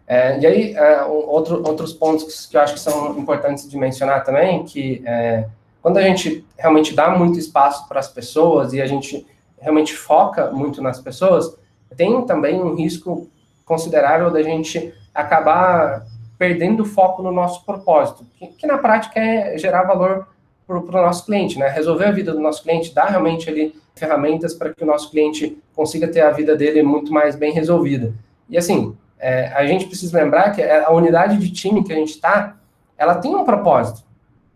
É, 0.07 0.39
e 0.39 0.45
aí, 0.47 0.73
é, 0.73 1.03
outro, 1.03 1.61
outros 1.67 1.93
pontos 1.93 2.47
que 2.47 2.57
eu 2.57 2.61
acho 2.61 2.73
que 2.73 2.79
são 2.79 3.17
importantes 3.17 3.69
de 3.69 3.77
mencionar 3.77 4.23
também, 4.23 4.63
que 4.63 5.03
é, 5.05 5.45
quando 5.81 5.97
a 5.97 6.01
gente 6.01 6.43
realmente 6.57 6.95
dá 6.95 7.09
muito 7.11 7.37
espaço 7.37 7.87
para 7.87 7.99
as 7.99 8.07
pessoas 8.07 8.73
e 8.73 8.81
a 8.81 8.87
gente 8.87 9.25
realmente 9.59 9.95
foca 9.95 10.49
muito 10.49 10.81
nas 10.81 10.99
pessoas, 10.99 11.55
tem 11.95 12.25
também 12.25 12.59
um 12.59 12.75
risco 12.75 13.29
considerável 13.65 14.31
da 14.31 14.41
gente 14.41 14.93
acabar 15.13 16.05
perdendo 16.39 16.85
foco 16.85 17.21
no 17.21 17.31
nosso 17.31 17.63
propósito, 17.65 18.25
que, 18.35 18.47
que 18.47 18.65
na 18.65 18.77
prática 18.77 19.19
é 19.19 19.57
gerar 19.57 19.83
valor 19.83 20.27
para 20.65 20.77
o 20.77 21.05
nosso 21.05 21.25
cliente, 21.25 21.59
né? 21.59 21.67
Resolver 21.67 22.05
a 22.05 22.11
vida 22.11 22.31
do 22.31 22.39
nosso 22.39 22.63
cliente, 22.63 22.93
dar 22.93 23.09
realmente 23.09 23.49
ali 23.49 23.75
ferramentas 23.95 24.53
para 24.53 24.73
que 24.73 24.83
o 24.83 24.87
nosso 24.87 25.11
cliente 25.11 25.57
consiga 25.79 26.09
ter 26.09 26.19
a 26.19 26.29
vida 26.29 26.57
dele 26.57 26.83
muito 26.83 27.13
mais 27.13 27.37
bem 27.37 27.53
resolvida. 27.53 28.13
E 28.49 28.57
assim, 28.57 28.97
é, 29.17 29.47
a 29.47 29.65
gente 29.65 29.85
precisa 29.85 30.21
lembrar 30.21 30.51
que 30.51 30.61
a 30.61 30.91
unidade 30.91 31.37
de 31.37 31.49
time 31.51 31.85
que 31.85 31.93
a 31.93 31.95
gente 31.95 32.09
está, 32.09 32.57
ela 32.97 33.15
tem 33.15 33.33
um 33.33 33.45
propósito. 33.45 34.03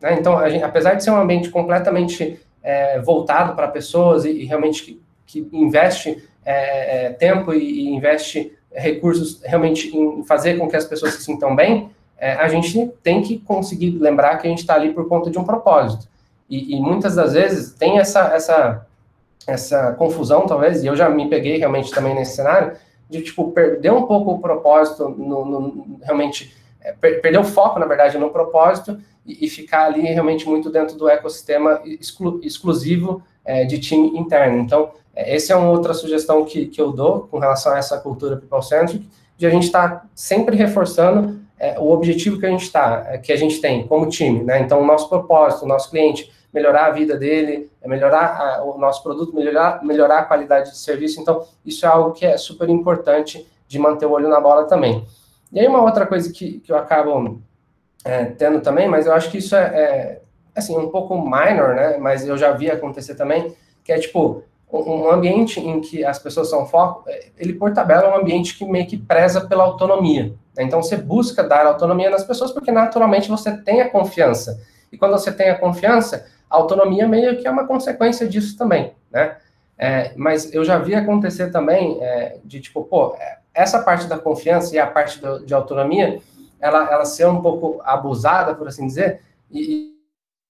Né? 0.01 0.17
Então, 0.19 0.37
gente, 0.49 0.65
apesar 0.65 0.95
de 0.95 1.03
ser 1.03 1.11
um 1.11 1.21
ambiente 1.21 1.49
completamente 1.49 2.41
é, 2.61 2.99
voltado 2.99 3.55
para 3.55 3.69
pessoas 3.69 4.25
e, 4.25 4.31
e 4.31 4.43
realmente 4.43 4.83
que, 4.83 5.01
que 5.25 5.47
investe 5.53 6.21
é, 6.43 7.05
é 7.05 7.09
tempo 7.11 7.53
e, 7.53 7.59
e, 7.59 7.95
investe 7.95 8.51
recursos 8.69 9.41
realmente 9.45 9.95
em 9.95 10.25
fazer 10.25 10.57
com 10.57 10.67
que 10.67 10.75
as 10.75 10.83
pessoas 10.83 11.13
se 11.13 11.23
sintam 11.23 11.55
bem, 11.55 11.89
é, 12.17 12.33
a 12.33 12.49
gente 12.49 12.91
tem 13.01 13.21
que 13.21 13.37
conseguir 13.39 13.91
lembrar 13.91 14.39
que 14.39 14.47
a 14.47 14.49
gente 14.49 14.59
está 14.59 14.73
ali 14.75 14.93
por 14.93 15.07
conta 15.07 15.31
de 15.31 15.39
um 15.39 15.45
propósito. 15.45 16.05
E, 16.49 16.75
e 16.75 16.81
muitas 16.81 17.15
das 17.15 17.31
vezes 17.31 17.71
tem 17.73 17.97
essa, 17.97 18.33
essa 18.33 18.85
essa 19.47 19.93
confusão, 19.93 20.45
talvez, 20.45 20.83
e 20.83 20.87
eu 20.87 20.95
já 20.95 21.09
me 21.09 21.29
peguei 21.29 21.57
realmente 21.57 21.91
também 21.91 22.15
nesse 22.15 22.35
cenário, 22.35 22.77
de, 23.09 23.21
tipo, 23.21 23.51
perder 23.51 23.91
um 23.91 24.03
pouco 24.03 24.31
o 24.31 24.39
propósito, 24.39 25.09
no, 25.09 25.45
no 25.45 25.99
realmente, 26.01 26.55
é, 26.81 26.93
per, 26.93 27.21
perder 27.21 27.39
o 27.39 27.43
foco, 27.43 27.79
na 27.79 27.85
verdade, 27.85 28.17
no 28.17 28.29
propósito 28.29 28.97
e, 29.25 29.45
e, 29.45 29.49
ficar 29.49 29.85
ali 29.85 30.01
realmente 30.01 30.47
muito 30.47 30.69
dentro 30.69 30.97
do 30.97 31.07
ecossistema 31.07 31.81
exclu, 31.85 32.39
exclusivo 32.43 33.21
é, 33.45 33.65
de 33.65 33.79
time 33.79 34.17
interno. 34.17 34.57
Então, 34.57 34.91
é, 35.15 35.35
essa 35.35 35.53
é 35.53 35.55
uma 35.55 35.69
outra 35.69 35.93
sugestão 35.93 36.43
que, 36.45 36.65
que 36.65 36.81
eu 36.81 36.91
dou 36.91 37.27
com 37.29 37.37
relação 37.37 37.73
a 37.73 37.77
essa 37.77 37.99
cultura 37.99 38.37
people-centric, 38.37 39.07
de 39.37 39.45
a 39.45 39.49
gente 39.49 39.65
estar 39.65 39.89
tá 39.89 40.05
sempre 40.15 40.55
reforçando 40.55 41.39
é, 41.59 41.79
o 41.79 41.91
objetivo 41.91 42.39
que 42.39 42.45
a 42.45 42.49
gente 42.49 42.63
está, 42.63 43.05
é, 43.07 43.17
que 43.17 43.31
a 43.31 43.37
gente 43.37 43.61
tem 43.61 43.87
como 43.87 44.09
time, 44.09 44.43
né? 44.43 44.59
Então, 44.59 44.81
o 44.81 44.85
nosso 44.85 45.07
propósito, 45.07 45.65
o 45.65 45.67
nosso 45.67 45.89
cliente, 45.89 46.31
melhorar 46.53 46.85
a 46.85 46.91
vida 46.91 47.17
dele, 47.17 47.71
é 47.81 47.87
melhorar 47.87 48.37
a, 48.39 48.63
o 48.63 48.77
nosso 48.77 49.01
produto, 49.01 49.35
melhorar, 49.35 49.83
melhorar 49.83 50.19
a 50.19 50.25
qualidade 50.25 50.71
de 50.71 50.77
serviço. 50.77 51.19
Então, 51.19 51.45
isso 51.65 51.85
é 51.85 51.89
algo 51.89 52.11
que 52.11 52.25
é 52.25 52.37
super 52.37 52.69
importante 52.69 53.47
de 53.67 53.79
manter 53.79 54.05
o 54.05 54.11
olho 54.11 54.29
na 54.29 54.39
bola 54.39 54.65
também. 54.65 55.05
E 55.51 55.59
aí, 55.59 55.67
uma 55.67 55.81
outra 55.81 56.05
coisa 56.05 56.31
que, 56.31 56.59
que 56.59 56.71
eu 56.71 56.77
acabo 56.77 57.41
é, 58.05 58.25
tendo 58.25 58.61
também, 58.61 58.87
mas 58.87 59.05
eu 59.05 59.13
acho 59.13 59.31
que 59.31 59.39
isso 59.39 59.55
é, 59.55 59.61
é, 59.61 60.21
assim, 60.55 60.77
um 60.77 60.89
pouco 60.89 61.19
minor, 61.19 61.75
né? 61.75 61.97
Mas 61.97 62.27
eu 62.27 62.37
já 62.37 62.51
vi 62.51 62.69
acontecer 62.69 63.15
também, 63.15 63.55
que 63.83 63.91
é 63.91 63.97
tipo, 63.97 64.43
um 64.71 65.09
ambiente 65.09 65.59
em 65.59 65.79
que 65.79 66.03
as 66.03 66.17
pessoas 66.17 66.49
são 66.49 66.65
foco, 66.65 67.03
é, 67.07 67.27
ele 67.37 67.53
por 67.53 67.73
tabela 67.73 68.05
é 68.05 68.09
um 68.09 68.19
ambiente 68.19 68.57
que 68.57 68.65
meio 68.65 68.87
que 68.87 68.97
preza 68.97 69.41
pela 69.41 69.63
autonomia. 69.63 70.33
Né? 70.55 70.63
Então 70.63 70.81
você 70.81 70.97
busca 70.97 71.43
dar 71.43 71.65
autonomia 71.65 72.09
nas 72.09 72.23
pessoas 72.23 72.51
porque 72.51 72.71
naturalmente 72.71 73.29
você 73.29 73.55
tem 73.57 73.81
a 73.81 73.89
confiança. 73.89 74.59
E 74.91 74.97
quando 74.97 75.11
você 75.11 75.31
tem 75.31 75.49
a 75.49 75.57
confiança, 75.57 76.25
a 76.53 76.57
autonomia 76.57 77.07
meio 77.07 77.35
que 77.39 77.47
é 77.47 77.51
uma 77.51 77.65
consequência 77.65 78.27
disso 78.27 78.55
também, 78.55 78.93
né? 79.11 79.37
É, 79.75 80.13
mas 80.15 80.53
eu 80.53 80.63
já 80.63 80.77
vi 80.77 80.93
acontecer 80.93 81.49
também 81.49 81.97
é, 81.99 82.37
de 82.45 82.61
tipo, 82.61 82.83
pô, 82.83 83.15
é, 83.19 83.39
essa 83.55 83.81
parte 83.81 84.05
da 84.05 84.19
confiança 84.19 84.75
e 84.75 84.77
a 84.79 84.85
parte 84.85 85.19
do, 85.19 85.43
de 85.43 85.51
autonomia, 85.51 86.19
ela, 86.59 86.91
ela 86.91 87.05
ser 87.05 87.25
um 87.27 87.41
pouco 87.41 87.81
abusada, 87.83 88.53
por 88.53 88.67
assim 88.67 88.85
dizer, 88.85 89.21
e, 89.51 89.93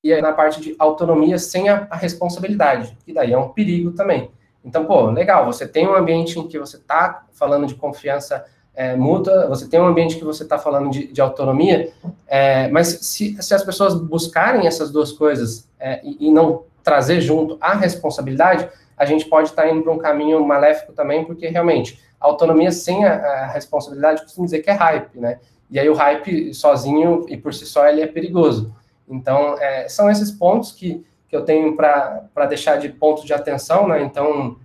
e 0.03 0.21
na 0.21 0.33
parte 0.33 0.59
de 0.59 0.75
autonomia 0.77 1.39
sem 1.39 1.69
a, 1.69 1.87
a, 1.89 1.95
responsabilidade, 1.95 2.97
que 3.05 3.13
daí 3.13 3.31
é 3.31 3.37
um 3.37 3.47
perigo 3.47 3.91
também. 3.91 4.29
Então, 4.63 4.83
pô, 4.85 5.09
legal, 5.09 5.45
você 5.45 5.65
tem 5.65 5.87
um 5.87 5.95
ambiente 5.95 6.37
em 6.37 6.47
que 6.47 6.59
você 6.59 6.75
está 6.75 7.23
falando 7.31 7.65
de 7.65 7.75
confiança 7.75 8.45
é, 8.75 8.95
mútua, 8.95 9.47
você 9.47 9.67
tem 9.67 9.79
um 9.79 9.85
ambiente 9.85 10.17
que 10.17 10.23
você 10.23 10.43
está 10.43 10.57
falando 10.57 10.89
de, 10.89 11.07
de 11.07 11.21
autonomia, 11.21 11.91
é, 12.27 12.67
mas 12.69 12.87
se, 12.87 13.41
se, 13.41 13.53
as 13.53 13.63
pessoas 13.63 13.93
buscarem 13.93 14.65
essas 14.65 14.91
duas 14.91 15.11
coisas 15.11 15.69
é, 15.83 15.99
e, 16.03 16.31
não 16.31 16.63
trazer 16.81 17.19
junto 17.19 17.57
a 17.59 17.73
responsabilidade, 17.73 18.69
a 18.97 19.05
gente 19.05 19.25
pode 19.25 19.49
estar 19.49 19.67
indo 19.67 19.83
para 19.83 19.91
um 19.91 19.97
caminho 19.97 20.43
maléfico 20.45 20.93
também, 20.93 21.25
porque 21.25 21.47
realmente 21.47 22.01
a 22.19 22.25
autonomia 22.25 22.71
sem 22.71 23.03
a, 23.03 23.15
a 23.15 23.47
responsabilidade, 23.47 24.21
costumo 24.21 24.45
dizer 24.45 24.59
que 24.59 24.69
é 24.69 24.73
hype, 24.73 25.19
né? 25.19 25.39
E 25.69 25.77
aí 25.77 25.89
o 25.89 25.93
hype 25.93 26.53
sozinho 26.53 27.25
e 27.27 27.35
por 27.35 27.53
si 27.53 27.65
só 27.65 27.85
ele 27.87 28.01
é 28.01 28.07
perigoso. 28.07 28.73
Então, 29.09 29.57
é, 29.59 29.89
são 29.89 30.09
esses 30.09 30.31
pontos 30.31 30.71
que, 30.71 31.05
que 31.27 31.35
eu 31.35 31.43
tenho 31.43 31.75
para 31.75 32.45
deixar 32.47 32.77
de 32.77 32.87
ponto 32.87 33.25
de 33.25 33.33
atenção, 33.33 33.87
né? 33.87 34.01
Então, 34.01 34.55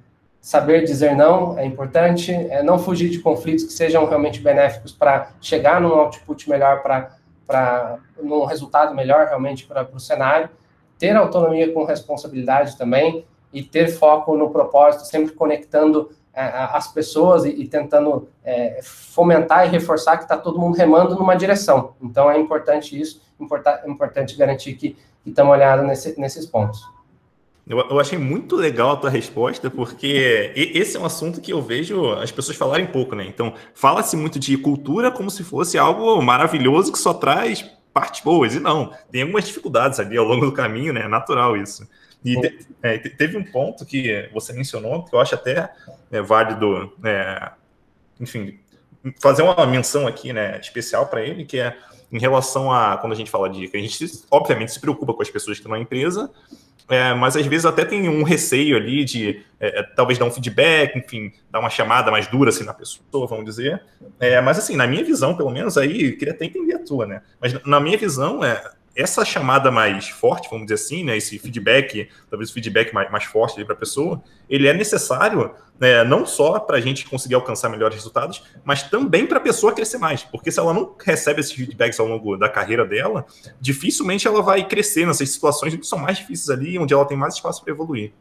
saber 0.40 0.84
dizer 0.84 1.16
não 1.16 1.58
é 1.58 1.64
importante, 1.64 2.32
é 2.32 2.62
não 2.62 2.78
fugir 2.78 3.10
de 3.10 3.18
conflitos 3.18 3.64
que 3.64 3.72
sejam 3.72 4.06
realmente 4.06 4.40
benéficos 4.40 4.92
para 4.92 5.32
chegar 5.40 5.80
num 5.80 5.92
output 5.94 6.48
melhor, 6.48 6.82
para 6.82 7.98
num 8.22 8.44
resultado 8.44 8.94
melhor 8.94 9.26
realmente 9.26 9.66
para 9.66 9.88
o 9.92 9.98
cenário, 9.98 10.48
ter 10.98 11.16
autonomia 11.16 11.72
com 11.72 11.84
responsabilidade 11.84 12.76
também 12.76 13.24
e 13.52 13.62
ter 13.62 13.88
foco 13.88 14.36
no 14.36 14.50
propósito, 14.50 15.04
sempre 15.04 15.32
conectando 15.32 16.10
é, 16.34 16.42
as 16.42 16.92
pessoas 16.92 17.44
e, 17.44 17.66
tentando 17.66 18.28
é, 18.44 18.80
fomentar 18.82 19.66
e 19.66 19.70
reforçar 19.70 20.16
que 20.16 20.24
está 20.24 20.36
todo 20.36 20.58
mundo 20.58 20.76
remando 20.76 21.14
numa 21.14 21.34
direção. 21.34 21.94
Então 22.02 22.30
é 22.30 22.38
importante 22.38 22.98
isso, 22.98 23.22
importa, 23.40 23.82
é 23.84 23.90
importante 23.90 24.36
garantir 24.36 24.74
que 24.74 24.96
estamos 25.24 25.52
olhando 25.52 25.84
nesse, 25.84 26.18
nesses 26.20 26.46
pontos. 26.46 26.80
Eu, 27.66 27.78
eu, 27.90 28.00
achei 28.00 28.16
muito 28.16 28.56
legal 28.56 28.92
a 28.92 28.96
tua 28.96 29.10
resposta, 29.10 29.68
porque 29.68 30.52
esse 30.56 30.96
é 30.96 31.00
um 31.00 31.04
assunto 31.04 31.38
que 31.38 31.52
eu 31.52 31.60
vejo 31.60 32.12
as 32.12 32.32
pessoas 32.32 32.56
falarem 32.56 32.86
pouco, 32.86 33.14
né? 33.14 33.26
Então, 33.26 33.52
fala-se 33.74 34.16
muito 34.16 34.38
de 34.38 34.56
cultura 34.56 35.10
como 35.10 35.30
se 35.30 35.44
fosse 35.44 35.76
algo 35.76 36.22
maravilhoso 36.22 36.90
que 36.90 36.98
só 36.98 37.12
traz 37.12 37.70
partes 37.98 38.22
boas, 38.22 38.54
e 38.54 38.60
não, 38.60 38.92
tem 39.10 39.22
algumas 39.22 39.44
dificuldades 39.44 39.98
ali 39.98 40.16
ao 40.16 40.24
longo 40.24 40.46
do 40.46 40.52
caminho, 40.52 40.92
né? 40.92 41.02
É 41.02 41.08
natural 41.08 41.56
isso. 41.56 41.88
E 42.24 42.40
te, 42.40 42.66
é, 42.80 42.96
teve 42.98 43.36
um 43.36 43.44
ponto 43.44 43.84
que 43.84 44.30
você 44.32 44.52
mencionou, 44.52 45.04
que 45.04 45.14
eu 45.14 45.20
acho 45.20 45.34
até 45.34 45.68
é, 46.10 46.22
válido, 46.22 46.92
é, 47.04 47.50
enfim, 48.20 48.60
fazer 49.20 49.42
uma 49.42 49.66
menção 49.66 50.06
aqui, 50.06 50.32
né, 50.32 50.58
especial 50.60 51.06
para 51.06 51.22
ele, 51.22 51.44
que 51.44 51.58
é 51.58 51.76
em 52.10 52.18
relação 52.18 52.72
a 52.72 52.96
quando 52.98 53.12
a 53.12 53.16
gente 53.16 53.30
fala 53.30 53.50
de. 53.50 53.68
A 53.74 53.78
gente, 53.78 54.06
obviamente, 54.30 54.72
se 54.72 54.80
preocupa 54.80 55.12
com 55.12 55.22
as 55.22 55.30
pessoas 55.30 55.56
que 55.56 55.60
estão 55.60 55.76
na 55.76 55.82
empresa, 55.82 56.30
é, 56.88 57.12
mas 57.12 57.36
às 57.36 57.46
vezes 57.46 57.66
até 57.66 57.84
tem 57.84 58.08
um 58.08 58.22
receio 58.22 58.76
ali 58.76 59.04
de 59.04 59.42
é, 59.60 59.80
é, 59.80 59.82
talvez 59.82 60.18
dar 60.18 60.24
um 60.24 60.30
feedback, 60.30 60.96
enfim, 60.96 61.32
dar 61.50 61.60
uma 61.60 61.68
chamada 61.68 62.10
mais 62.10 62.26
dura 62.26 62.48
assim 62.48 62.64
na 62.64 62.72
pessoa, 62.72 63.26
vamos 63.26 63.44
dizer. 63.44 63.82
É, 64.18 64.40
mas 64.40 64.58
assim, 64.58 64.74
na 64.74 64.86
minha 64.86 65.04
visão, 65.04 65.36
pelo 65.36 65.50
menos, 65.50 65.76
aí, 65.76 66.12
queria 66.12 66.32
até 66.32 66.46
entender 66.46 66.74
a 66.74 66.84
tua, 66.84 67.06
né? 67.06 67.22
Mas 67.40 67.62
na 67.64 67.78
minha 67.78 67.98
visão, 67.98 68.42
é, 68.42 68.62
essa 68.98 69.24
chamada 69.24 69.70
mais 69.70 70.08
forte, 70.08 70.48
vamos 70.50 70.66
dizer 70.66 70.74
assim, 70.74 71.04
né, 71.04 71.16
esse 71.16 71.38
feedback, 71.38 72.08
talvez 72.28 72.50
o 72.50 72.52
feedback 72.52 72.92
mais, 72.92 73.08
mais 73.12 73.22
forte 73.22 73.64
para 73.64 73.74
a 73.74 73.78
pessoa, 73.78 74.20
ele 74.50 74.66
é 74.66 74.74
necessário 74.74 75.54
né, 75.78 76.02
não 76.02 76.26
só 76.26 76.58
para 76.58 76.78
a 76.78 76.80
gente 76.80 77.08
conseguir 77.08 77.36
alcançar 77.36 77.68
melhores 77.68 77.94
resultados, 77.94 78.42
mas 78.64 78.82
também 78.82 79.24
para 79.24 79.38
a 79.38 79.40
pessoa 79.40 79.72
crescer 79.72 79.98
mais. 79.98 80.24
Porque 80.24 80.50
se 80.50 80.58
ela 80.58 80.74
não 80.74 80.96
recebe 81.00 81.38
esses 81.38 81.52
feedbacks 81.52 82.00
ao 82.00 82.08
longo 82.08 82.36
da 82.36 82.48
carreira 82.48 82.84
dela, 82.84 83.24
dificilmente 83.60 84.26
ela 84.26 84.42
vai 84.42 84.66
crescer 84.66 85.06
nessas 85.06 85.30
situações 85.30 85.76
que 85.76 85.86
são 85.86 85.98
mais 86.00 86.18
difíceis 86.18 86.50
ali, 86.50 86.76
onde 86.76 86.92
ela 86.92 87.04
tem 87.04 87.16
mais 87.16 87.34
espaço 87.34 87.62
para 87.62 87.72
evoluir. 87.72 88.12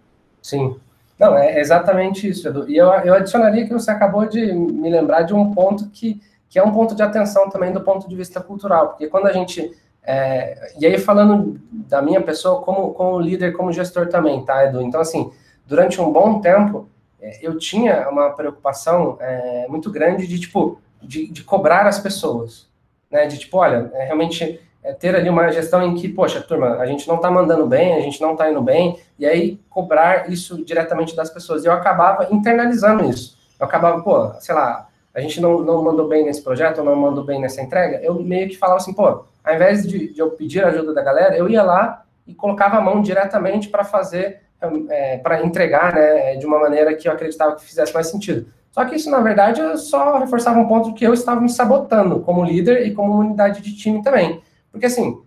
Sim. 0.43 0.75
Não, 1.19 1.35
é 1.35 1.59
exatamente 1.59 2.29
isso, 2.29 2.47
Edu. 2.47 2.69
E 2.69 2.77
eu, 2.77 2.85
eu 2.87 3.15
adicionaria 3.15 3.65
que 3.65 3.73
você 3.73 3.89
acabou 3.89 4.27
de 4.27 4.53
me 4.53 4.91
lembrar 4.91 5.23
de 5.23 5.33
um 5.33 5.51
ponto 5.51 5.89
que, 5.89 6.21
que 6.47 6.59
é 6.59 6.63
um 6.63 6.71
ponto 6.71 6.93
de 6.93 7.01
atenção 7.01 7.49
também 7.49 7.73
do 7.73 7.81
ponto 7.81 8.07
de 8.07 8.15
vista 8.15 8.39
cultural, 8.39 8.89
porque 8.89 9.07
quando 9.07 9.25
a 9.25 9.33
gente 9.33 9.75
é, 10.09 10.71
e 10.79 10.85
aí, 10.85 10.97
falando 10.97 11.59
da 11.69 12.01
minha 12.01 12.21
pessoa 12.21 12.61
como, 12.61 12.93
como 12.93 13.19
líder, 13.19 13.51
como 13.51 13.73
gestor 13.73 14.07
também, 14.07 14.41
tá, 14.45 14.63
Edu? 14.63 14.81
Então, 14.81 15.01
assim, 15.01 15.33
durante 15.65 15.99
um 15.99 16.13
bom 16.13 16.39
tempo, 16.39 16.87
é, 17.21 17.45
eu 17.45 17.57
tinha 17.57 18.07
uma 18.09 18.29
preocupação 18.29 19.17
é, 19.19 19.65
muito 19.67 19.91
grande 19.91 20.25
de, 20.25 20.39
tipo, 20.39 20.79
de, 21.03 21.27
de, 21.27 21.43
cobrar 21.43 21.85
as 21.85 21.99
pessoas, 21.99 22.69
né? 23.11 23.27
De, 23.27 23.37
tipo, 23.37 23.57
olha, 23.57 23.91
é, 23.95 24.05
realmente 24.05 24.61
é, 24.81 24.93
ter 24.93 25.13
ali 25.13 25.29
uma 25.29 25.51
gestão 25.51 25.83
em 25.83 25.93
que, 25.93 26.07
poxa, 26.07 26.39
turma, 26.39 26.77
a 26.77 26.85
gente 26.85 27.05
não 27.05 27.17
tá 27.17 27.29
mandando 27.29 27.67
bem, 27.67 27.95
a 27.95 27.99
gente 27.99 28.21
não 28.21 28.33
tá 28.33 28.49
indo 28.49 28.61
bem, 28.61 28.97
e 29.19 29.25
aí 29.25 29.59
cobrar 29.69 30.31
isso 30.31 30.63
diretamente 30.63 31.17
das 31.17 31.29
pessoas. 31.29 31.65
E 31.65 31.67
eu 31.67 31.73
acabava 31.73 32.29
internalizando 32.31 33.03
isso. 33.09 33.37
Eu 33.59 33.65
acabava, 33.65 34.01
pô, 34.01 34.31
sei 34.39 34.55
lá, 34.55 34.87
a 35.13 35.19
gente 35.19 35.41
não, 35.41 35.59
não 35.59 35.83
mandou 35.83 36.07
bem 36.07 36.23
nesse 36.23 36.41
projeto, 36.41 36.77
ou 36.77 36.85
não 36.85 36.95
mandou 36.95 37.25
bem 37.25 37.41
nessa 37.41 37.61
entrega, 37.61 37.99
eu 38.01 38.13
meio 38.23 38.47
que 38.47 38.55
falava 38.55 38.77
assim, 38.77 38.93
pô, 38.93 39.25
ao 39.47 39.55
invés 39.55 39.87
de, 39.87 40.13
de 40.13 40.19
eu 40.19 40.31
pedir 40.31 40.63
ajuda 40.63 40.93
da 40.93 41.01
galera, 41.01 41.37
eu 41.37 41.49
ia 41.49 41.63
lá 41.63 42.03
e 42.27 42.35
colocava 42.35 42.77
a 42.77 42.81
mão 42.81 43.01
diretamente 43.01 43.69
para 43.69 43.83
fazer, 43.83 44.41
é, 44.89 45.17
para 45.17 45.43
entregar, 45.43 45.93
né, 45.93 46.35
de 46.35 46.45
uma 46.45 46.59
maneira 46.59 46.93
que 46.93 47.07
eu 47.07 47.13
acreditava 47.13 47.55
que 47.55 47.63
fizesse 47.63 47.93
mais 47.93 48.07
sentido. 48.07 48.47
Só 48.71 48.83
que 48.85 48.95
isso, 48.95 49.09
na 49.09 49.21
verdade, 49.21 49.61
só 49.79 50.19
reforçava 50.19 50.59
um 50.59 50.67
ponto 50.67 50.93
que 50.93 51.05
eu 51.05 51.13
estava 51.13 51.39
me 51.39 51.49
sabotando 51.49 52.19
como 52.19 52.43
líder 52.43 52.85
e 52.85 52.93
como 52.93 53.17
unidade 53.17 53.61
de 53.61 53.75
time 53.75 54.03
também. 54.03 54.41
Porque, 54.71 54.85
assim, 54.85 55.19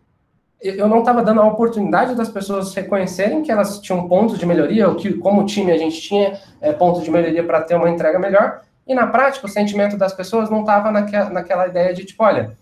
eu 0.60 0.86
não 0.86 0.98
estava 0.98 1.22
dando 1.22 1.40
a 1.40 1.46
oportunidade 1.46 2.14
das 2.14 2.28
pessoas 2.28 2.74
reconhecerem 2.74 3.42
que 3.42 3.50
elas 3.50 3.80
tinham 3.80 4.06
pontos 4.06 4.38
de 4.38 4.44
melhoria, 4.44 4.88
ou 4.88 4.94
que, 4.94 5.14
como 5.14 5.46
time, 5.46 5.72
a 5.72 5.78
gente 5.78 6.00
tinha 6.00 6.38
é, 6.60 6.72
pontos 6.72 7.02
de 7.02 7.10
melhoria 7.10 7.42
para 7.42 7.62
ter 7.62 7.74
uma 7.74 7.88
entrega 7.88 8.18
melhor, 8.18 8.60
e 8.86 8.94
na 8.94 9.06
prática, 9.06 9.46
o 9.46 9.48
sentimento 9.48 9.96
das 9.96 10.12
pessoas 10.12 10.50
não 10.50 10.60
estava 10.60 10.90
naquela 10.92 11.66
ideia 11.66 11.94
de, 11.94 12.04
tipo, 12.04 12.22
olha, 12.22 12.56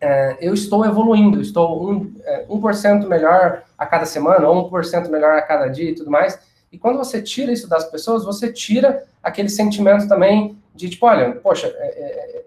é, 0.00 0.36
eu 0.40 0.54
estou 0.54 0.84
evoluindo, 0.84 1.40
estou 1.40 1.90
um, 1.90 2.14
é, 2.24 2.46
1% 2.46 3.06
melhor 3.06 3.62
a 3.76 3.86
cada 3.86 4.06
semana, 4.06 4.48
ou 4.48 4.70
1% 4.70 5.08
melhor 5.08 5.34
a 5.34 5.42
cada 5.42 5.68
dia 5.68 5.90
e 5.90 5.94
tudo 5.94 6.10
mais. 6.10 6.38
E 6.70 6.78
quando 6.78 6.98
você 6.98 7.22
tira 7.22 7.52
isso 7.52 7.68
das 7.68 7.84
pessoas, 7.90 8.24
você 8.24 8.52
tira 8.52 9.04
aquele 9.22 9.48
sentimento 9.48 10.06
também 10.06 10.58
de 10.74 10.88
tipo, 10.88 11.06
olha, 11.06 11.32
poxa, 11.32 11.66
é, 11.66 11.86
é, 11.86 12.44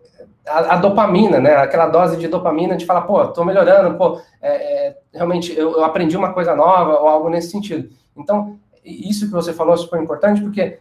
a, 0.48 0.76
a, 0.76 0.78
dopamina, 0.78 1.40
né? 1.40 1.56
Aquela 1.56 1.88
dose 1.88 2.18
de 2.18 2.28
dopamina 2.28 2.78
de 2.78 2.86
falar, 2.86 3.02
pô, 3.02 3.28
tô 3.28 3.44
melhorando, 3.44 3.98
pô, 3.98 4.22
é, 4.42 4.88
é, 4.88 4.98
realmente 5.14 5.58
eu, 5.58 5.72
eu 5.72 5.84
aprendi 5.84 6.16
uma 6.16 6.34
coisa 6.34 6.56
nova 6.56 7.00
ou 7.00 7.08
algo 7.08 7.30
nesse 7.30 7.50
sentido. 7.50 7.90
Então, 8.16 8.58
isso 8.84 9.26
que 9.26 9.34
você 9.34 9.54
falou 9.54 9.74
é 9.74 9.78
super 9.78 10.02
importante, 10.02 10.42
porque 10.42 10.80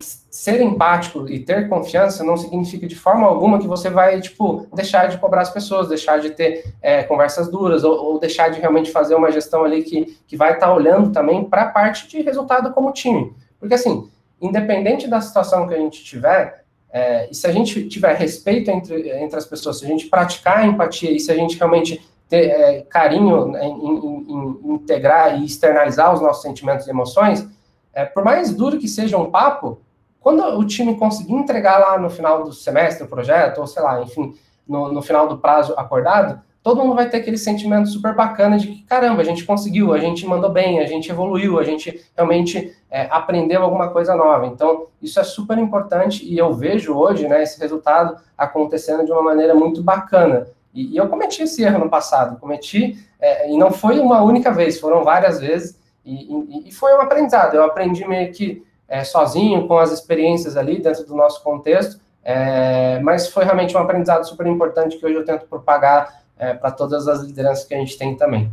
ser 0.00 0.62
empático 0.62 1.28
e 1.28 1.40
ter 1.40 1.68
confiança 1.68 2.24
não 2.24 2.36
significa 2.36 2.86
de 2.86 2.96
forma 2.96 3.26
alguma 3.26 3.58
que 3.58 3.66
você 3.66 3.90
vai, 3.90 4.20
tipo, 4.20 4.66
deixar 4.72 5.06
de 5.08 5.18
cobrar 5.18 5.42
as 5.42 5.50
pessoas, 5.50 5.88
deixar 5.88 6.18
de 6.18 6.30
ter 6.30 6.72
é, 6.80 7.02
conversas 7.02 7.50
duras, 7.50 7.84
ou, 7.84 7.92
ou, 7.92 8.18
deixar 8.18 8.48
de 8.48 8.58
realmente 8.58 8.90
fazer 8.90 9.14
uma 9.14 9.30
gestão 9.30 9.64
ali 9.64 9.82
que, 9.82 10.18
que 10.26 10.36
vai 10.36 10.54
estar 10.54 10.68
tá 10.68 10.74
olhando 10.74 11.12
também 11.12 11.44
para 11.44 11.62
a 11.62 11.68
parte 11.68 12.08
de 12.08 12.22
resultado 12.22 12.72
como 12.72 12.92
time. 12.92 13.34
Porque, 13.58 13.74
assim, 13.74 14.08
independente 14.40 15.06
da 15.06 15.20
situação 15.20 15.68
que 15.68 15.74
a 15.74 15.78
gente 15.78 16.02
tiver, 16.02 16.64
é, 16.90 17.28
e 17.30 17.34
se 17.34 17.46
a 17.46 17.52
gente 17.52 17.86
tiver 17.88 18.14
respeito 18.14 18.70
entre, 18.70 19.10
entre 19.10 19.36
as 19.36 19.44
pessoas, 19.44 19.78
se 19.78 19.84
a 19.84 19.88
gente 19.88 20.06
praticar 20.06 20.58
a 20.58 20.66
empatia 20.66 21.10
e 21.12 21.20
se 21.20 21.30
a 21.30 21.36
gente 21.36 21.58
realmente 21.58 22.02
ter 22.28 22.46
é, 22.46 22.80
carinho 22.88 23.54
em, 23.56 23.86
em, 23.86 24.26
em, 24.28 24.74
integrar 24.74 25.38
e 25.38 25.44
externalizar 25.44 26.14
os 26.14 26.20
nossos 26.20 26.42
sentimentos 26.42 26.86
e 26.86 26.90
emoções, 26.90 27.46
é, 27.92 28.04
por 28.04 28.24
mais 28.24 28.54
duro 28.54 28.78
que 28.78 28.88
seja 28.88 29.18
um 29.18 29.30
papo, 29.30 29.78
quando 30.20 30.42
o 30.58 30.64
time 30.66 30.96
conseguir 30.96 31.32
entregar 31.32 31.78
lá 31.78 31.98
no 31.98 32.10
final 32.10 32.44
do 32.44 32.52
semestre 32.52 33.04
o 33.04 33.08
projeto, 33.08 33.58
ou 33.58 33.66
sei 33.66 33.82
lá, 33.82 34.02
enfim, 34.02 34.34
no, 34.68 34.92
no 34.92 35.02
final 35.02 35.26
do 35.26 35.38
prazo 35.38 35.74
acordado, 35.76 36.40
todo 36.62 36.82
mundo 36.82 36.94
vai 36.94 37.08
ter 37.08 37.18
aquele 37.18 37.38
sentimento 37.38 37.88
super 37.88 38.14
bacana 38.14 38.58
de 38.58 38.66
que, 38.68 38.82
caramba, 38.82 39.22
a 39.22 39.24
gente 39.24 39.44
conseguiu, 39.44 39.92
a 39.92 39.98
gente 39.98 40.26
mandou 40.26 40.50
bem, 40.50 40.78
a 40.78 40.86
gente 40.86 41.10
evoluiu, 41.10 41.58
a 41.58 41.64
gente 41.64 42.04
realmente 42.14 42.76
é, 42.90 43.08
aprendeu 43.10 43.62
alguma 43.62 43.88
coisa 43.88 44.14
nova. 44.14 44.46
Então, 44.46 44.86
isso 45.00 45.18
é 45.18 45.24
super 45.24 45.56
importante 45.58 46.24
e 46.24 46.36
eu 46.36 46.52
vejo 46.52 46.94
hoje 46.94 47.26
né, 47.26 47.42
esse 47.42 47.58
resultado 47.58 48.16
acontecendo 48.36 49.04
de 49.04 49.10
uma 49.10 49.22
maneira 49.22 49.54
muito 49.54 49.82
bacana. 49.82 50.48
E, 50.74 50.94
e 50.94 50.96
eu 50.96 51.08
cometi 51.08 51.42
esse 51.42 51.62
erro 51.62 51.78
no 51.78 51.90
passado, 51.90 52.38
cometi, 52.38 52.98
é, 53.18 53.50
e 53.50 53.56
não 53.56 53.70
foi 53.70 53.98
uma 53.98 54.22
única 54.22 54.52
vez, 54.52 54.78
foram 54.78 55.02
várias 55.02 55.40
vezes, 55.40 55.78
e, 56.04 56.32
e, 56.32 56.68
e 56.68 56.72
foi 56.72 56.94
um 56.94 57.00
aprendizado. 57.00 57.54
Eu 57.54 57.64
aprendi 57.64 58.06
meio 58.06 58.30
que 58.32 58.62
é, 58.90 59.04
sozinho, 59.04 59.68
com 59.68 59.78
as 59.78 59.92
experiências 59.92 60.56
ali 60.56 60.82
dentro 60.82 61.06
do 61.06 61.14
nosso 61.14 61.42
contexto, 61.44 62.00
é, 62.24 62.98
mas 63.00 63.28
foi 63.28 63.44
realmente 63.44 63.74
um 63.76 63.80
aprendizado 63.80 64.26
super 64.26 64.46
importante 64.48 64.98
que 64.98 65.06
hoje 65.06 65.14
eu 65.14 65.24
tento 65.24 65.46
propagar 65.46 66.22
é, 66.36 66.52
para 66.52 66.72
todas 66.72 67.06
as 67.06 67.22
lideranças 67.22 67.64
que 67.64 67.72
a 67.72 67.78
gente 67.78 67.96
tem 67.96 68.16
também. 68.16 68.50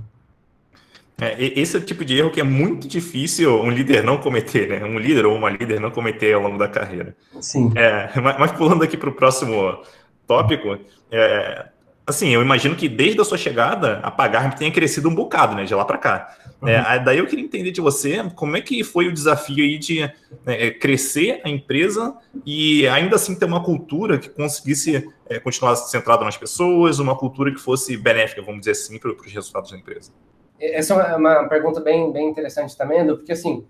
É, 1.20 1.36
esse 1.60 1.76
é 1.76 1.80
o 1.80 1.84
tipo 1.84 2.06
de 2.06 2.16
erro 2.16 2.30
que 2.30 2.40
é 2.40 2.44
muito 2.44 2.88
difícil 2.88 3.60
um 3.60 3.72
líder 3.72 4.04
não 4.04 4.18
cometer, 4.18 4.70
né? 4.70 4.86
Um 4.86 5.00
líder 5.00 5.26
ou 5.26 5.36
uma 5.36 5.50
líder 5.50 5.80
não 5.80 5.90
cometer 5.90 6.36
ao 6.36 6.44
longo 6.44 6.60
da 6.60 6.68
carreira. 6.68 7.16
Sim. 7.42 7.74
É, 7.76 8.12
mas, 8.22 8.38
mas, 8.38 8.52
pulando 8.52 8.84
aqui 8.84 8.96
para 8.96 9.10
o 9.10 9.14
próximo 9.14 9.82
tópico, 10.28 10.78
é, 11.12 11.66
assim, 12.08 12.30
eu 12.30 12.42
imagino 12.42 12.74
que 12.74 12.88
desde 12.88 13.20
a 13.20 13.26
sua 13.26 13.38
chegada, 13.38 14.00
a 14.02 14.10
Pagar 14.10 14.56
tenha 14.56 14.72
crescido 14.72 15.10
um 15.10 15.14
bocado, 15.14 15.54
né, 15.54 15.66
de 15.66 15.76
lá 15.76 15.84
para 15.84 15.98
cá. 15.98 16.38
Uhum. 16.62 16.70
É, 16.70 16.98
daí 16.98 17.18
eu 17.20 17.28
queria 17.28 17.44
entender 17.44 17.70
de 17.70 17.82
você 17.82 18.24
como 18.34 18.56
é 18.56 18.62
que 18.62 18.84
foi 18.84 19.08
o 19.08 19.14
desafio 19.14 19.64
aí 19.64 19.78
de 19.78 20.02
né, 20.02 20.14
é, 20.48 20.72
crescer 20.72 21.42
a 21.44 21.50
empresa 21.50 22.16
e 22.46 22.88
ainda 22.88 23.18
assim 23.18 23.36
ter 23.36 23.46
uma 23.46 23.62
cultura 23.62 24.18
que 24.18 24.30
conseguisse 24.30 25.08
é, 25.30 25.40
continuar 25.40 25.76
centrada 25.76 26.24
nas 26.24 26.38
pessoas, 26.38 26.98
uma 26.98 27.16
cultura 27.16 27.52
que 27.54 27.60
fosse 27.60 27.96
benéfica, 27.98 28.42
vamos 28.42 28.62
dizer 28.62 28.72
assim, 28.72 28.98
para 28.98 29.12
os 29.12 29.34
resultados 29.34 29.70
da 29.70 29.78
empresa. 29.78 30.12
Essa 30.60 30.96
é 30.96 31.16
uma 31.16 31.48
pergunta 31.48 31.82
bem, 31.82 32.12
bem 32.12 32.30
interessante 32.30 32.76
também, 32.76 33.06
porque 33.06 33.34
assim, 33.34 33.66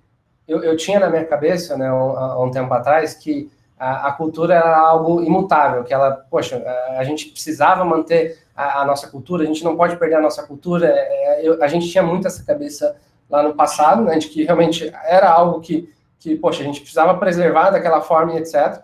eu, 0.47 0.63
eu 0.63 0.77
tinha 0.77 0.99
na 0.99 1.09
minha 1.09 1.25
cabeça, 1.25 1.75
né, 1.75 1.91
um, 1.91 2.11
há 2.11 2.41
um 2.41 2.51
tempo 2.51 2.73
atrás, 2.73 3.15
que 3.15 3.49
a, 3.79 4.11
cultura 4.11 4.55
era 4.55 4.77
algo 4.77 5.21
imutável, 5.21 5.83
que 5.83 5.93
ela, 5.93 6.11
poxa, 6.11 6.57
a, 6.65 6.99
a 6.99 7.03
gente 7.03 7.29
precisava 7.29 7.85
manter 7.85 8.39
a, 8.55 8.81
a, 8.81 8.85
nossa 8.85 9.07
cultura, 9.07 9.43
a 9.43 9.45
gente 9.45 9.63
não 9.63 9.77
pode 9.77 9.95
perder 9.97 10.15
a 10.15 10.21
nossa 10.21 10.43
cultura. 10.43 10.87
É, 10.87 11.41
é, 11.41 11.47
eu, 11.47 11.63
a 11.63 11.67
gente 11.67 11.89
tinha 11.89 12.03
muito 12.03 12.27
essa 12.27 12.43
cabeça 12.43 12.95
lá 13.29 13.43
no 13.43 13.53
passado, 13.53 14.03
né, 14.03 14.17
de 14.17 14.27
que 14.29 14.43
realmente 14.43 14.91
era 15.05 15.29
algo 15.29 15.59
que, 15.59 15.93
que, 16.19 16.35
poxa, 16.35 16.61
a 16.61 16.65
gente 16.65 16.79
precisava 16.79 17.17
preservar 17.17 17.69
daquela 17.69 18.01
forma 18.01 18.33
e 18.33 18.37
etc. 18.37 18.81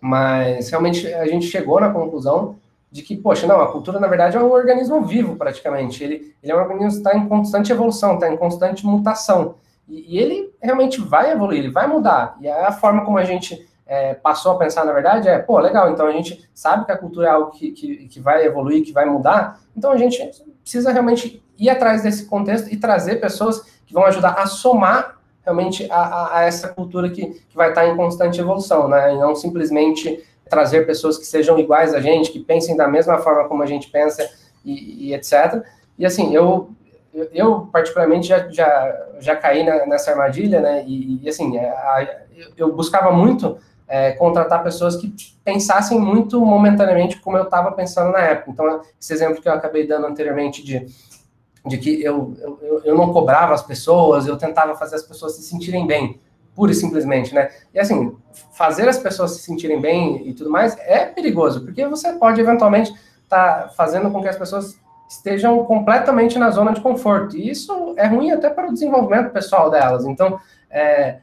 Mas 0.00 0.68
realmente 0.70 1.06
a 1.12 1.26
gente 1.26 1.46
chegou 1.46 1.80
na 1.80 1.90
conclusão 1.90 2.56
de 2.90 3.02
que, 3.02 3.16
poxa, 3.16 3.46
não, 3.46 3.60
a 3.60 3.70
cultura 3.70 4.00
na 4.00 4.06
verdade 4.06 4.36
é 4.36 4.40
um 4.40 4.50
organismo 4.50 5.02
vivo 5.02 5.36
praticamente. 5.36 6.02
Ele, 6.02 6.34
ele 6.42 6.52
é 6.52 6.56
um 6.56 6.60
organismo 6.60 7.02
que 7.02 7.08
está 7.08 7.16
em 7.16 7.28
constante 7.28 7.70
evolução, 7.70 8.14
está 8.14 8.32
em 8.32 8.36
constante 8.36 8.84
mutação. 8.86 9.56
E, 9.86 10.16
e, 10.16 10.18
ele 10.18 10.52
realmente 10.60 11.00
vai 11.00 11.30
evoluir, 11.30 11.60
ele 11.60 11.70
vai 11.70 11.86
mudar. 11.86 12.36
E 12.40 12.48
a 12.48 12.72
forma 12.72 13.04
como 13.04 13.18
a 13.18 13.24
gente 13.24 13.68
é, 13.88 14.12
passou 14.12 14.52
a 14.52 14.58
pensar, 14.58 14.84
na 14.84 14.92
verdade, 14.92 15.28
é, 15.28 15.38
pô, 15.38 15.58
legal, 15.58 15.90
então 15.90 16.06
a 16.06 16.12
gente 16.12 16.48
sabe 16.52 16.84
que 16.84 16.92
a 16.92 16.96
cultura 16.98 17.26
é 17.26 17.30
algo 17.30 17.50
que, 17.50 17.72
que, 17.72 18.06
que 18.06 18.20
vai 18.20 18.44
evoluir, 18.44 18.84
que 18.84 18.92
vai 18.92 19.06
mudar, 19.06 19.58
então 19.74 19.90
a 19.90 19.96
gente 19.96 20.22
precisa 20.62 20.92
realmente 20.92 21.42
ir 21.58 21.70
atrás 21.70 22.02
desse 22.02 22.26
contexto 22.26 22.72
e 22.72 22.76
trazer 22.76 23.16
pessoas 23.16 23.62
que 23.86 23.94
vão 23.94 24.04
ajudar 24.04 24.32
a 24.32 24.46
somar 24.46 25.16
realmente 25.42 25.90
a, 25.90 25.96
a, 25.96 26.38
a 26.38 26.42
essa 26.42 26.68
cultura 26.68 27.08
que, 27.08 27.26
que 27.48 27.56
vai 27.56 27.70
estar 27.70 27.86
em 27.86 27.96
constante 27.96 28.38
evolução, 28.38 28.86
né? 28.86 29.14
E 29.14 29.18
não 29.18 29.34
simplesmente 29.34 30.22
trazer 30.48 30.86
pessoas 30.86 31.16
que 31.16 31.24
sejam 31.24 31.58
iguais 31.58 31.94
a 31.94 32.00
gente, 32.00 32.30
que 32.30 32.38
pensem 32.38 32.76
da 32.76 32.86
mesma 32.86 33.16
forma 33.18 33.48
como 33.48 33.62
a 33.62 33.66
gente 33.66 33.90
pensa 33.90 34.28
e, 34.62 35.08
e 35.08 35.14
etc. 35.14 35.62
E 35.98 36.04
assim, 36.04 36.34
eu, 36.34 36.70
eu 37.32 37.62
particularmente 37.72 38.28
já, 38.28 38.46
já, 38.50 39.06
já 39.18 39.36
caí 39.36 39.64
na, 39.64 39.86
nessa 39.86 40.10
armadilha, 40.10 40.60
né? 40.60 40.84
E, 40.86 41.20
e 41.22 41.28
assim, 41.28 41.56
é, 41.56 41.70
a, 41.70 42.06
eu 42.56 42.70
buscava 42.74 43.10
muito 43.10 43.56
é, 43.88 44.12
contratar 44.12 44.62
pessoas 44.62 44.96
que 44.96 45.12
pensassem 45.42 45.98
muito 45.98 46.44
momentaneamente 46.44 47.20
como 47.20 47.38
eu 47.38 47.44
estava 47.44 47.72
pensando 47.72 48.12
na 48.12 48.20
época. 48.20 48.50
Então, 48.50 48.82
esse 49.00 49.12
exemplo 49.12 49.40
que 49.40 49.48
eu 49.48 49.52
acabei 49.52 49.86
dando 49.86 50.06
anteriormente 50.06 50.62
de, 50.62 50.86
de 51.66 51.78
que 51.78 52.02
eu, 52.02 52.36
eu, 52.40 52.82
eu 52.84 52.94
não 52.94 53.12
cobrava 53.12 53.54
as 53.54 53.62
pessoas, 53.62 54.26
eu 54.26 54.36
tentava 54.36 54.76
fazer 54.76 54.96
as 54.96 55.02
pessoas 55.02 55.36
se 55.36 55.42
sentirem 55.42 55.86
bem, 55.86 56.20
pura 56.54 56.70
e 56.70 56.74
simplesmente, 56.74 57.34
né? 57.34 57.50
E 57.72 57.78
assim, 57.78 58.14
fazer 58.52 58.88
as 58.88 58.98
pessoas 58.98 59.32
se 59.32 59.40
sentirem 59.40 59.80
bem 59.80 60.28
e 60.28 60.34
tudo 60.34 60.50
mais 60.50 60.76
é 60.80 61.06
perigoso, 61.06 61.64
porque 61.64 61.86
você 61.86 62.12
pode 62.12 62.40
eventualmente 62.40 62.92
estar 63.24 63.62
tá 63.62 63.68
fazendo 63.68 64.10
com 64.10 64.20
que 64.20 64.28
as 64.28 64.36
pessoas 64.36 64.78
estejam 65.08 65.64
completamente 65.64 66.38
na 66.38 66.50
zona 66.50 66.72
de 66.72 66.82
conforto. 66.82 67.36
E 67.36 67.48
isso 67.48 67.94
é 67.96 68.06
ruim 68.06 68.30
até 68.30 68.50
para 68.50 68.68
o 68.68 68.72
desenvolvimento 68.72 69.30
pessoal 69.30 69.70
delas. 69.70 70.04
Então, 70.04 70.38
é, 70.70 71.20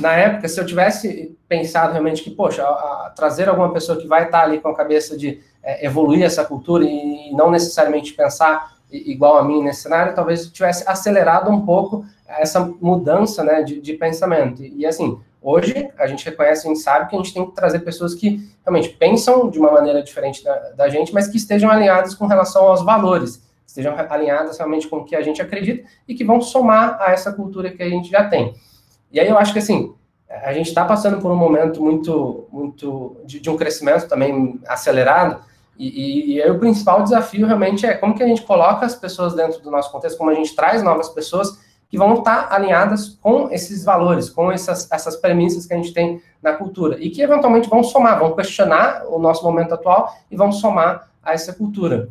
na 0.00 0.12
época, 0.14 0.48
se 0.48 0.58
eu 0.58 0.64
tivesse 0.64 1.36
pensado 1.48 1.92
realmente 1.92 2.22
que, 2.22 2.30
poxa, 2.30 2.62
a, 2.62 2.66
a, 3.06 3.12
trazer 3.14 3.48
alguma 3.48 3.72
pessoa 3.72 3.98
que 3.98 4.06
vai 4.06 4.24
estar 4.24 4.42
ali 4.42 4.58
com 4.58 4.68
a 4.68 4.74
cabeça 4.74 5.16
de 5.16 5.40
é, 5.62 5.84
evoluir 5.84 6.24
essa 6.24 6.44
cultura 6.44 6.84
e, 6.84 7.30
e 7.30 7.32
não 7.34 7.50
necessariamente 7.50 8.14
pensar 8.14 8.74
igual 8.90 9.36
a 9.36 9.44
mim 9.44 9.62
nesse 9.62 9.82
cenário, 9.82 10.14
talvez 10.14 10.44
eu 10.44 10.52
tivesse 10.52 10.88
acelerado 10.88 11.50
um 11.50 11.64
pouco 11.64 12.04
essa 12.26 12.60
mudança 12.80 13.44
né, 13.44 13.62
de, 13.62 13.80
de 13.80 13.92
pensamento. 13.94 14.62
E, 14.62 14.78
e, 14.78 14.86
assim, 14.86 15.18
hoje 15.42 15.90
a 15.98 16.06
gente 16.06 16.24
reconhece, 16.24 16.66
a 16.66 16.70
gente 16.70 16.80
sabe 16.80 17.10
que 17.10 17.14
a 17.14 17.18
gente 17.18 17.34
tem 17.34 17.46
que 17.46 17.54
trazer 17.54 17.80
pessoas 17.80 18.14
que 18.14 18.48
realmente 18.64 18.90
pensam 18.90 19.50
de 19.50 19.58
uma 19.58 19.72
maneira 19.72 20.02
diferente 20.02 20.42
da, 20.42 20.54
da 20.70 20.88
gente, 20.88 21.12
mas 21.12 21.28
que 21.28 21.36
estejam 21.36 21.70
alinhadas 21.70 22.14
com 22.14 22.26
relação 22.26 22.66
aos 22.66 22.82
valores, 22.82 23.42
estejam 23.66 23.94
alinhadas 24.08 24.56
realmente 24.56 24.88
com 24.88 24.98
o 24.98 25.04
que 25.04 25.14
a 25.14 25.22
gente 25.22 25.42
acredita 25.42 25.86
e 26.08 26.14
que 26.14 26.24
vão 26.24 26.40
somar 26.40 26.96
a 27.00 27.12
essa 27.12 27.32
cultura 27.32 27.70
que 27.70 27.82
a 27.82 27.88
gente 27.88 28.08
já 28.08 28.26
tem. 28.26 28.54
E 29.12 29.20
aí 29.20 29.28
eu 29.28 29.38
acho 29.38 29.52
que 29.52 29.58
assim, 29.58 29.94
a 30.28 30.52
gente 30.52 30.68
está 30.68 30.84
passando 30.84 31.20
por 31.20 31.30
um 31.30 31.36
momento 31.36 31.82
muito, 31.82 32.46
muito 32.50 33.16
de, 33.24 33.40
de 33.40 33.50
um 33.50 33.56
crescimento 33.56 34.08
também 34.08 34.60
acelerado, 34.66 35.40
e, 35.78 35.88
e, 35.88 36.34
e, 36.34 36.42
aí 36.42 36.50
o 36.50 36.58
principal 36.58 37.02
desafio 37.02 37.46
realmente 37.46 37.84
é 37.84 37.92
como 37.92 38.14
que 38.14 38.22
a 38.22 38.26
gente 38.26 38.42
coloca 38.42 38.86
as 38.86 38.94
pessoas 38.94 39.34
dentro 39.34 39.60
do 39.60 39.70
nosso 39.70 39.92
contexto, 39.92 40.16
como 40.16 40.30
a 40.30 40.34
gente 40.34 40.56
traz 40.56 40.82
novas 40.82 41.10
pessoas 41.10 41.58
que 41.88 41.98
vão 41.98 42.14
estar 42.14 42.48
tá 42.48 42.54
alinhadas 42.54 43.18
com 43.20 43.50
esses 43.50 43.84
valores, 43.84 44.30
com 44.30 44.50
essas, 44.50 44.90
essas 44.90 45.16
premissas 45.16 45.66
que 45.66 45.74
a 45.74 45.76
gente 45.76 45.92
tem 45.92 46.20
na 46.42 46.54
cultura, 46.54 46.96
e 46.98 47.10
que 47.10 47.20
eventualmente 47.20 47.68
vão 47.68 47.82
somar, 47.82 48.18
vão 48.18 48.34
questionar 48.34 49.04
o 49.06 49.18
nosso 49.18 49.44
momento 49.44 49.74
atual 49.74 50.14
e 50.30 50.36
vão 50.36 50.50
somar 50.50 51.10
a 51.22 51.32
essa 51.32 51.52
cultura. 51.52 52.08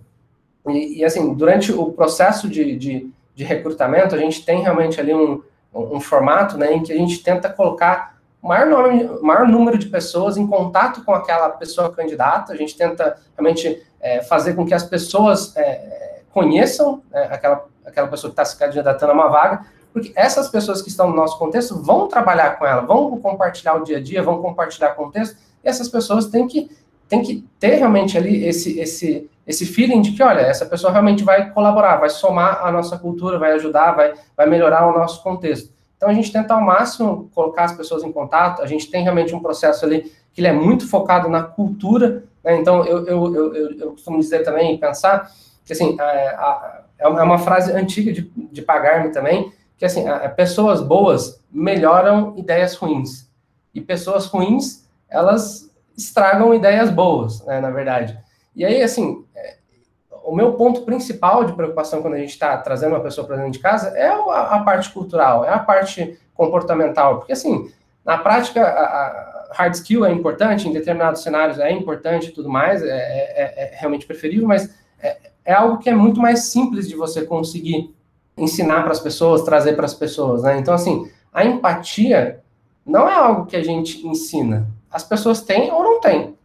E, 0.68 1.00
e 1.00 1.06
assim, 1.06 1.34
durante 1.34 1.72
o 1.72 1.92
processo 1.92 2.48
de, 2.48 2.76
de, 2.76 3.12
de 3.34 3.44
recrutamento, 3.44 4.14
a 4.14 4.18
gente 4.18 4.46
tem 4.46 4.62
realmente 4.62 5.00
ali 5.00 5.14
um, 5.14 5.42
um, 5.76 6.00
formato 6.00 6.58
né, 6.58 6.74
em 6.74 6.82
que 6.82 6.94
a 6.94 6.96
gente 6.96 7.22
tenta 7.22 7.50
colocar 7.50 8.16
o 8.42 8.48
maior, 8.48 8.68
nome, 8.68 9.04
maior 9.22 9.48
número 9.48 9.78
de 9.78 9.88
pessoas 9.88 10.38
em 10.38 10.48
contato 10.48 11.04
com 11.04 11.14
aquela 11.14 11.50
pessoa 11.50 11.92
candidata, 11.92 12.54
a 12.54 12.56
gente 12.56 12.78
tenta 12.78 13.18
realmente 13.36 13.84
é, 14.00 14.22
fazer 14.22 14.54
com 14.54 14.66
que 14.66 14.74
as 14.74 14.84
pessoas 14.84 15.56
é, 15.58 16.22
conheçam 16.32 17.02
é, 17.12 17.24
aquela, 17.24 17.66
aquela 17.86 18.08
pessoa 18.08 18.30
que 18.30 18.34
está 18.34 18.46
se 18.46 18.58
candidatando 18.58 19.12
a 19.12 19.16
uma 19.16 19.28
vaga, 19.28 19.66
porque 19.92 20.12
essas 20.16 20.50
pessoas 20.50 20.82
que 20.82 20.90
estão 20.90 21.10
no 21.10 21.16
nosso 21.16 21.40
contexto 21.40 21.82
vão 21.82 22.08
trabalhar 22.08 22.60
com 22.60 22.66
ela, 22.66 22.82
vão 22.82 23.18
compartilhar 23.20 23.76
o 23.76 23.84
dia 23.84 23.98
a 23.98 24.02
dia, 24.02 24.22
vão 24.22 24.42
compartilhar 24.42 24.90
contexto, 24.90 25.38
e 25.64 25.68
essas 25.68 25.88
pessoas 25.88 26.28
têm 26.28 26.48
que, 26.48 26.70
têm 27.08 27.22
que 27.22 27.48
ter 27.60 27.76
realmente 27.76 28.18
ali 28.18 28.46
esse, 28.46 28.80
esse, 28.80 29.30
esse 29.46 29.66
feeling 29.66 30.02
de 30.02 30.12
que, 30.12 30.24
olha, 30.24 30.42
essa 30.42 30.66
pessoa 30.66 30.92
realmente 30.92 31.24
vai 31.24 31.52
colaborar, 31.52 31.98
vai 31.98 32.10
somar 32.10 32.66
a 32.66 32.72
nossa 32.72 32.98
cultura, 32.98 33.38
vai 33.38 33.52
ajudar, 33.54 33.92
vai, 33.92 34.14
vai 34.36 34.48
melhorar 34.48 34.88
o 34.88 34.98
nosso 34.98 35.22
contexto. 35.22 35.74
Então, 35.98 36.10
a 36.10 36.14
gente 36.14 36.32
tenta 36.32 36.54
ao 36.54 36.62
máximo 36.62 37.30
colocar 37.34 37.66
as 37.66 37.72
pessoas 37.72 38.04
em 38.04 38.12
contato, 38.12 38.62
a 38.62 38.66
gente 38.66 38.90
tem 38.90 39.04
realmente 39.04 39.34
um 39.36 39.40
processo 39.40 39.86
ali 39.86 40.12
que 40.34 40.42
ele 40.42 40.48
é 40.48 40.54
muito 40.54 40.88
focado 40.88 41.30
na 41.30 41.44
cultura, 41.44 42.24
né? 42.44 42.58
então 42.58 42.86
eu, 42.86 43.06
eu, 43.08 43.36
eu, 43.36 43.80
eu, 43.80 43.92
costumo 43.92 44.20
dizer 44.20 44.44
também, 44.44 44.78
pensar, 44.78 45.32
que 45.64 45.72
assim, 45.72 45.96
é, 46.00 46.36
é 47.00 47.08
uma 47.08 47.38
frase 47.38 47.72
antiga 47.72 48.12
de, 48.12 48.30
de 48.52 48.62
Pagar-me 48.62 49.12
também, 49.12 49.54
que 49.78 49.86
assim, 49.86 50.04
pessoas 50.36 50.82
boas 50.82 51.42
melhoram 51.52 52.34
ideias 52.38 52.76
ruins, 52.76 53.30
e 53.74 53.80
pessoas 53.80 54.26
ruins, 54.26 54.86
elas 55.10 55.70
estragam 55.98 56.54
ideias 56.54 56.90
boas, 56.90 57.46
né, 57.46 57.60
na 57.60 57.70
verdade. 57.70 58.18
E 58.56 58.64
aí, 58.64 58.82
assim, 58.82 59.26
é, 59.36 59.58
o 60.24 60.36
meu 60.36 60.54
ponto 60.54 60.82
principal 60.82 61.44
de 61.44 61.54
preocupação 61.54 62.02
quando 62.02 62.16
a 62.16 62.20
gente 62.20 62.30
está 62.30 62.58
trazendo 62.58 62.94
uma 62.94 63.02
pessoa 63.02 63.28
para 63.28 63.38
dentro 63.38 63.52
de 63.52 63.60
casa 63.60 63.90
é 63.90 64.08
a, 64.08 64.60
parte 64.60 64.90
cultural, 64.90 65.46
é 65.46 65.50
a 65.50 65.60
parte 65.60 66.18
comportamental, 66.34 67.20
porque 67.20 67.34
assim, 67.34 67.72
na 68.04 68.18
prática, 68.18 68.62
a, 68.64 69.36
hard 69.52 69.74
skill 69.74 70.06
é 70.06 70.12
importante, 70.12 70.68
em 70.68 70.74
determinados 70.74 71.22
cenários 71.22 71.60
é 71.60 71.72
importante 71.72 72.30
e 72.30 72.32
tudo 72.32 72.50
mais, 72.50 72.82
é, 72.84 72.88
é, 72.88 72.92
é, 72.92 73.74
é 73.74 73.76
realmente 73.78 74.06
preferível, 74.06 74.48
mas 74.48 74.74
é, 75.00 75.18
é, 75.46 75.54
algo 75.54 75.78
que 75.78 75.90
é 75.90 75.94
muito 75.94 76.20
mais 76.20 76.46
simples 76.46 76.88
de 76.88 76.96
você 76.96 77.24
conseguir 77.24 77.94
ensinar 78.38 78.82
para 78.84 78.92
as 78.92 79.00
pessoas, 79.00 79.44
trazer 79.44 79.74
para 79.74 79.86
as 79.86 79.94
pessoas, 79.94 80.44
né? 80.44 80.58
Então, 80.58 80.74
assim, 80.74 81.10
a 81.32 81.46
empatia 81.46 82.42
não 82.86 83.08
é 83.08 83.14
algo 83.14 83.46
que 83.46 83.56
a 83.56 83.64
gente 83.64 84.06
ensina, 84.06 84.68
as 84.92 85.04
pessoas 85.04 85.42
têm 85.42 85.72
ou 85.72 85.84
não 85.84 86.02
têm, 86.02 86.36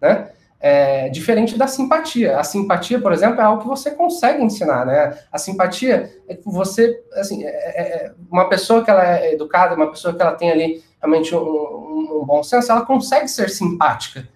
né? 0.00 0.30
É, 0.62 1.08
diferente 1.08 1.56
da 1.56 1.66
simpatia. 1.66 2.38
A 2.38 2.44
simpatia, 2.44 3.00
por 3.00 3.12
exemplo, 3.12 3.40
é 3.40 3.44
algo 3.44 3.62
que 3.62 3.68
você 3.68 3.92
consegue 3.92 4.42
ensinar, 4.42 4.84
né? 4.84 5.18
A 5.32 5.38
simpatia 5.38 6.12
é 6.28 6.34
que 6.34 6.44
você, 6.44 7.02
assim, 7.14 7.44
é, 7.44 7.48
é, 7.48 7.80
é 7.80 8.12
uma 8.30 8.46
pessoa 8.46 8.84
que 8.84 8.90
ela 8.90 9.02
é 9.02 9.32
educada, 9.32 9.74
uma 9.74 9.90
pessoa 9.90 10.14
que 10.14 10.20
ela 10.20 10.32
tem 10.32 10.50
ali 10.50 10.84
realmente 11.00 11.34
um, 11.34 12.20
um, 12.20 12.24
bom 12.26 12.42
senso, 12.42 12.70
ela 12.70 12.84
consegue 12.84 13.26
ser 13.26 13.48
simpática. 13.48 14.28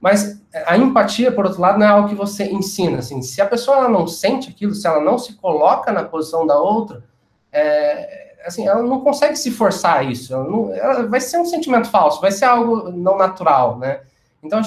Mas 0.00 0.40
a 0.66 0.76
empatia, 0.76 1.32
por 1.32 1.44
outro 1.44 1.60
lado, 1.60 1.78
não 1.78 1.86
é 1.86 1.88
algo 1.88 2.08
que 2.08 2.14
você 2.14 2.44
ensina. 2.44 2.98
Assim, 2.98 3.20
se 3.20 3.40
a 3.40 3.46
pessoa 3.46 3.88
não 3.88 4.06
sente 4.06 4.50
aquilo, 4.50 4.74
se 4.74 4.86
ela 4.86 5.00
não 5.00 5.18
se 5.18 5.32
coloca 5.34 5.90
na 5.90 6.04
posição 6.04 6.46
da 6.46 6.56
outra, 6.56 7.02
é, 7.50 8.36
assim, 8.46 8.66
ela 8.66 8.82
não 8.82 9.00
consegue 9.00 9.34
se 9.36 9.50
forçar 9.50 9.98
a 9.98 10.02
isso. 10.02 10.32
Ela 10.32 10.44
não, 10.44 10.72
ela 10.72 11.06
vai 11.06 11.20
ser 11.20 11.38
um 11.38 11.44
sentimento 11.44 11.88
falso, 11.88 12.20
vai 12.20 12.30
ser 12.30 12.44
algo 12.44 12.90
não 12.90 13.16
natural, 13.16 13.78
né? 13.78 14.00
Então, 14.44 14.60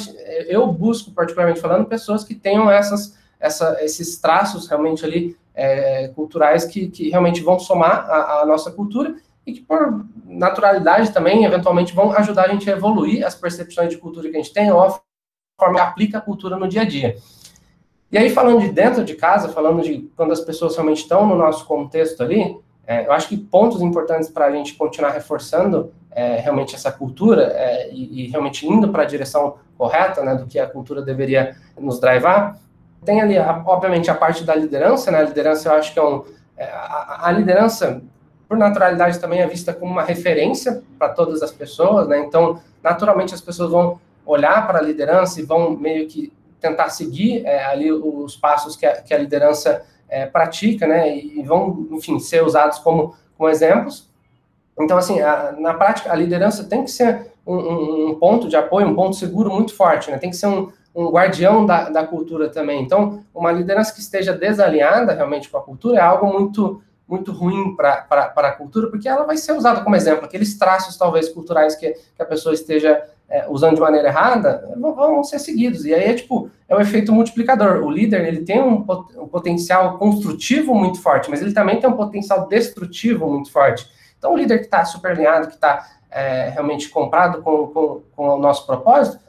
eu 0.47 0.65
busco, 0.67 1.11
particularmente 1.11 1.61
falando, 1.61 1.85
pessoas 1.85 2.23
que 2.23 2.33
tenham 2.33 2.69
essas, 2.69 3.15
essa, 3.39 3.77
esses 3.83 4.17
traços 4.17 4.67
realmente 4.67 5.05
ali 5.05 5.37
é, 5.53 6.07
culturais 6.09 6.65
que, 6.65 6.89
que 6.89 7.09
realmente 7.09 7.41
vão 7.41 7.59
somar 7.59 8.09
a, 8.09 8.41
a, 8.41 8.45
nossa 8.45 8.71
cultura 8.71 9.15
e 9.45 9.53
que, 9.53 9.61
por 9.61 10.05
naturalidade 10.25 11.13
também, 11.13 11.45
eventualmente, 11.45 11.93
vão 11.93 12.11
ajudar 12.13 12.45
a 12.45 12.47
gente 12.49 12.69
a 12.69 12.73
evoluir 12.73 13.25
as 13.25 13.35
percepções 13.35 13.89
de 13.89 13.97
cultura 13.97 14.29
que 14.29 14.35
a 14.35 14.41
gente 14.41 14.53
tem 14.53 14.71
ou 14.71 14.81
a 14.81 14.99
forma 15.59 15.75
que 15.75 15.81
aplica 15.81 16.17
a 16.17 16.21
cultura 16.21 16.57
no 16.57 16.67
dia 16.67 16.81
a 16.81 16.85
dia. 16.85 17.15
E 18.11 18.17
aí, 18.17 18.29
falando 18.29 18.61
de 18.61 18.71
dentro 18.71 19.03
de 19.03 19.15
casa, 19.15 19.49
falando 19.49 19.83
de 19.83 20.09
quando 20.15 20.31
as 20.31 20.41
pessoas 20.41 20.75
realmente 20.75 21.01
estão 21.01 21.25
no 21.25 21.35
nosso 21.35 21.65
contexto 21.65 22.23
ali, 22.23 22.57
é, 22.87 23.05
eu 23.05 23.11
acho 23.11 23.27
que 23.27 23.35
pontos 23.35 23.81
importantes 23.81 24.29
para 24.29 24.45
a 24.45 24.51
gente 24.51 24.73
continuar 24.75 25.11
reforçando 25.11 25.91
é, 26.09 26.37
realmente 26.37 26.73
essa 26.73 26.89
cultura 26.89 27.43
é, 27.53 27.91
e, 27.91 28.23
e, 28.23 28.27
realmente 28.29 28.65
indo 28.65 28.89
para 28.89 29.03
a 29.03 29.05
direção 29.05 29.57
correta, 29.77 30.23
né, 30.23 30.35
do 30.35 30.47
que 30.47 30.57
a 30.57 30.65
cultura 30.65 31.01
deveria 31.01 31.55
nos 31.77 31.99
drivar, 31.99 32.57
tem 33.05 33.21
ali, 33.21 33.37
obviamente, 33.37 34.09
a 34.09 34.15
parte 34.15 34.43
da 34.43 34.55
liderança, 34.55 35.11
né, 35.11 35.19
a 35.19 35.23
liderança 35.23 35.69
eu 35.69 35.73
acho 35.73 35.93
que 35.93 35.99
é 35.99 36.03
um, 36.03 36.23
é, 36.55 36.63
a, 36.63 37.27
a, 37.27 37.31
liderança, 37.31 38.01
por 38.47 38.57
naturalidade, 38.57 39.19
também 39.19 39.41
é 39.41 39.47
vista 39.47 39.73
como 39.73 39.91
uma 39.91 40.01
referência 40.03 40.81
para 40.97 41.09
todas 41.09 41.43
as 41.43 41.51
pessoas, 41.51 42.07
né, 42.07 42.19
então, 42.19 42.59
naturalmente, 42.81 43.33
as 43.35 43.41
pessoas 43.41 43.69
vão 43.69 43.99
olhar 44.25 44.65
para 44.65 44.79
a 44.79 44.81
liderança 44.81 45.41
e 45.41 45.43
vão 45.43 45.71
meio 45.71 46.07
que 46.07 46.33
tentar 46.59 46.89
seguir 46.89 47.45
é, 47.45 47.65
ali 47.65 47.91
os 47.91 48.35
passos 48.35 48.75
que 48.75 48.85
a, 48.85 49.01
que 49.01 49.13
a 49.13 49.17
liderança 49.17 49.85
é, 50.09 50.25
pratica, 50.25 50.87
né, 50.87 51.15
e 51.17 51.41
vão, 51.43 51.87
enfim, 51.91 52.19
ser 52.19 52.43
usados 52.43 52.79
como, 52.79 53.15
como 53.37 53.49
exemplos. 53.49 54.09
Então, 54.79 54.97
assim, 54.97 55.19
a, 55.19 55.53
na 55.57 55.73
prática, 55.73 56.11
a 56.11 56.15
liderança 56.15 56.63
tem 56.63 56.83
que 56.83 56.91
ser 56.91 57.31
um, 57.45 57.55
um, 57.55 58.09
um, 58.09 58.15
ponto 58.15 58.47
de 58.47 58.55
apoio, 58.55 58.87
um 58.87 58.95
ponto 58.95 59.15
seguro 59.15 59.51
muito 59.51 59.75
forte, 59.75 60.11
né, 60.11 60.17
tem 60.17 60.29
que 60.29 60.35
ser 60.35 60.47
um, 60.47 60.71
um 60.95 61.09
guardião 61.09 61.65
da, 61.65 61.89
da 61.89 62.05
cultura 62.05 62.49
também. 62.49 62.81
Então, 62.81 63.23
uma 63.33 63.51
liderança 63.51 63.93
que 63.93 63.99
esteja 63.99 64.33
desalinhada 64.33 65.13
realmente 65.13 65.49
com 65.49 65.57
a 65.57 65.61
cultura 65.61 65.97
é 65.97 66.01
algo 66.01 66.27
muito 66.27 66.81
muito 67.07 67.31
ruim 67.31 67.73
para 67.75 68.05
a 68.35 68.51
cultura, 68.51 68.89
porque 68.89 69.07
ela 69.07 69.23
vai 69.23 69.37
ser 69.37 69.53
usada 69.53 69.79
como 69.81 69.95
exemplo. 69.95 70.25
Aqueles 70.25 70.57
traços, 70.57 70.97
talvez, 70.97 71.29
culturais 71.29 71.73
que, 71.75 71.91
que 71.91 72.21
a 72.21 72.25
pessoa 72.25 72.53
esteja 72.53 73.01
é, 73.29 73.45
usando 73.49 73.75
de 73.75 73.81
maneira 73.81 74.07
errada, 74.07 74.73
vão, 74.77 75.23
ser 75.23 75.39
seguidos. 75.39 75.85
E 75.85 75.93
aí 75.93 76.05
é 76.05 76.13
tipo, 76.13 76.49
é 76.67 76.75
o 76.75 76.79
efeito 76.79 77.11
multiplicador. 77.11 77.83
O 77.83 77.91
líder, 77.91 78.25
ele 78.25 78.45
tem 78.45 78.61
um, 78.61 78.85
um, 79.17 79.27
potencial 79.27 79.97
construtivo 79.97 80.73
muito 80.73 81.01
forte, 81.01 81.29
mas 81.29 81.41
ele 81.41 81.53
também 81.53 81.79
tem 81.79 81.89
um 81.89 81.97
potencial 81.97 82.47
destrutivo 82.47 83.29
muito 83.29 83.51
forte. 83.51 83.85
Então, 84.17 84.33
o 84.33 84.37
líder 84.37 84.59
que 84.59 84.65
está 84.65 84.85
super 84.85 85.11
alinhado, 85.11 85.47
que 85.47 85.55
está 85.55 85.85
é, 86.09 86.49
realmente 86.49 86.89
comprado 86.89 87.41
com, 87.41 87.67
com, 87.67 88.01
com 88.15 88.29
o 88.29 88.39
nosso 88.39 88.65
propósito, 88.65 89.19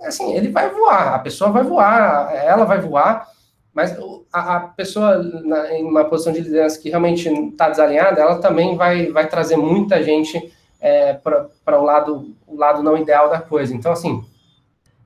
assim, 0.00 0.32
ele 0.34 0.48
vai 0.48 0.70
voar, 0.70 1.14
a 1.14 1.18
pessoa 1.18 1.50
vai 1.50 1.64
voar, 1.64 2.32
ela 2.32 2.64
vai 2.64 2.80
voar, 2.80 3.26
mas 3.74 3.96
a, 4.32 4.56
a 4.56 4.60
pessoa 4.60 5.18
na, 5.44 5.72
em 5.74 5.84
uma 5.84 6.04
posição 6.04 6.32
de 6.32 6.40
liderança 6.40 6.80
que 6.80 6.88
realmente 6.88 7.28
está 7.28 7.68
desalinhada, 7.68 8.20
ela 8.20 8.40
também 8.40 8.76
vai, 8.76 9.10
vai 9.10 9.28
trazer 9.28 9.56
muita 9.56 10.02
gente 10.02 10.52
é, 10.80 11.14
para 11.14 11.78
o 11.78 11.84
lado, 11.84 12.36
o 12.46 12.56
lado 12.56 12.82
não 12.82 12.96
ideal 12.96 13.28
da 13.28 13.40
coisa. 13.40 13.74
Então, 13.74 13.92
assim, 13.92 14.24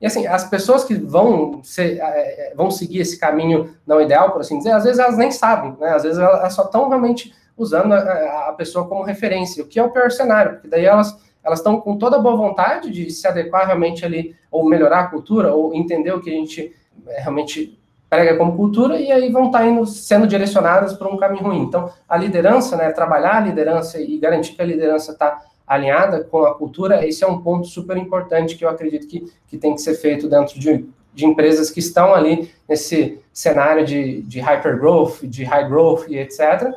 e 0.01 0.05
assim, 0.05 0.27
as 0.27 0.49
pessoas 0.49 0.83
que 0.83 0.95
vão, 0.95 1.63
ser, 1.63 1.99
é, 1.99 2.51
é, 2.51 2.53
vão 2.55 2.69
seguir 2.69 2.99
esse 2.99 3.17
caminho 3.17 3.73
não 3.87 4.01
ideal, 4.01 4.31
por 4.31 4.41
assim 4.41 4.57
dizer, 4.57 4.71
às 4.71 4.83
vezes 4.83 4.99
elas 4.99 5.17
nem 5.17 5.31
sabem, 5.31 5.77
né? 5.79 5.91
Às 5.91 6.03
vezes 6.03 6.19
elas 6.19 6.53
só 6.53 6.63
estão 6.63 6.89
realmente 6.89 7.33
usando 7.57 7.93
a, 7.93 8.49
a, 8.49 8.53
pessoa 8.53 8.87
como 8.87 9.03
referência, 9.03 9.63
o 9.63 9.67
que 9.67 9.79
é 9.79 9.83
o 9.83 9.91
pior 9.91 10.11
cenário, 10.11 10.53
porque 10.53 10.67
daí 10.67 10.85
elas 10.85 11.17
elas 11.43 11.59
estão 11.59 11.79
com 11.79 11.97
toda 11.97 12.15
a 12.15 12.19
boa 12.19 12.35
vontade 12.37 12.89
de 12.89 13.09
se 13.09 13.27
adequar 13.27 13.65
realmente 13.65 14.05
ali, 14.05 14.35
ou 14.49 14.65
melhorar 14.65 14.99
a 15.01 15.07
cultura, 15.07 15.53
ou 15.53 15.73
entender 15.73 16.13
o 16.13 16.21
que 16.21 16.29
a 16.29 16.33
gente 16.33 16.73
é, 17.07 17.21
realmente 17.21 17.77
prega 18.09 18.37
como 18.37 18.55
cultura, 18.55 18.99
e 18.99 19.11
aí 19.11 19.29
vão 19.31 19.47
estar 19.47 19.59
tá 19.59 19.85
sendo 19.85 20.25
direcionadas 20.25 20.93
para 20.93 21.07
um 21.07 21.17
caminho 21.17 21.43
ruim. 21.43 21.61
Então, 21.63 21.91
a 22.07 22.15
liderança, 22.15 22.77
né, 22.77 22.91
trabalhar 22.91 23.37
a 23.37 23.39
liderança 23.41 23.99
e 23.99 24.17
garantir 24.17 24.53
que 24.53 24.61
a 24.61 24.65
liderança 24.65 25.11
está 25.11 25.41
alinhada 25.73 26.23
com 26.23 26.45
a 26.45 26.55
cultura, 26.55 27.05
esse 27.07 27.23
é 27.23 27.27
um 27.27 27.41
ponto 27.41 27.67
super 27.67 27.97
importante 27.97 28.55
que 28.55 28.65
eu 28.65 28.69
acredito 28.69 29.07
que, 29.07 29.25
que 29.47 29.57
tem 29.57 29.73
que 29.75 29.81
ser 29.81 29.95
feito 29.95 30.29
dentro 30.29 30.59
de, 30.59 30.85
de 31.13 31.25
empresas 31.25 31.69
que 31.69 31.79
estão 31.79 32.13
ali 32.13 32.51
nesse 32.67 33.19
cenário 33.31 33.85
de, 33.85 34.21
de 34.23 34.39
hypergrowth, 34.39 35.23
de 35.23 35.43
high 35.43 35.67
growth 35.67 36.05
e 36.07 36.17
etc. 36.17 36.71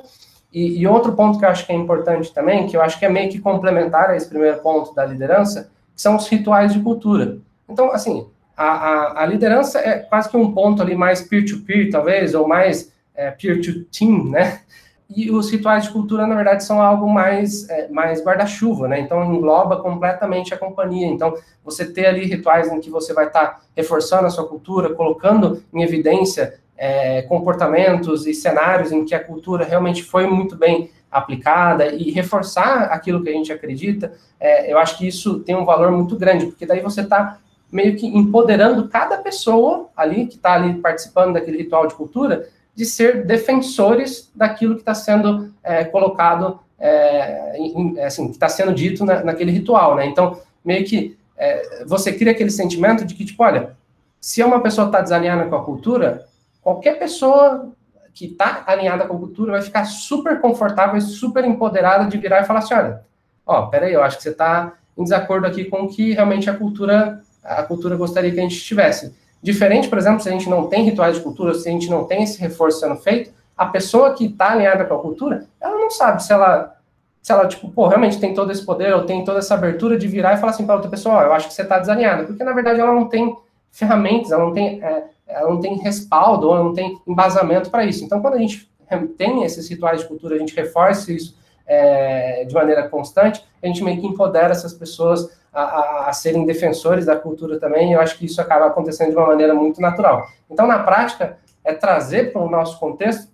E, 0.53 0.81
e, 0.81 0.87
outro 0.87 1.13
ponto 1.13 1.39
que 1.39 1.45
eu 1.45 1.49
acho 1.49 1.67
que 1.67 1.73
é 1.73 1.75
importante 1.75 2.33
também, 2.33 2.67
que 2.67 2.77
eu 2.77 2.81
acho 2.81 2.99
que 2.99 3.05
é 3.05 3.09
meio 3.09 3.31
que 3.31 3.39
complementar 3.39 4.11
a 4.11 4.17
esse 4.17 4.29
primeiro 4.29 4.59
ponto 4.59 4.95
da 4.95 5.05
liderança, 5.05 5.71
são 5.95 6.17
os 6.17 6.29
rituais 6.29 6.73
de 6.73 6.81
cultura. 6.81 7.39
Então, 7.69 7.93
assim, 7.93 8.27
a, 8.57 8.65
a, 8.65 9.23
a 9.23 9.27
liderança 9.27 9.79
é 9.81 9.99
quase 9.99 10.31
que 10.31 10.37
um 10.37 10.53
ponto 10.53 10.81
ali 10.81 10.95
mais 10.95 11.21
peer-to-peer, 11.21 11.87
-peer, 11.87 11.91
talvez, 11.91 12.35
ou 12.35 12.49
mais 12.49 12.91
é, 13.15 13.31
peer-to-team, 13.31 14.31
né? 14.31 14.61
E 15.09 15.31
os 15.31 15.51
rituais 15.51 15.85
de 15.85 15.91
cultura, 15.91 16.27
na 16.27 16.35
verdade, 16.35 16.65
são 16.65 16.83
algo 16.83 17.09
mais, 17.09 17.69
é, 17.71 17.89
mais 17.89 18.23
guarda-chuva, 18.25 18.89
né? 18.89 18.99
Então, 18.99 19.25
engloba 19.33 19.77
completamente 19.77 20.53
a 20.53 20.59
companhia. 20.59 21.07
Então, 21.07 21.35
você 21.65 21.87
ter 21.87 22.07
ali 22.07 22.25
rituais 22.25 22.71
em 22.73 22.81
que 22.81 22.91
você 22.91 23.15
vai 23.15 23.29
estar 23.29 23.47
tá 23.47 23.61
reforçando 23.77 24.27
a 24.27 24.31
sua 24.31 24.49
cultura, 24.49 24.95
colocando 24.95 25.63
em 25.73 25.83
evidência 25.83 26.59
é, 26.77 27.23
comportamentos 27.23 28.27
e 28.27 28.35
cenários 28.35 28.93
em 28.93 29.05
que 29.05 29.15
a 29.15 29.23
cultura 29.23 29.65
realmente 29.65 30.03
foi 30.03 30.27
muito 30.27 30.57
bem 30.57 30.91
aplicada 31.11 31.87
e 31.95 32.11
reforçar 32.11 32.85
aquilo 32.85 33.23
que 33.23 33.31
a 33.31 33.33
gente 33.33 33.53
acredita, 33.53 34.13
é, 34.39 34.71
eu 34.71 34.79
acho 34.79 34.99
que 34.99 35.07
isso 35.07 35.41
tem 35.41 35.57
um 35.57 35.65
valor 35.65 35.91
muito 35.91 36.17
grande, 36.17 36.47
porque 36.47 36.67
daí 36.67 36.81
você 36.81 37.01
está 37.01 37.39
meio 37.71 37.97
que 37.97 38.07
empoderando 38.07 38.89
cada 38.89 39.17
pessoa 39.19 39.89
ali 39.97 40.27
que 40.27 40.37
está 40.37 40.55
ali 40.55 40.75
participando 40.75 41.35
daquele 41.35 41.59
ritual 41.59 41.87
de 41.87 41.95
cultura 41.95 42.49
de 42.77 42.85
ser 42.85 43.25
defensores 43.25 44.31
daquilo 44.35 44.75
que 44.75 44.83
está 44.83 44.95
sendo 44.95 45.51
é, 45.65 45.85
colocado, 45.85 46.61
é, 46.79 47.57
em, 47.59 47.99
assim, 48.01 48.27
que 48.27 48.35
está 48.35 48.51
sendo 48.51 48.75
dito 48.75 49.03
na, 49.03 49.25
naquele 49.25 49.51
ritual, 49.51 49.97
né? 49.97 50.05
Então, 50.05 50.39
meio 50.63 50.85
que 50.85 51.17
é, 51.39 51.85
você 51.87 52.13
cria 52.13 52.33
aquele 52.33 52.51
sentimento 52.51 53.05
de 53.07 53.15
que, 53.15 53.25
tipo, 53.25 53.43
olha, 53.43 53.75
se 54.21 54.43
uma 54.43 54.61
pessoa 54.61 54.89
está 54.89 55.01
desalinhada 55.01 55.47
com 55.47 55.57
a 55.57 55.65
cultura, 55.65 56.27
qualquer 56.61 56.99
pessoa 56.99 57.73
que 58.13 58.27
está 58.27 58.65
alinhada 58.67 59.07
com 59.07 59.17
a 59.17 59.19
cultura 59.19 59.53
vai 59.53 59.63
ficar 59.63 59.85
super 59.85 60.41
confortável 60.41 61.01
super 61.01 61.45
empoderada 61.45 62.09
de 62.09 62.19
virar 62.19 62.43
e 62.43 62.45
falar 62.45 62.59
assim, 62.59 62.75
olha, 62.75 63.01
ó, 63.47 63.67
peraí, 63.67 63.93
eu 63.93 64.03
acho 64.03 64.19
que 64.19 64.23
você 64.23 64.31
está 64.31 64.75
em 64.97 65.03
desacordo 65.03 65.47
aqui 65.47 65.65
com 65.65 65.83
o 65.83 65.89
que 65.89 66.13
realmente 66.13 66.51
a 66.51 66.55
cultura, 66.55 67.23
a 67.43 67.63
cultura 67.63 67.97
gostaria 67.97 68.31
que 68.31 68.41
a 68.41 68.43
gente 68.43 68.63
tivesse. 68.63 69.15
Diferente, 69.43 69.89
por 69.89 69.99
exemplo, 69.99 70.21
se 70.21 70.29
a 70.29 70.33
gente 70.33 70.49
não 70.49 70.67
tem 70.67 70.85
rituais 70.85 71.17
de 71.17 71.23
cultura, 71.23 71.55
se 71.55 71.69
a 71.69 71.73
gente 71.73 71.89
não 71.91 72.05
tem 72.05 72.23
esse 72.23 72.41
reforço 72.41 72.81
sendo 72.81 72.97
feito, 72.97 73.31
a 73.57 73.67
pessoa 73.67 74.13
que 74.15 74.27
está 74.27 74.53
alinhada 74.53 74.85
com 74.85 74.95
a 74.95 74.99
cultura, 74.99 75.47
ela 75.61 75.79
não 75.79 75.91
sabe 75.91 76.23
se 76.23 76.33
ela, 76.33 76.77
se 77.23 77.33
ela, 77.33 77.47
tipo, 77.47 77.71
pô, 77.71 77.87
realmente 77.87 78.19
tem 78.19 78.35
todo 78.35 78.51
esse 78.51 78.65
poder, 78.65 78.95
ou 78.95 79.05
tem 79.05 79.25
toda 79.25 79.39
essa 79.39 79.55
abertura 79.55 79.97
de 79.97 80.07
virar 80.07 80.35
e 80.35 80.37
falar 80.39 80.53
assim 80.53 80.67
para 80.67 80.75
outra 80.75 80.91
pessoa, 80.91 81.17
ó, 81.17 81.23
eu 81.23 81.33
acho 81.33 81.49
que 81.49 81.55
você 81.55 81.63
está 81.63 81.79
desalinhada, 81.79 82.25
porque 82.25 82.45
na 82.45 82.53
verdade 82.53 82.81
ela 82.81 82.93
não 82.93 83.09
tem 83.09 83.37
ferramentas, 83.71 84.33
ela 84.33 84.45
não 84.45 84.53
tem, 84.53 84.83
é, 84.83 85.05
ela 85.27 85.51
não 85.51 85.61
tem 85.61 85.77
respaldo, 85.79 86.49
ou 86.49 86.55
ela 86.55 86.65
não 86.65 86.75
tem 86.75 86.99
embasamento 87.07 87.71
para 87.71 87.85
isso. 87.85 88.05
Então, 88.05 88.21
quando 88.21 88.35
a 88.35 88.39
gente 88.39 88.69
tem 89.17 89.43
esses 89.45 89.69
rituais 89.69 90.01
de 90.01 90.09
cultura, 90.09 90.37
a 90.37 90.39
gente 90.39 90.55
reforça 90.55 91.13
isso 91.13 91.37
é, 91.67 92.45
de 92.45 92.55
maneira 92.55 92.89
constante, 92.89 93.45
a 93.63 93.67
gente 93.67 93.83
meio 93.83 94.01
que 94.01 94.07
empodera 94.07 94.53
essas 94.53 94.73
pessoas 94.73 95.29
a, 95.53 95.63
a, 95.63 96.09
a, 96.09 96.13
serem 96.13 96.45
defensores 96.45 97.07
da 97.07 97.17
cultura 97.17 97.59
também, 97.59 97.91
e 97.91 97.93
eu 97.95 98.01
acho 98.01 98.19
que 98.19 98.27
isso 98.27 98.41
acaba 98.41 98.67
acontecendo 98.67 99.11
de 99.11 99.17
uma 99.17 99.27
maneira 99.27 99.55
muito 99.55 99.81
natural. 99.81 100.29
Então, 100.51 100.67
na 100.67 100.81
prática, 100.81 101.39
é 101.65 101.73
trazer 101.73 102.33
para 102.33 102.43
o 102.43 102.51
nosso 102.51 102.79
contexto 102.79 103.29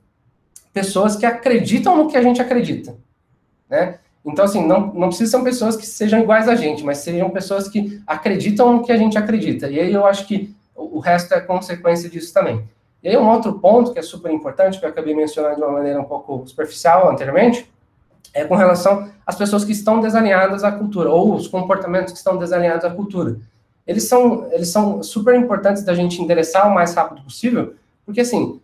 pessoas 0.72 1.16
que 1.16 1.26
acreditam 1.26 1.96
no 1.96 2.08
que 2.08 2.16
a 2.16 2.22
gente 2.22 2.40
acredita, 2.40 2.96
né? 3.68 3.98
Então, 4.24 4.44
assim, 4.44 4.64
não, 4.64 4.86
não 4.94 5.08
precisam 5.08 5.42
pessoas 5.42 5.76
que 5.76 5.84
sejam 5.84 6.20
iguais 6.20 6.48
a 6.48 6.54
gente, 6.54 6.84
mas 6.84 6.98
sejam 6.98 7.28
pessoas 7.30 7.68
que 7.68 8.00
acreditam 8.06 8.72
no 8.72 8.84
que 8.84 8.92
a 8.92 8.96
gente 8.96 9.18
acredita. 9.18 9.68
E 9.68 9.80
aí 9.80 9.92
eu 9.92 10.06
acho 10.06 10.26
que 10.28 10.54
o 10.76 11.00
resto 11.00 11.34
é 11.34 11.40
consequência 11.40 12.08
disso 12.08 12.32
também. 12.32 12.64
E 13.02 13.08
aí 13.08 13.16
um 13.16 13.28
outro 13.28 13.58
ponto 13.58 13.92
que 13.92 13.98
é 13.98 14.02
super 14.02 14.30
importante, 14.30 14.78
que 14.78 14.84
eu 14.84 14.90
acabei 14.90 15.14
mencionando 15.14 15.56
de 15.56 15.62
uma 15.62 15.72
maneira 15.72 16.00
um 16.00 16.04
pouco 16.04 16.46
superficial 16.46 17.10
anteriormente, 17.10 17.68
é 18.34 18.44
com 18.44 18.56
relação 18.56 19.10
às 19.26 19.36
pessoas 19.36 19.64
que 19.64 19.72
estão 19.72 20.00
desalinhadas 20.00 20.64
à 20.64 20.72
cultura, 20.72 21.10
ou 21.10 21.34
os 21.34 21.46
comportamentos 21.46 22.12
que 22.12 22.18
estão 22.18 22.36
desalinhados 22.36 22.84
à 22.84 22.90
cultura. 22.90 23.36
Eles 23.86 24.04
são, 24.04 24.48
eles 24.52 24.68
são 24.68 25.02
super 25.02 25.34
importantes 25.34 25.84
da 25.84 25.94
gente 25.94 26.20
endereçar 26.22 26.68
o 26.68 26.74
mais 26.74 26.94
rápido 26.94 27.22
possível, 27.22 27.74
porque 28.06 28.20
assim, 28.20 28.60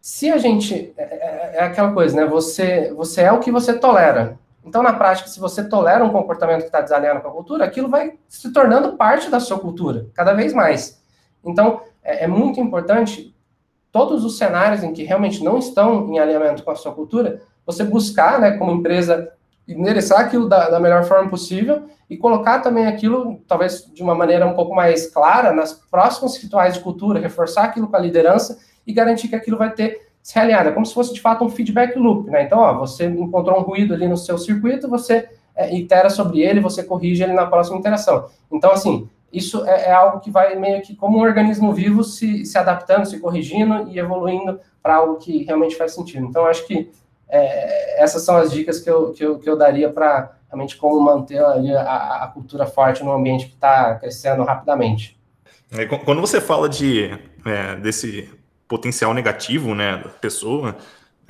se 0.00 0.30
a 0.30 0.38
gente. 0.38 0.92
É, 0.96 1.02
é, 1.02 1.50
é 1.56 1.62
aquela 1.62 1.92
coisa, 1.92 2.16
né? 2.16 2.26
Você, 2.26 2.92
você 2.94 3.22
é 3.22 3.32
o 3.32 3.40
que 3.40 3.50
você 3.50 3.74
tolera. 3.78 4.38
Então, 4.64 4.82
na 4.82 4.92
prática, 4.92 5.28
se 5.28 5.40
você 5.40 5.64
tolera 5.64 6.04
um 6.04 6.10
comportamento 6.10 6.60
que 6.60 6.66
está 6.66 6.80
desalinhado 6.80 7.20
com 7.20 7.28
a 7.28 7.32
cultura, 7.32 7.64
aquilo 7.64 7.88
vai 7.88 8.18
se 8.28 8.52
tornando 8.52 8.96
parte 8.96 9.30
da 9.30 9.40
sua 9.40 9.58
cultura, 9.58 10.06
cada 10.14 10.32
vez 10.32 10.52
mais. 10.52 11.00
Então, 11.44 11.80
é, 12.02 12.24
é 12.24 12.26
muito 12.26 12.60
importante 12.60 13.34
todos 13.90 14.24
os 14.24 14.38
cenários 14.38 14.82
em 14.82 14.92
que 14.92 15.02
realmente 15.02 15.42
não 15.42 15.58
estão 15.58 16.08
em 16.10 16.18
alinhamento 16.18 16.62
com 16.62 16.70
a 16.70 16.76
sua 16.76 16.92
cultura, 16.92 17.42
você 17.70 17.84
buscar, 17.84 18.40
né, 18.40 18.52
como 18.52 18.72
empresa, 18.72 19.30
endereçar 19.66 20.20
aquilo 20.20 20.48
da, 20.48 20.68
da, 20.68 20.80
melhor 20.80 21.04
forma 21.04 21.30
possível 21.30 21.84
e 22.08 22.16
colocar 22.16 22.60
também 22.60 22.86
aquilo, 22.86 23.40
talvez 23.46 23.84
de 23.94 24.02
uma 24.02 24.14
maneira 24.14 24.46
um 24.46 24.54
pouco 24.54 24.74
mais 24.74 25.06
clara, 25.06 25.52
nas 25.52 25.72
próximos 25.72 26.36
rituais 26.36 26.74
de 26.74 26.80
cultura, 26.80 27.20
reforçar 27.20 27.64
aquilo 27.64 27.88
com 27.88 27.96
a 27.96 28.00
liderança 28.00 28.58
e 28.86 28.92
garantir 28.92 29.28
que 29.28 29.36
aquilo 29.36 29.56
vai 29.56 29.70
ter 29.70 30.10
se 30.22 30.38
alinhado. 30.38 30.68
É 30.68 30.72
como 30.72 30.84
se 30.84 30.94
fosse 30.94 31.14
de 31.14 31.20
fato 31.20 31.44
um 31.44 31.48
feedback 31.48 31.96
loop, 31.96 32.28
né? 32.30 32.42
Então, 32.42 32.58
ó, 32.58 32.78
você 32.78 33.06
encontrou 33.06 33.58
um 33.58 33.62
ruído 33.62 33.94
ali 33.94 34.08
no 34.08 34.16
seu 34.16 34.36
circuito, 34.36 34.88
você 34.88 35.28
é, 35.54 35.74
itera 35.74 36.10
sobre 36.10 36.40
ele, 36.40 36.60
você 36.60 36.82
corrige 36.82 37.22
ele 37.22 37.32
na 37.32 37.46
próxima 37.46 37.78
interação. 37.78 38.26
Então, 38.50 38.72
assim, 38.72 39.08
isso 39.32 39.64
é, 39.64 39.88
é, 39.88 39.92
algo 39.92 40.20
que 40.20 40.30
vai 40.30 40.56
meio 40.56 40.82
que 40.82 40.96
como 40.96 41.18
um 41.18 41.22
organismo 41.22 41.72
vivo 41.72 42.02
se, 42.02 42.44
se 42.44 42.58
adaptando, 42.58 43.06
se 43.06 43.20
corrigindo 43.20 43.88
e 43.88 43.98
evoluindo 43.98 44.58
para 44.82 44.96
algo 44.96 45.16
que 45.16 45.44
realmente 45.44 45.76
faz 45.76 45.94
sentido. 45.94 46.26
Então, 46.26 46.46
acho 46.46 46.66
que 46.66 46.90
é, 47.30 48.02
essas 48.02 48.22
são 48.22 48.36
as 48.36 48.50
dicas 48.50 48.80
que 48.80 48.90
eu, 48.90 49.12
que 49.12 49.24
eu, 49.24 49.38
que 49.38 49.48
eu 49.48 49.56
daria 49.56 49.90
para 49.90 50.32
realmente 50.48 50.76
como 50.76 51.00
manter 51.00 51.38
a, 51.38 52.24
a 52.24 52.30
cultura 52.34 52.66
forte 52.66 53.04
no 53.04 53.12
ambiente 53.12 53.46
que 53.46 53.54
está 53.54 53.94
crescendo 53.94 54.42
rapidamente. 54.42 55.18
É, 55.72 55.86
quando 55.86 56.20
você 56.20 56.40
fala 56.40 56.68
de 56.68 57.16
é, 57.46 57.76
desse 57.76 58.28
potencial 58.66 59.14
negativo, 59.14 59.74
né, 59.74 59.98
da 59.98 60.08
pessoa, 60.08 60.76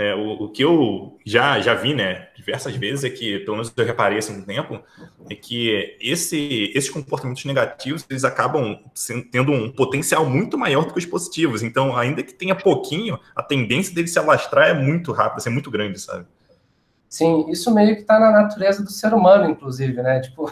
é, 0.00 0.14
o, 0.14 0.44
o, 0.44 0.48
que 0.48 0.64
eu 0.64 1.18
já, 1.26 1.60
já 1.60 1.74
vi, 1.74 1.92
né, 1.92 2.28
diversas 2.34 2.74
vezes, 2.74 3.04
é 3.04 3.10
que, 3.10 3.40
pelo 3.40 3.58
menos 3.58 3.70
eu 3.76 3.84
reparei 3.84 4.16
assim 4.16 4.34
no 4.34 4.46
tempo, 4.46 4.80
é 5.28 5.34
que 5.34 5.98
esse, 6.00 6.72
esses 6.74 6.88
comportamentos 6.88 7.44
negativos, 7.44 8.06
eles 8.08 8.24
acabam 8.24 8.78
sendo, 8.94 9.24
tendo 9.30 9.52
um 9.52 9.70
potencial 9.70 10.24
muito 10.24 10.56
maior 10.56 10.86
do 10.86 10.94
que 10.94 10.98
os 10.98 11.04
positivos. 11.04 11.62
Então, 11.62 11.94
ainda 11.94 12.22
que 12.22 12.32
tenha 12.32 12.54
pouquinho, 12.54 13.18
a 13.36 13.42
tendência 13.42 13.94
dele 13.94 14.08
se 14.08 14.18
alastrar 14.18 14.68
é 14.68 14.74
muito 14.74 15.12
rápida, 15.12 15.46
é 15.46 15.52
muito 15.52 15.70
grande, 15.70 16.00
sabe? 16.00 16.24
Sim, 17.06 17.50
isso 17.50 17.74
meio 17.74 17.94
que 17.94 18.00
está 18.00 18.18
na 18.18 18.30
natureza 18.30 18.82
do 18.82 18.90
ser 18.90 19.12
humano, 19.12 19.50
inclusive, 19.50 20.00
né? 20.00 20.20
Tipo, 20.20 20.50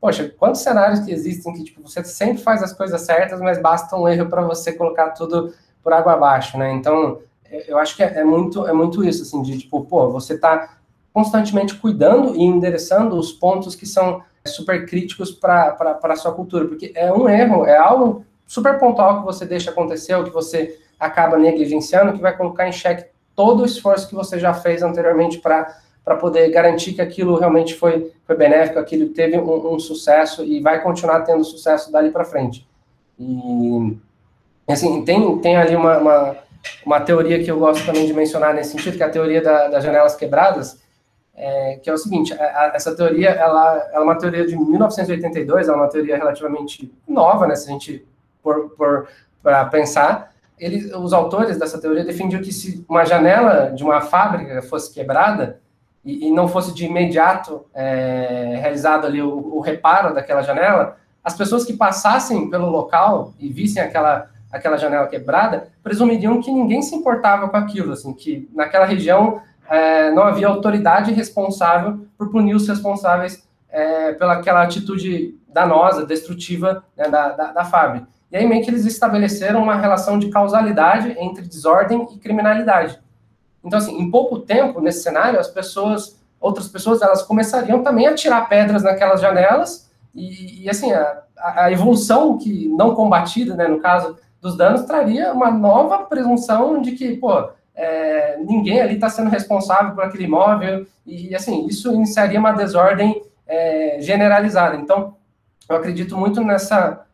poxa, 0.00 0.32
quantos 0.38 0.62
cenários 0.62 1.00
que 1.00 1.12
existem 1.12 1.52
que 1.52 1.64
tipo, 1.64 1.82
você 1.82 2.02
sempre 2.04 2.42
faz 2.42 2.62
as 2.62 2.72
coisas 2.72 3.02
certas, 3.02 3.38
mas 3.38 3.60
basta 3.60 3.94
um 3.96 4.08
erro 4.08 4.30
para 4.30 4.40
você 4.40 4.72
colocar 4.72 5.10
tudo 5.10 5.52
por 5.82 5.92
água 5.92 6.14
abaixo, 6.14 6.56
né? 6.56 6.72
Então, 6.72 7.20
eu 7.66 7.78
acho 7.78 7.96
que 7.96 8.02
é, 8.02 8.20
é, 8.20 8.24
muito, 8.24 8.66
é 8.66 8.72
muito 8.72 9.04
isso, 9.04 9.22
assim, 9.22 9.42
de 9.42 9.58
tipo, 9.58 9.84
pô, 9.84 10.10
você 10.10 10.34
está 10.34 10.78
constantemente 11.12 11.74
cuidando 11.74 12.36
e 12.36 12.42
endereçando 12.42 13.16
os 13.16 13.32
pontos 13.32 13.74
que 13.74 13.86
são 13.86 14.22
super 14.46 14.86
críticos 14.86 15.30
para 15.30 15.76
a 16.02 16.16
sua 16.16 16.32
cultura, 16.32 16.66
porque 16.66 16.92
é 16.94 17.12
um 17.12 17.28
erro, 17.28 17.66
é 17.66 17.76
algo 17.76 18.24
super 18.46 18.78
pontual 18.78 19.20
que 19.20 19.26
você 19.26 19.44
deixa 19.44 19.70
acontecer, 19.70 20.14
ou 20.14 20.24
que 20.24 20.30
você 20.30 20.78
acaba 20.98 21.36
negligenciando, 21.36 22.12
que 22.12 22.20
vai 22.20 22.36
colocar 22.36 22.66
em 22.68 22.72
xeque 22.72 23.06
todo 23.34 23.62
o 23.62 23.66
esforço 23.66 24.08
que 24.08 24.14
você 24.14 24.38
já 24.38 24.52
fez 24.52 24.82
anteriormente 24.82 25.38
para 25.38 26.16
poder 26.20 26.50
garantir 26.50 26.92
que 26.92 27.02
aquilo 27.02 27.38
realmente 27.38 27.74
foi, 27.74 28.12
foi 28.24 28.36
benéfico, 28.36 28.78
aquilo 28.78 29.10
teve 29.10 29.38
um, 29.38 29.74
um 29.74 29.78
sucesso 29.78 30.44
e 30.44 30.60
vai 30.60 30.82
continuar 30.82 31.20
tendo 31.20 31.44
sucesso 31.44 31.92
dali 31.92 32.10
para 32.10 32.24
frente. 32.24 32.66
E, 33.18 33.96
assim, 34.66 35.04
tem, 35.04 35.38
tem 35.38 35.56
ali 35.56 35.76
uma, 35.76 35.98
uma 35.98 36.36
uma 36.84 37.00
teoria 37.00 37.42
que 37.42 37.50
eu 37.50 37.58
gosto 37.58 37.84
também 37.84 38.06
de 38.06 38.12
mencionar 38.12 38.54
nesse 38.54 38.72
sentido, 38.72 38.96
que 38.96 39.02
é 39.02 39.06
a 39.06 39.10
teoria 39.10 39.42
da, 39.42 39.68
das 39.68 39.84
janelas 39.84 40.16
quebradas, 40.16 40.80
é, 41.34 41.78
que 41.82 41.88
é 41.88 41.92
o 41.92 41.98
seguinte, 41.98 42.32
a, 42.34 42.44
a, 42.44 42.72
essa 42.74 42.94
teoria, 42.96 43.30
ela, 43.30 43.88
ela, 43.92 43.92
é 43.92 44.00
uma 44.00 44.18
teoria 44.18 44.46
de 44.46 44.56
1982, 44.56 45.68
é 45.68 45.72
uma 45.72 45.88
teoria 45.88 46.16
relativamente 46.16 46.92
nova, 47.06 47.46
né, 47.46 47.54
se 47.54 47.68
a 47.68 47.72
gente 47.72 48.06
por 48.42 49.08
para 49.42 49.64
pensar, 49.66 50.32
eles, 50.58 50.92
os 50.92 51.12
autores 51.12 51.58
dessa 51.58 51.80
teoria 51.80 52.04
defendiam 52.04 52.42
que 52.42 52.52
se 52.52 52.84
uma 52.88 53.04
janela 53.04 53.70
de 53.70 53.84
uma 53.84 54.00
fábrica 54.00 54.60
fosse 54.62 54.92
quebrada 54.92 55.60
e, 56.04 56.26
e 56.26 56.30
não 56.30 56.48
fosse 56.48 56.74
de 56.74 56.84
imediato 56.84 57.64
é, 57.72 58.58
realizado 58.60 59.06
ali 59.06 59.22
o, 59.22 59.56
o 59.56 59.60
reparo 59.60 60.12
daquela 60.12 60.42
janela, 60.42 60.96
as 61.22 61.36
pessoas 61.36 61.64
que 61.64 61.72
passassem 61.72 62.50
pelo 62.50 62.68
local 62.68 63.32
e 63.38 63.48
vissem 63.48 63.82
aquela 63.82 64.30
aquela 64.50 64.76
janela 64.76 65.06
quebrada, 65.06 65.68
presumiriam 65.82 66.40
que 66.40 66.50
ninguém 66.50 66.80
se 66.82 66.94
importava 66.94 67.48
com 67.48 67.56
aquilo, 67.56 67.92
assim, 67.92 68.12
que 68.14 68.48
naquela 68.54 68.86
região 68.86 69.40
é, 69.68 70.10
não 70.10 70.22
havia 70.22 70.48
autoridade 70.48 71.12
responsável 71.12 72.06
por 72.16 72.30
punir 72.30 72.54
os 72.54 72.66
responsáveis 72.66 73.46
é, 73.70 74.12
pelaquela 74.14 74.62
atitude 74.62 75.36
danosa, 75.48 76.06
destrutiva 76.06 76.82
né, 76.96 77.08
da, 77.08 77.30
da, 77.30 77.52
da 77.52 77.64
fábrica. 77.64 78.06
E 78.30 78.36
aí 78.36 78.46
meio 78.46 78.62
que 78.62 78.70
eles 78.70 78.84
estabeleceram 78.84 79.62
uma 79.62 79.76
relação 79.76 80.18
de 80.18 80.28
causalidade 80.28 81.14
entre 81.18 81.46
desordem 81.46 82.06
e 82.14 82.18
criminalidade. 82.18 82.98
Então, 83.64 83.78
assim, 83.78 83.98
em 83.98 84.10
pouco 84.10 84.38
tempo, 84.38 84.80
nesse 84.80 85.02
cenário, 85.02 85.38
as 85.38 85.48
pessoas, 85.48 86.18
outras 86.40 86.68
pessoas, 86.68 87.02
elas 87.02 87.22
começariam 87.22 87.82
também 87.82 88.06
a 88.06 88.14
tirar 88.14 88.48
pedras 88.48 88.82
naquelas 88.82 89.20
janelas 89.20 89.90
e, 90.14 90.64
e 90.64 90.70
assim, 90.70 90.92
a, 90.92 91.22
a 91.38 91.72
evolução 91.72 92.38
que 92.38 92.68
não 92.68 92.94
combatida, 92.94 93.54
né, 93.54 93.66
no 93.66 93.80
caso, 93.80 94.16
dos 94.40 94.56
danos 94.56 94.82
traria 94.82 95.32
uma 95.32 95.50
nova 95.50 95.98
presunção 96.04 96.80
de 96.80 96.92
que, 96.92 97.16
pô, 97.16 97.48
é, 97.74 98.36
ninguém 98.38 98.80
ali 98.80 98.94
está 98.94 99.08
sendo 99.08 99.30
responsável 99.30 99.94
por 99.94 100.04
aquele 100.04 100.24
imóvel, 100.24 100.86
e 101.06 101.34
assim, 101.34 101.66
isso 101.66 101.92
iniciaria 101.92 102.38
uma 102.38 102.52
desordem 102.52 103.22
é, 103.46 103.98
generalizada. 104.00 104.76
Então, 104.76 105.14
eu 105.68 105.76
acredito 105.76 106.16
muito 106.16 106.42
nessa, 106.42 107.04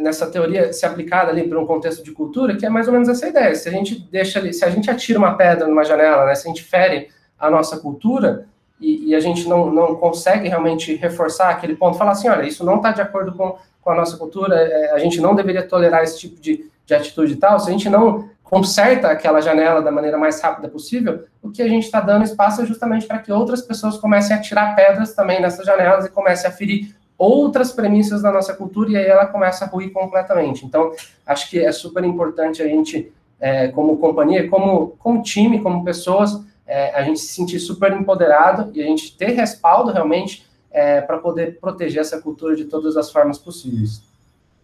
nessa 0.00 0.26
teoria 0.26 0.72
se 0.72 0.86
aplicada 0.86 1.30
ali 1.30 1.46
para 1.48 1.60
um 1.60 1.66
contexto 1.66 2.02
de 2.02 2.12
cultura, 2.12 2.56
que 2.56 2.64
é 2.64 2.70
mais 2.70 2.86
ou 2.86 2.92
menos 2.92 3.08
essa 3.08 3.28
ideia. 3.28 3.54
Se 3.54 3.68
a 3.68 3.72
gente 3.72 3.98
deixa 4.10 4.38
ali, 4.38 4.52
se 4.52 4.64
a 4.64 4.70
gente 4.70 4.90
atira 4.90 5.18
uma 5.18 5.36
pedra 5.36 5.66
numa 5.66 5.84
janela, 5.84 6.24
né, 6.26 6.34
se 6.34 6.46
a 6.46 6.48
gente 6.48 6.62
fere 6.62 7.08
a 7.38 7.50
nossa 7.50 7.78
cultura, 7.78 8.46
e, 8.80 9.10
e 9.10 9.14
a 9.14 9.20
gente 9.20 9.48
não, 9.48 9.70
não 9.70 9.94
consegue 9.96 10.48
realmente 10.48 10.94
reforçar 10.96 11.50
aquele 11.50 11.76
ponto, 11.76 11.96
falar 11.96 12.12
assim, 12.12 12.28
olha, 12.28 12.46
isso 12.46 12.64
não 12.64 12.76
está 12.76 12.92
de 12.92 13.00
acordo 13.00 13.32
com, 13.32 13.56
com 13.80 13.90
a 13.90 13.94
nossa 13.94 14.16
cultura, 14.16 14.56
é, 14.56 14.92
a 14.92 14.98
gente 14.98 15.20
não 15.20 15.34
deveria 15.34 15.62
tolerar 15.62 16.02
esse 16.02 16.18
tipo 16.18 16.40
de, 16.40 16.70
de 16.86 16.94
atitude 16.94 17.32
e 17.32 17.36
tal, 17.36 17.58
se 17.58 17.68
a 17.68 17.72
gente 17.72 17.88
não 17.88 18.28
conserta 18.42 19.08
aquela 19.08 19.40
janela 19.40 19.82
da 19.82 19.90
maneira 19.90 20.18
mais 20.18 20.40
rápida 20.40 20.68
possível, 20.68 21.24
o 21.42 21.50
que 21.50 21.62
a 21.62 21.68
gente 21.68 21.84
está 21.84 22.00
dando 22.00 22.24
espaço 22.24 22.62
é 22.62 22.66
justamente 22.66 23.06
para 23.06 23.18
que 23.18 23.32
outras 23.32 23.62
pessoas 23.62 23.96
comecem 23.96 24.36
a 24.36 24.40
tirar 24.40 24.76
pedras 24.76 25.14
também 25.14 25.40
nessas 25.40 25.66
janelas 25.66 26.04
e 26.04 26.10
comecem 26.10 26.48
a 26.48 26.52
ferir 26.52 26.94
outras 27.16 27.72
premissas 27.72 28.22
da 28.22 28.30
nossa 28.30 28.54
cultura 28.54 28.90
e 28.90 28.96
aí 28.96 29.06
ela 29.06 29.26
começa 29.26 29.64
a 29.64 29.68
ruir 29.68 29.92
completamente. 29.92 30.64
Então, 30.64 30.92
acho 31.26 31.48
que 31.48 31.58
é 31.58 31.72
super 31.72 32.04
importante 32.04 32.62
a 32.62 32.68
gente, 32.68 33.12
é, 33.40 33.68
como 33.68 33.96
companhia, 33.96 34.48
como, 34.48 34.88
como 34.98 35.22
time, 35.22 35.60
como 35.60 35.84
pessoas, 35.84 36.40
é, 36.66 36.94
a 36.94 37.02
gente 37.02 37.20
se 37.20 37.34
sentir 37.34 37.58
super 37.58 37.92
empoderado 37.92 38.70
e 38.74 38.82
a 38.82 38.86
gente 38.86 39.16
ter 39.16 39.30
respaldo 39.30 39.90
realmente 39.90 40.46
é, 40.70 41.00
para 41.00 41.18
poder 41.18 41.58
proteger 41.60 42.00
essa 42.00 42.20
cultura 42.20 42.56
de 42.56 42.64
todas 42.64 42.96
as 42.96 43.10
formas 43.10 43.38
possíveis. 43.38 44.02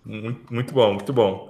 Muito, 0.04 0.52
muito 0.52 0.74
bom, 0.74 0.94
muito 0.94 1.12
bom. 1.12 1.49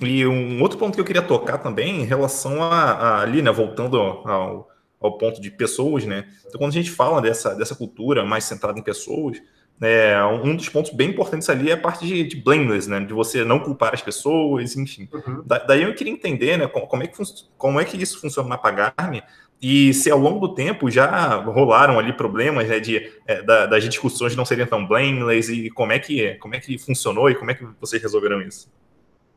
E 0.00 0.26
um 0.26 0.62
outro 0.62 0.78
ponto 0.78 0.94
que 0.94 1.00
eu 1.00 1.04
queria 1.04 1.22
tocar 1.22 1.58
também 1.58 2.02
em 2.02 2.04
relação 2.04 2.62
a, 2.62 2.92
a 2.92 3.20
ali, 3.20 3.42
né, 3.42 3.50
voltando 3.50 3.98
ao, 3.98 4.68
ao 5.00 5.18
ponto 5.18 5.40
de 5.40 5.50
pessoas, 5.50 6.04
né? 6.04 6.26
Então, 6.46 6.58
quando 6.58 6.70
a 6.70 6.74
gente 6.74 6.90
fala 6.90 7.20
dessa, 7.20 7.54
dessa 7.54 7.74
cultura 7.74 8.24
mais 8.24 8.44
centrada 8.44 8.78
em 8.78 8.82
pessoas, 8.82 9.38
é, 9.80 10.16
um 10.24 10.56
dos 10.56 10.68
pontos 10.68 10.92
bem 10.92 11.10
importantes 11.10 11.48
ali 11.48 11.70
é 11.70 11.74
a 11.74 11.76
parte 11.76 12.06
de, 12.06 12.24
de 12.24 12.36
blameless, 12.36 12.88
né? 12.88 13.00
De 13.00 13.12
você 13.12 13.44
não 13.44 13.60
culpar 13.60 13.94
as 13.94 14.02
pessoas, 14.02 14.76
enfim. 14.76 15.08
Uhum. 15.12 15.42
Da, 15.44 15.58
daí 15.58 15.82
eu 15.82 15.94
queria 15.94 16.12
entender, 16.12 16.56
né, 16.56 16.66
como, 16.66 17.02
é 17.02 17.06
que 17.06 17.16
como 17.56 17.80
é 17.80 17.84
que 17.84 18.00
isso 18.00 18.20
funciona 18.20 18.48
na 18.48 18.58
Pagarme 18.58 19.22
e 19.60 19.92
se 19.92 20.08
ao 20.10 20.18
longo 20.18 20.46
do 20.46 20.54
tempo 20.54 20.88
já 20.88 21.34
rolaram 21.34 21.98
ali 21.98 22.12
problemas 22.12 22.68
né, 22.68 22.78
de, 22.78 23.10
é, 23.26 23.42
da, 23.42 23.66
das 23.66 23.82
discussões 23.82 24.36
não 24.36 24.44
seriam 24.44 24.68
tão 24.68 24.86
blameless 24.86 25.52
e 25.52 25.68
como 25.70 25.90
é 25.90 25.98
que 25.98 26.34
como 26.36 26.54
é 26.54 26.60
que 26.60 26.78
funcionou 26.78 27.28
e 27.28 27.34
como 27.34 27.50
é 27.50 27.54
que 27.54 27.66
vocês 27.80 28.00
resolveram 28.00 28.40
isso? 28.40 28.70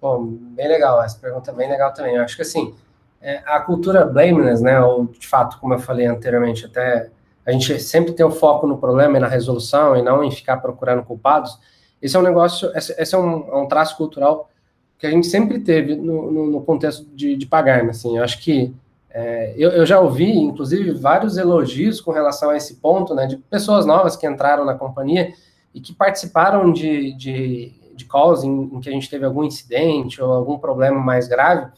Bom, 0.01 0.25
bem 0.25 0.67
legal, 0.67 1.03
essa 1.03 1.19
pergunta 1.19 1.51
é 1.51 1.53
bem 1.53 1.69
legal 1.69 1.93
também. 1.93 2.15
Eu 2.15 2.23
acho 2.23 2.35
que 2.35 2.41
assim, 2.41 2.73
é, 3.21 3.43
a 3.45 3.59
cultura 3.59 4.03
blameless, 4.03 4.63
né, 4.63 4.81
ou 4.81 5.05
de 5.05 5.27
fato, 5.27 5.59
como 5.59 5.75
eu 5.75 5.79
falei 5.79 6.07
anteriormente, 6.07 6.65
até 6.65 7.11
a 7.45 7.51
gente 7.51 7.79
sempre 7.79 8.13
tem 8.13 8.25
o 8.25 8.31
foco 8.31 8.65
no 8.65 8.79
problema 8.79 9.17
e 9.17 9.19
na 9.19 9.27
resolução 9.27 9.95
e 9.95 10.01
não 10.01 10.23
em 10.23 10.31
ficar 10.31 10.57
procurando 10.57 11.03
culpados. 11.03 11.59
Esse 12.01 12.15
é 12.15 12.19
um 12.19 12.23
negócio, 12.23 12.71
esse, 12.75 13.15
é, 13.15 13.17
um, 13.17 13.47
é, 13.47 13.55
um, 13.57 13.67
traço 13.67 13.95
cultural 13.95 14.49
que 14.97 15.05
a 15.05 15.11
gente 15.11 15.27
sempre 15.27 15.59
teve 15.59 15.95
no, 15.95 16.31
no, 16.31 16.47
no 16.47 16.61
contexto 16.61 17.05
de, 17.13 17.35
de 17.35 17.45
pagar, 17.45 17.87
assim. 17.87 18.17
Eu 18.17 18.23
acho 18.23 18.41
que 18.41 18.73
é, 19.11 19.53
eu, 19.55 19.69
eu, 19.69 19.85
já 19.85 19.99
ouvi, 19.99 20.31
inclusive, 20.31 20.91
vários 20.93 21.37
elogios 21.37 22.01
com 22.01 22.11
relação 22.11 22.49
a 22.49 22.57
esse 22.57 22.75
ponto, 22.77 23.13
né, 23.13 23.27
de 23.27 23.37
pessoas 23.37 23.85
novas 23.85 24.15
que 24.15 24.25
entraram 24.25 24.65
na 24.65 24.73
companhia 24.73 25.31
e 25.73 25.81
que 25.81 25.93
participaram 25.93 26.71
de, 26.71 27.13
de 27.13 27.80
de 28.01 28.05
calls 28.09 28.43
em, 28.43 28.63
em, 28.73 28.79
que 28.79 28.89
a 28.89 28.91
gente 28.91 29.09
teve 29.09 29.25
algum 29.25 29.43
incidente 29.43 30.21
ou 30.21 30.31
algum 30.31 30.57
problema 30.57 30.99
mais 30.99 31.27
grave, 31.27 31.71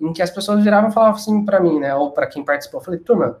em 0.00 0.12
que 0.12 0.22
as 0.22 0.30
pessoas 0.30 0.62
viravam 0.62 0.90
e 0.90 0.92
falavam 0.92 1.16
assim 1.16 1.44
para 1.44 1.60
mim, 1.60 1.78
né, 1.80 1.94
ou 1.94 2.10
para 2.10 2.26
quem 2.26 2.44
participou, 2.44 2.80
eu 2.80 2.84
falei, 2.84 3.00
turma, 3.00 3.38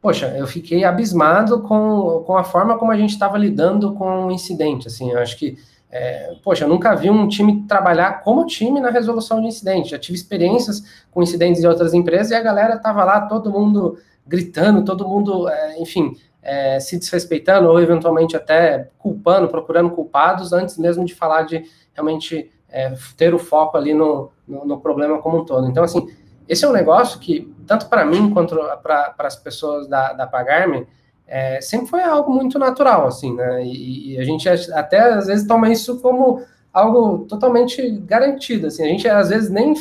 poxa, 0.00 0.34
eu 0.36 0.46
fiquei 0.46 0.84
abismado 0.84 1.62
com, 1.62 2.22
com 2.26 2.36
a 2.36 2.44
forma 2.44 2.78
como 2.78 2.92
a 2.92 2.96
gente 2.96 3.10
estava 3.10 3.36
lidando 3.36 3.92
com 3.94 4.26
o 4.26 4.30
incidente, 4.30 4.86
assim, 4.86 5.10
eu 5.10 5.18
acho 5.18 5.36
que, 5.36 5.58
é, 5.90 6.36
poxa, 6.42 6.64
eu 6.64 6.68
nunca 6.68 6.94
vi 6.94 7.10
um 7.10 7.26
time 7.28 7.64
trabalhar 7.66 8.22
como 8.22 8.46
time 8.46 8.80
na 8.80 8.90
resolução 8.90 9.40
de 9.40 9.48
incidentes, 9.48 9.90
já 9.90 9.98
tive 9.98 10.16
experiências 10.16 11.04
com 11.10 11.22
incidentes 11.22 11.60
de 11.60 11.66
outras 11.66 11.92
empresas 11.92 12.30
e 12.30 12.34
a 12.34 12.42
galera 12.42 12.76
estava 12.76 13.04
lá, 13.04 13.22
todo 13.22 13.50
mundo 13.50 13.98
gritando, 14.26 14.84
todo 14.84 15.08
mundo, 15.08 15.48
é, 15.48 15.80
enfim, 15.80 16.16
é, 16.42 16.80
se 16.80 16.98
desrespeitando 16.98 17.68
ou 17.68 17.80
eventualmente 17.80 18.36
até 18.36 18.88
culpando, 18.98 19.48
procurando 19.48 19.90
culpados, 19.90 20.52
antes 20.52 20.78
mesmo 20.78 21.04
de 21.04 21.14
falar 21.14 21.42
de 21.42 21.64
realmente 21.92 22.50
é, 22.68 22.94
ter 23.16 23.34
o 23.34 23.38
foco 23.38 23.76
ali 23.76 23.92
no, 23.92 24.30
no, 24.46 24.64
no, 24.64 24.80
problema 24.80 25.20
como 25.20 25.38
um 25.38 25.44
todo. 25.44 25.68
Então, 25.68 25.84
assim, 25.84 26.08
esse 26.48 26.64
é 26.64 26.68
um 26.68 26.72
negócio 26.72 27.20
que, 27.20 27.52
tanto 27.66 27.88
para 27.88 28.04
mim 28.04 28.30
quanto 28.30 28.56
para 28.82 29.14
as 29.18 29.36
pessoas 29.36 29.88
da, 29.88 30.12
da 30.12 30.26
Pagarme, 30.26 30.86
é, 31.26 31.60
sempre 31.60 31.86
foi 31.86 32.02
algo 32.02 32.32
muito 32.32 32.58
natural, 32.58 33.06
assim, 33.06 33.34
né? 33.34 33.64
E, 33.64 34.14
e, 34.14 34.18
a 34.18 34.24
gente 34.24 34.48
até 34.48 34.98
às 34.98 35.26
vezes 35.28 35.46
toma 35.46 35.70
isso 35.70 36.00
como 36.00 36.42
algo 36.72 37.24
totalmente 37.26 37.88
garantido. 38.00 38.66
Assim, 38.66 38.82
a 38.82 38.88
gente 38.88 39.08
às 39.08 39.28
vezes 39.28 39.48
nem 39.48 39.74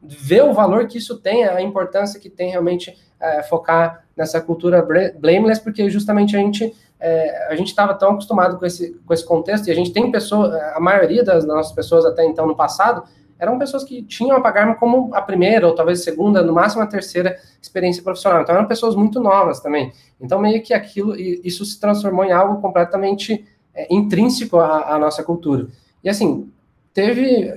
vê 0.00 0.40
o 0.42 0.52
valor 0.52 0.86
que 0.86 0.98
isso 0.98 1.18
tem, 1.18 1.44
a 1.44 1.60
importância 1.60 2.20
que 2.20 2.30
tem 2.30 2.50
realmente 2.50 2.96
é, 3.18 3.42
focar 3.42 4.04
nessa 4.16 4.40
cultura 4.40 4.86
blameless, 5.18 5.62
porque 5.62 5.88
justamente 5.88 6.36
a 6.36 6.38
gente 6.38 6.74
é, 7.02 7.48
a 7.48 7.56
gente 7.56 7.68
estava 7.68 7.94
tão 7.94 8.12
acostumado 8.12 8.58
com 8.58 8.64
esse, 8.64 8.92
com 9.04 9.12
esse 9.12 9.26
contexto, 9.26 9.66
e 9.66 9.72
a 9.72 9.74
gente 9.74 9.92
tem 9.92 10.10
pessoas, 10.10 10.54
a 10.54 10.78
maioria 10.78 11.24
das 11.24 11.44
nossas 11.44 11.72
pessoas 11.72 12.04
até 12.04 12.24
então 12.24 12.46
no 12.46 12.54
passado, 12.54 13.02
eram 13.40 13.58
pessoas 13.58 13.82
que 13.82 14.04
tinham 14.04 14.36
a 14.36 14.40
Pagarme 14.40 14.76
como 14.76 15.12
a 15.12 15.20
primeira, 15.20 15.66
ou 15.66 15.74
talvez 15.74 16.04
segunda, 16.04 16.44
no 16.44 16.52
máximo 16.52 16.80
a 16.80 16.86
terceira 16.86 17.36
experiência 17.60 18.00
profissional. 18.00 18.42
Então 18.42 18.54
eram 18.54 18.68
pessoas 18.68 18.94
muito 18.94 19.18
novas 19.18 19.58
também. 19.58 19.92
Então 20.20 20.40
meio 20.40 20.62
que 20.62 20.72
aquilo, 20.72 21.16
isso 21.18 21.64
se 21.64 21.80
transformou 21.80 22.24
em 22.24 22.30
algo 22.30 22.60
completamente 22.60 23.44
é, 23.74 23.92
intrínseco 23.92 24.58
à, 24.58 24.94
à 24.94 24.98
nossa 24.98 25.24
cultura. 25.24 25.66
E 26.04 26.08
assim, 26.08 26.52
teve 26.94 27.52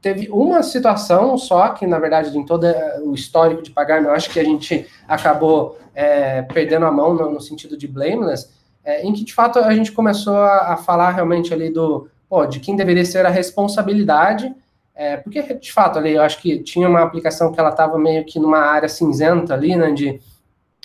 teve 0.00 0.28
uma 0.30 0.62
situação 0.62 1.36
só 1.36 1.70
que, 1.70 1.86
na 1.86 1.98
verdade, 1.98 2.36
em 2.36 2.44
todo 2.44 2.66
o 3.02 3.14
histórico 3.14 3.62
de 3.62 3.70
pagar, 3.70 4.02
eu 4.02 4.12
acho 4.12 4.30
que 4.30 4.40
a 4.40 4.44
gente 4.44 4.86
acabou 5.06 5.78
é, 5.94 6.42
perdendo 6.42 6.86
a 6.86 6.92
mão 6.92 7.14
no, 7.14 7.30
no 7.30 7.40
sentido 7.40 7.76
de 7.76 7.88
blameless, 7.88 8.48
é, 8.84 9.02
em 9.04 9.12
que, 9.12 9.24
de 9.24 9.34
fato, 9.34 9.58
a 9.58 9.74
gente 9.74 9.92
começou 9.92 10.36
a, 10.36 10.74
a, 10.74 10.76
falar 10.76 11.10
realmente 11.10 11.52
ali 11.52 11.70
do, 11.70 12.08
pô, 12.28 12.46
de 12.46 12.60
quem 12.60 12.76
deveria 12.76 13.04
ser 13.04 13.26
a 13.26 13.30
responsabilidade, 13.30 14.54
é, 14.94 15.16
porque, 15.16 15.42
de 15.54 15.72
fato, 15.72 15.98
ali, 15.98 16.12
eu 16.12 16.22
acho 16.22 16.40
que 16.40 16.62
tinha 16.62 16.88
uma 16.88 17.02
aplicação 17.02 17.52
que 17.52 17.60
ela 17.60 17.70
estava 17.70 17.98
meio 17.98 18.24
que 18.24 18.38
numa 18.38 18.58
área 18.58 18.88
cinzenta 18.88 19.54
ali, 19.54 19.76
né, 19.76 19.90
de, 19.92 20.20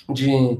de, 0.09 0.59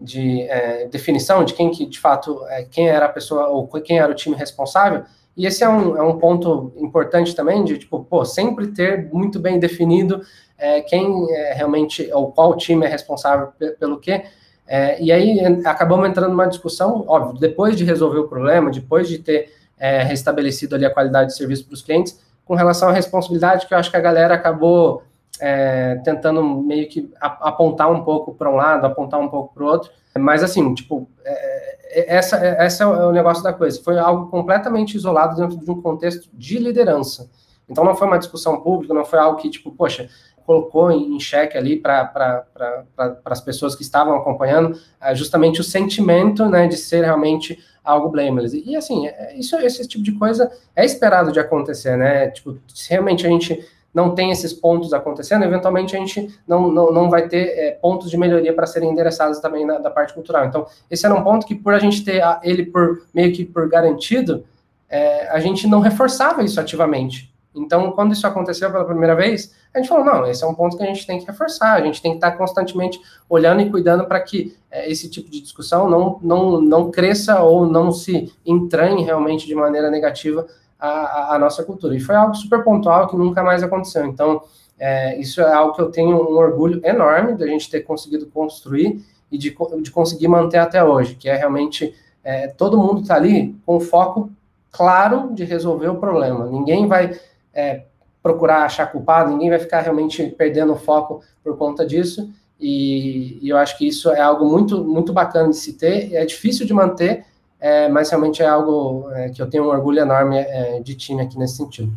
de 0.00 0.46
definição 0.90 1.44
de 1.44 1.54
quem 1.54 1.70
que, 1.70 1.86
de 1.86 1.98
fato, 1.98 2.40
quem 2.70 2.88
era 2.88 3.06
a 3.06 3.10
pessoa, 3.10 3.48
ou 3.48 3.66
quem 3.66 3.98
era 3.98 4.10
o 4.10 4.14
time 4.14 4.36
responsável, 4.36 5.04
e 5.36 5.46
esse 5.46 5.64
é 5.64 5.68
um, 5.68 5.96
é 5.96 6.02
um 6.02 6.18
ponto 6.18 6.72
importante 6.76 7.34
também, 7.34 7.64
de, 7.64 7.78
tipo, 7.78 8.04
pô, 8.04 8.24
sempre 8.24 8.68
ter 8.68 9.08
muito 9.12 9.38
bem 9.40 9.58
definido 9.58 10.22
é, 10.56 10.80
quem 10.80 11.30
é 11.32 11.52
realmente, 11.52 12.08
ou 12.12 12.30
qual 12.30 12.56
time 12.56 12.86
é 12.86 12.88
responsável 12.88 13.48
pelo 13.78 13.98
quê. 13.98 14.24
É, 14.66 15.00
e 15.02 15.12
aí 15.12 15.40
acabamos 15.64 16.08
entrando 16.08 16.30
numa 16.30 16.46
discussão, 16.46 17.04
óbvio, 17.06 17.38
depois 17.38 17.76
de 17.76 17.84
resolver 17.84 18.18
o 18.18 18.28
problema, 18.28 18.70
depois 18.70 19.08
de 19.08 19.18
ter 19.18 19.52
é, 19.78 20.02
restabelecido 20.02 20.74
ali 20.74 20.86
a 20.86 20.90
qualidade 20.90 21.30
de 21.30 21.36
serviço 21.36 21.66
para 21.66 21.74
os 21.74 21.82
clientes, 21.82 22.20
com 22.44 22.54
relação 22.54 22.88
à 22.88 22.92
responsabilidade, 22.92 23.66
que 23.66 23.74
eu 23.74 23.78
acho 23.78 23.90
que 23.90 23.96
a 23.96 24.00
galera 24.00 24.34
acabou 24.34 25.02
é, 25.40 25.96
tentando 26.04 26.42
meio 26.42 26.88
que 26.88 27.10
apontar 27.20 27.90
um 27.90 28.04
pouco 28.04 28.34
para 28.34 28.50
um 28.50 28.54
lado, 28.54 28.86
apontar 28.86 29.18
um 29.20 29.28
pouco 29.28 29.52
para 29.52 29.64
o 29.64 29.66
outro. 29.66 29.90
Mas 30.16 30.42
assim, 30.42 30.74
tipo, 30.74 31.08
é, 31.24 31.73
essa, 31.94 32.36
é, 32.36 32.64
essa 32.64 32.84
é 32.84 32.86
o 32.86 33.12
negócio 33.12 33.42
da 33.42 33.52
coisa. 33.52 33.82
Foi 33.82 33.98
algo 33.98 34.30
completamente 34.30 34.96
isolado 34.96 35.36
dentro 35.36 35.58
de 35.58 35.70
um 35.70 35.80
contexto 35.80 36.28
de 36.32 36.58
liderança. 36.58 37.30
Então 37.68 37.84
não 37.84 37.94
foi 37.94 38.06
uma 38.06 38.18
discussão 38.18 38.60
pública, 38.60 38.92
não 38.92 39.04
foi 39.04 39.18
algo 39.18 39.38
que, 39.38 39.48
tipo, 39.48 39.70
poxa, 39.70 40.08
colocou 40.44 40.90
em 40.90 41.18
xeque 41.18 41.56
ali 41.56 41.76
para 41.76 42.04
pra, 42.04 43.16
as 43.24 43.40
pessoas 43.40 43.74
que 43.74 43.82
estavam 43.82 44.14
acompanhando 44.14 44.78
é, 45.00 45.14
justamente 45.14 45.60
o 45.60 45.64
sentimento 45.64 46.46
né, 46.46 46.66
de 46.66 46.76
ser 46.76 47.02
realmente 47.02 47.58
algo 47.82 48.08
blameless. 48.08 48.62
E 48.64 48.76
assim, 48.76 49.08
isso, 49.34 49.56
esse 49.56 49.86
tipo 49.86 50.04
de 50.04 50.12
coisa 50.12 50.50
é 50.74 50.84
esperado 50.84 51.32
de 51.32 51.40
acontecer, 51.40 51.96
né? 51.96 52.30
Tipo, 52.30 52.58
se 52.68 52.90
realmente 52.90 53.26
a 53.26 53.30
gente 53.30 53.66
não 53.94 54.14
tem 54.14 54.32
esses 54.32 54.52
pontos 54.52 54.92
acontecendo, 54.92 55.44
eventualmente 55.44 55.96
a 55.96 55.98
gente 56.00 56.36
não, 56.46 56.68
não, 56.70 56.92
não 56.92 57.08
vai 57.08 57.28
ter 57.28 57.46
é, 57.56 57.70
pontos 57.70 58.10
de 58.10 58.18
melhoria 58.18 58.52
para 58.52 58.66
serem 58.66 58.90
endereçados 58.90 59.38
também 59.38 59.64
na, 59.64 59.78
da 59.78 59.90
parte 59.90 60.12
cultural. 60.12 60.44
Então, 60.46 60.66
esse 60.90 61.06
era 61.06 61.14
um 61.14 61.22
ponto 61.22 61.46
que, 61.46 61.54
por 61.54 61.72
a 61.72 61.78
gente 61.78 62.04
ter 62.04 62.20
ele 62.42 62.66
por 62.66 63.02
meio 63.14 63.32
que 63.32 63.44
por 63.44 63.68
garantido, 63.68 64.44
é, 64.88 65.28
a 65.28 65.38
gente 65.38 65.68
não 65.68 65.78
reforçava 65.78 66.42
isso 66.42 66.60
ativamente. 66.60 67.32
Então, 67.54 67.92
quando 67.92 68.12
isso 68.12 68.26
aconteceu 68.26 68.70
pela 68.70 68.84
primeira 68.84 69.14
vez, 69.14 69.54
a 69.72 69.78
gente 69.78 69.88
falou: 69.88 70.04
não, 70.04 70.26
esse 70.26 70.42
é 70.42 70.46
um 70.46 70.54
ponto 70.54 70.76
que 70.76 70.82
a 70.82 70.86
gente 70.86 71.06
tem 71.06 71.20
que 71.20 71.26
reforçar, 71.26 71.74
a 71.74 71.80
gente 71.80 72.02
tem 72.02 72.10
que 72.10 72.16
estar 72.16 72.32
constantemente 72.32 73.00
olhando 73.28 73.62
e 73.62 73.70
cuidando 73.70 74.06
para 74.06 74.20
que 74.20 74.56
é, 74.70 74.90
esse 74.90 75.08
tipo 75.08 75.30
de 75.30 75.40
discussão 75.40 75.88
não, 75.88 76.18
não, 76.20 76.60
não 76.60 76.90
cresça 76.90 77.40
ou 77.42 77.64
não 77.64 77.92
se 77.92 78.32
entranhe 78.44 79.04
realmente 79.04 79.46
de 79.46 79.54
maneira 79.54 79.88
negativa 79.88 80.46
a, 80.84 81.34
a, 81.34 81.38
nossa 81.38 81.62
cultura. 81.62 81.94
E 81.94 82.00
foi 82.00 82.14
algo 82.14 82.34
super 82.34 82.62
pontual 82.62 83.08
que 83.08 83.16
nunca 83.16 83.42
mais 83.42 83.62
aconteceu. 83.62 84.06
Então, 84.06 84.42
é, 84.78 85.18
isso 85.18 85.40
é 85.40 85.52
algo 85.52 85.74
que 85.74 85.80
eu 85.80 85.90
tenho 85.90 86.16
um 86.16 86.36
orgulho 86.36 86.80
enorme 86.84 87.34
da 87.34 87.46
gente 87.46 87.70
ter 87.70 87.80
conseguido 87.80 88.26
construir 88.26 89.04
e 89.30 89.38
de, 89.38 89.54
de 89.82 89.90
conseguir 89.90 90.28
manter 90.28 90.58
até 90.58 90.82
hoje, 90.82 91.14
que 91.14 91.28
é 91.28 91.36
realmente 91.36 91.94
é, 92.22 92.48
todo 92.48 92.78
mundo 92.78 93.02
está 93.02 93.16
ali 93.16 93.54
com 93.66 93.78
foco 93.80 94.30
claro 94.70 95.32
de 95.32 95.44
resolver 95.44 95.88
o 95.88 95.96
problema. 95.96 96.46
Ninguém 96.46 96.86
vai 96.86 97.18
é, 97.52 97.84
procurar 98.22 98.64
achar 98.64 98.86
culpado, 98.86 99.30
ninguém 99.30 99.50
vai 99.50 99.58
ficar 99.58 99.80
realmente 99.80 100.24
perdendo 100.30 100.72
o 100.72 100.76
foco 100.76 101.20
por 101.42 101.56
conta 101.56 101.86
disso. 101.86 102.32
E, 102.58 103.38
e, 103.42 103.48
eu 103.48 103.56
acho 103.56 103.76
que 103.76 103.86
isso 103.86 104.10
é 104.10 104.20
algo 104.20 104.46
muito, 104.46 104.82
muito 104.82 105.12
bacana 105.12 105.50
de 105.50 105.56
se 105.56 105.74
ter. 105.74 106.14
É 106.14 106.24
difícil 106.24 106.66
de 106.66 106.72
manter, 106.72 107.24
é, 107.60 107.88
mas 107.88 108.10
realmente 108.10 108.42
é 108.42 108.46
algo 108.46 109.10
é, 109.12 109.30
que 109.30 109.40
eu 109.40 109.48
tenho 109.48 109.64
um 109.64 109.68
orgulho 109.68 110.00
enorme 110.00 110.36
é, 110.38 110.80
de 110.80 110.94
time 110.94 111.22
aqui 111.22 111.38
nesse 111.38 111.56
sentido. 111.56 111.92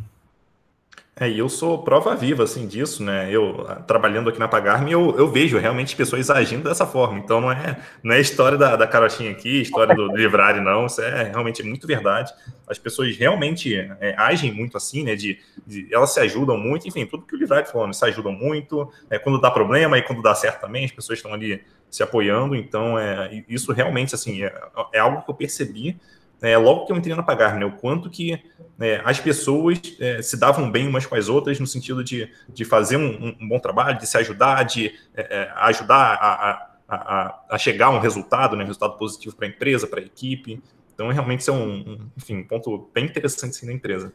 É, 1.20 1.28
e 1.28 1.39
eu 1.39 1.49
sou 1.49 1.80
prova 1.80 2.16
viva, 2.16 2.43
assim, 2.43 2.68
disso, 2.68 3.03
né? 3.03 3.28
Eu, 3.32 3.66
trabalhando 3.88 4.30
aqui 4.30 4.38
na 4.38 4.47
Pagarme, 4.47 4.91
eu, 4.91 5.18
eu 5.18 5.28
vejo 5.28 5.58
realmente 5.58 5.95
pessoas 5.95 6.30
agindo 6.30 6.70
dessa 6.70 6.86
forma. 6.86 7.18
Então, 7.18 7.41
não 7.41 7.51
é, 7.51 7.76
não 8.03 8.14
é 8.14 8.20
história 8.20 8.55
da, 8.55 8.76
da 8.76 8.86
carotinha 8.86 9.32
aqui, 9.32 9.62
história 9.62 9.95
do, 9.95 10.10
do 10.10 10.16
livrário, 10.16 10.62
não. 10.62 10.86
Isso 10.86 11.01
é 11.01 11.24
realmente 11.24 11.64
muito 11.64 11.88
verdade. 11.88 12.32
As 12.70 12.78
pessoas 12.78 13.18
realmente 13.18 13.76
é, 13.99 14.14
agem 14.16 14.53
muito 14.53 14.78
assim, 14.78 15.03
né? 15.03 15.16
De, 15.16 15.39
de, 15.66 15.91
elas 15.91 16.14
se 16.14 16.20
ajudam 16.20 16.55
muito. 16.55 16.88
Enfim, 16.88 17.03
tudo 17.08 17.26
que 17.26 17.36
o 17.36 17.39
livrário 17.39 17.68
falou, 17.68 17.91
se 17.91 18.05
ajudam 18.05 18.32
muito. 18.32 18.88
É, 19.10 19.18
quando 19.18 19.41
dá 19.41 19.49
problema 19.49 19.97
e 19.97 20.03
quando 20.03 20.22
dá 20.22 20.36
certo 20.36 20.62
também, 20.62 20.86
as 20.86 20.91
pessoas 20.91 21.18
estão 21.18 21.34
ali 21.34 21.64
se 21.89 22.03
apoiando. 22.03 22.55
Então, 22.55 22.97
é, 22.97 23.43
isso 23.47 23.71
realmente, 23.71 24.13
assim, 24.15 24.43
é, 24.43 24.53
é 24.93 24.99
algo 24.99 25.21
que 25.23 25.29
eu 25.29 25.35
percebi 25.35 25.99
é, 26.41 26.55
logo 26.57 26.85
que 26.85 26.91
eu 26.91 26.97
entrei 26.97 27.15
na 27.15 27.23
Pagar, 27.23 27.55
né, 27.55 27.65
o 27.65 27.71
quanto 27.71 28.09
que 28.09 28.39
é, 28.79 29.01
as 29.03 29.19
pessoas 29.19 29.79
é, 29.99 30.21
se 30.21 30.38
davam 30.38 30.71
bem 30.71 30.88
umas 30.88 31.05
com 31.05 31.15
as 31.15 31.29
outras 31.29 31.59
no 31.59 31.65
sentido 31.65 32.03
de, 32.03 32.31
de 32.49 32.63
fazer 32.63 32.97
um, 32.97 33.35
um 33.41 33.47
bom 33.47 33.59
trabalho, 33.59 33.97
de 33.97 34.05
se 34.05 34.17
ajudar, 34.17 34.63
de 34.63 34.93
é, 35.15 35.21
é, 35.21 35.51
ajudar 35.55 36.13
a, 36.13 36.49
a, 36.49 36.69
a, 36.88 37.39
a, 37.49 37.57
chegar 37.57 37.88
a 37.88 37.89
um 37.89 37.99
resultado, 37.99 38.55
né, 38.55 38.63
resultado 38.63 38.97
positivo 38.97 39.35
para 39.35 39.47
a 39.47 39.49
empresa, 39.49 39.88
para 39.88 39.99
a 39.99 40.03
equipe. 40.03 40.61
Então, 40.93 41.09
realmente, 41.09 41.41
isso 41.41 41.51
é 41.51 41.53
um, 41.53 41.73
um, 41.73 42.09
enfim, 42.15 42.38
um 42.38 42.47
ponto 42.47 42.89
bem 42.93 43.05
interessante 43.05 43.51
assim, 43.51 43.65
da 43.65 43.73
empresa. 43.73 44.13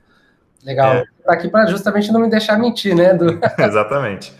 Legal. 0.62 0.94
É... 0.94 1.04
Tá 1.24 1.34
aqui 1.34 1.48
para 1.48 1.66
justamente 1.66 2.10
não 2.10 2.20
me 2.20 2.28
deixar 2.28 2.58
mentir, 2.58 2.96
né, 2.96 3.14
do 3.14 3.38
Exatamente. 3.58 4.32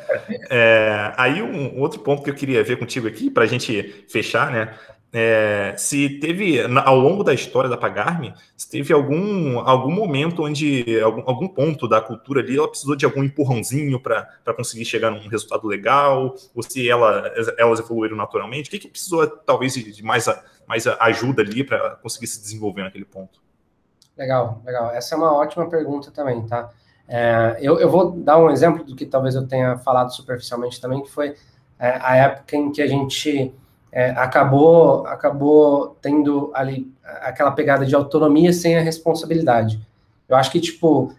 É, 0.50 1.12
aí 1.16 1.40
um 1.40 1.80
outro 1.80 2.00
ponto 2.00 2.22
que 2.22 2.30
eu 2.30 2.34
queria 2.34 2.62
ver 2.64 2.76
contigo 2.76 3.06
aqui, 3.06 3.30
para 3.30 3.44
a 3.44 3.46
gente 3.46 4.04
fechar, 4.08 4.50
né? 4.50 4.74
É, 5.14 5.74
se 5.76 6.08
teve, 6.08 6.58
ao 6.86 6.98
longo 6.98 7.22
da 7.22 7.34
história 7.34 7.68
da 7.68 7.76
Pagarme, 7.76 8.32
se 8.56 8.68
teve 8.70 8.94
algum, 8.94 9.58
algum 9.58 9.92
momento 9.92 10.42
onde, 10.42 10.98
algum, 11.02 11.22
algum 11.26 11.46
ponto 11.46 11.86
da 11.86 12.00
cultura 12.00 12.40
ali, 12.40 12.56
ela 12.56 12.66
precisou 12.66 12.96
de 12.96 13.04
algum 13.04 13.22
empurrãozinho 13.22 14.00
para 14.00 14.26
conseguir 14.56 14.86
chegar 14.86 15.10
num 15.10 15.28
resultado 15.28 15.68
legal, 15.68 16.34
ou 16.54 16.62
se 16.62 16.88
ela, 16.88 17.30
elas 17.58 17.78
evoluíram 17.78 18.16
naturalmente, 18.16 18.68
o 18.68 18.70
que, 18.70 18.78
que 18.78 18.88
precisou, 18.88 19.26
talvez, 19.26 19.74
de 19.74 20.02
mais, 20.02 20.26
mais 20.66 20.86
ajuda 20.86 21.42
ali 21.42 21.62
para 21.62 21.90
conseguir 21.96 22.26
se 22.26 22.40
desenvolver 22.40 22.82
naquele 22.82 23.04
ponto? 23.04 23.38
Legal, 24.16 24.60
legal. 24.64 24.90
Essa 24.90 25.14
é 25.14 25.18
uma 25.18 25.32
ótima 25.32 25.68
pergunta 25.68 26.10
também, 26.10 26.46
tá? 26.46 26.70
É, 27.08 27.58
eu, 27.60 27.78
eu 27.78 27.90
vou 27.90 28.10
dar 28.12 28.38
um 28.38 28.50
exemplo 28.50 28.84
do 28.84 28.94
que 28.94 29.04
talvez 29.04 29.34
eu 29.34 29.46
tenha 29.46 29.76
falado 29.78 30.14
superficialmente 30.14 30.80
também, 30.80 31.02
que 31.02 31.10
foi 31.10 31.34
é, 31.78 31.98
a 32.00 32.16
época 32.16 32.56
em 32.56 32.70
que 32.70 32.80
a 32.80 32.86
gente 32.86 33.54
é, 33.90 34.10
acabou, 34.10 35.06
acabou 35.06 35.96
tendo 36.00 36.50
ali 36.54 36.92
aquela 37.04 37.50
pegada 37.50 37.84
de 37.84 37.94
autonomia 37.94 38.52
sem 38.52 38.78
a 38.78 38.80
responsabilidade. 38.80 39.80
Eu 40.28 40.36
acho 40.36 40.50
que, 40.50 40.60
tipo, 40.60 41.12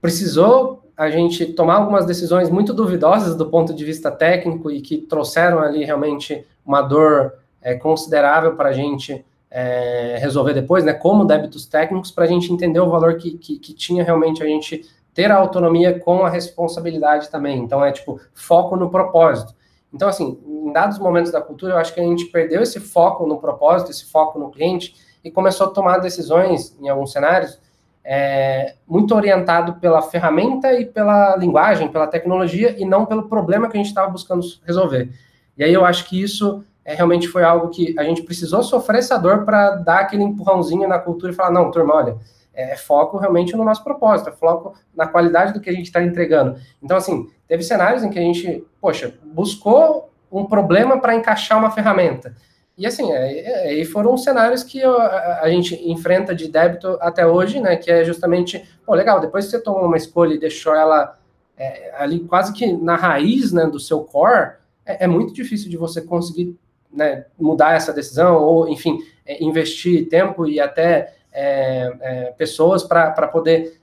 precisou 0.00 0.82
a 0.96 1.08
gente 1.08 1.46
tomar 1.46 1.76
algumas 1.76 2.04
decisões 2.04 2.50
muito 2.50 2.74
duvidosas 2.74 3.34
do 3.34 3.46
ponto 3.46 3.72
de 3.72 3.84
vista 3.84 4.10
técnico 4.10 4.70
e 4.70 4.82
que 4.82 4.98
trouxeram 4.98 5.60
ali 5.60 5.82
realmente 5.84 6.46
uma 6.64 6.82
dor 6.82 7.34
é, 7.62 7.74
considerável 7.74 8.54
para 8.54 8.68
a 8.68 8.72
gente 8.72 9.24
é, 9.50 10.16
resolver 10.20 10.54
depois, 10.54 10.84
né, 10.84 10.92
como 10.92 11.24
débitos 11.24 11.66
técnicos, 11.66 12.10
para 12.10 12.24
a 12.24 12.28
gente 12.28 12.52
entender 12.52 12.80
o 12.80 12.88
valor 12.88 13.16
que, 13.16 13.36
que, 13.36 13.58
que 13.58 13.74
tinha 13.74 14.04
realmente 14.04 14.42
a 14.42 14.46
gente 14.46 14.88
ter 15.12 15.30
a 15.30 15.36
autonomia 15.36 15.98
com 15.98 16.24
a 16.24 16.30
responsabilidade 16.30 17.28
também. 17.30 17.58
Então, 17.58 17.84
é 17.84 17.90
tipo, 17.90 18.20
foco 18.32 18.76
no 18.76 18.90
propósito. 18.90 19.54
Então, 19.92 20.08
assim, 20.08 20.38
em 20.46 20.72
dados 20.72 20.98
momentos 20.98 21.32
da 21.32 21.40
cultura, 21.40 21.74
eu 21.74 21.78
acho 21.78 21.92
que 21.92 22.00
a 22.00 22.04
gente 22.04 22.26
perdeu 22.26 22.62
esse 22.62 22.78
foco 22.78 23.26
no 23.26 23.38
propósito, 23.38 23.90
esse 23.90 24.04
foco 24.04 24.38
no 24.38 24.50
cliente, 24.50 24.94
e 25.24 25.30
começou 25.30 25.66
a 25.66 25.70
tomar 25.70 25.98
decisões, 25.98 26.76
em 26.80 26.88
alguns 26.88 27.12
cenários, 27.12 27.58
é, 28.04 28.74
muito 28.88 29.14
orientado 29.14 29.74
pela 29.74 30.00
ferramenta 30.00 30.72
e 30.72 30.86
pela 30.86 31.36
linguagem, 31.36 31.88
pela 31.88 32.06
tecnologia, 32.06 32.76
e 32.78 32.84
não 32.84 33.04
pelo 33.04 33.28
problema 33.28 33.68
que 33.68 33.76
a 33.76 33.78
gente 33.80 33.88
estava 33.88 34.10
buscando 34.10 34.46
resolver. 34.64 35.10
E 35.58 35.64
aí 35.64 35.74
eu 35.74 35.84
acho 35.84 36.08
que 36.08 36.22
isso 36.22 36.64
é, 36.84 36.94
realmente 36.94 37.28
foi 37.28 37.42
algo 37.42 37.68
que 37.68 37.94
a 37.98 38.04
gente 38.04 38.22
precisou 38.22 38.62
sofrer 38.62 38.98
essa 38.98 39.18
dor 39.18 39.44
para 39.44 39.76
dar 39.76 40.00
aquele 40.00 40.22
empurrãozinho 40.22 40.88
na 40.88 40.98
cultura 40.98 41.32
e 41.32 41.34
falar, 41.34 41.50
não, 41.50 41.70
turma, 41.70 41.94
olha, 41.94 42.16
é, 42.52 42.72
é 42.72 42.76
foco 42.76 43.16
realmente 43.18 43.56
no 43.56 43.64
nosso 43.64 43.84
propósito, 43.84 44.30
é 44.30 44.32
foco 44.32 44.74
na 44.94 45.06
qualidade 45.06 45.52
do 45.52 45.60
que 45.60 45.70
a 45.70 45.72
gente 45.72 45.86
está 45.86 46.02
entregando. 46.02 46.56
Então, 46.82 46.96
assim, 46.96 47.28
teve 47.46 47.62
cenários 47.62 48.02
em 48.02 48.10
que 48.10 48.18
a 48.18 48.22
gente, 48.22 48.64
poxa, 48.80 49.14
buscou 49.24 50.10
um 50.30 50.44
problema 50.44 51.00
para 51.00 51.14
encaixar 51.14 51.58
uma 51.58 51.70
ferramenta. 51.70 52.34
E 52.80 52.86
assim, 52.86 53.12
aí 53.12 53.80
é, 53.82 53.84
foram 53.84 54.16
cenários 54.16 54.62
que 54.62 54.82
a, 54.82 55.50
gente 55.50 55.74
enfrenta 55.90 56.34
de 56.34 56.48
débito 56.48 56.96
até 57.00 57.26
hoje, 57.26 57.60
né? 57.60 57.76
Que 57.76 57.90
é 57.90 58.04
justamente, 58.04 58.64
pô, 58.86 58.94
legal, 58.94 59.20
depois 59.20 59.44
que 59.44 59.50
você 59.50 59.60
tomou 59.60 59.84
uma 59.84 59.98
escolha 59.98 60.32
e 60.32 60.38
deixou 60.38 60.74
ela 60.74 61.18
é, 61.58 61.92
ali 61.98 62.20
quase 62.20 62.54
que 62.54 62.72
na 62.72 62.96
raiz 62.96 63.52
né, 63.52 63.66
do 63.66 63.78
seu 63.78 64.00
core, 64.04 64.52
é, 64.86 65.04
é 65.04 65.06
muito 65.06 65.34
difícil 65.34 65.68
de 65.68 65.76
você 65.76 66.00
conseguir 66.00 66.58
né, 66.92 67.24
mudar 67.38 67.74
essa 67.74 67.92
decisão, 67.92 68.42
ou, 68.42 68.68
enfim, 68.68 68.98
é, 69.24 69.42
investir 69.42 70.08
tempo 70.08 70.46
e 70.46 70.60
até 70.60 71.14
é, 71.32 71.92
é, 72.00 72.24
pessoas 72.36 72.82
para 72.82 73.28
poder 73.28 73.80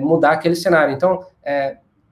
mudar 0.00 0.32
aquele 0.32 0.54
cenário. 0.56 0.94
Então, 0.94 1.24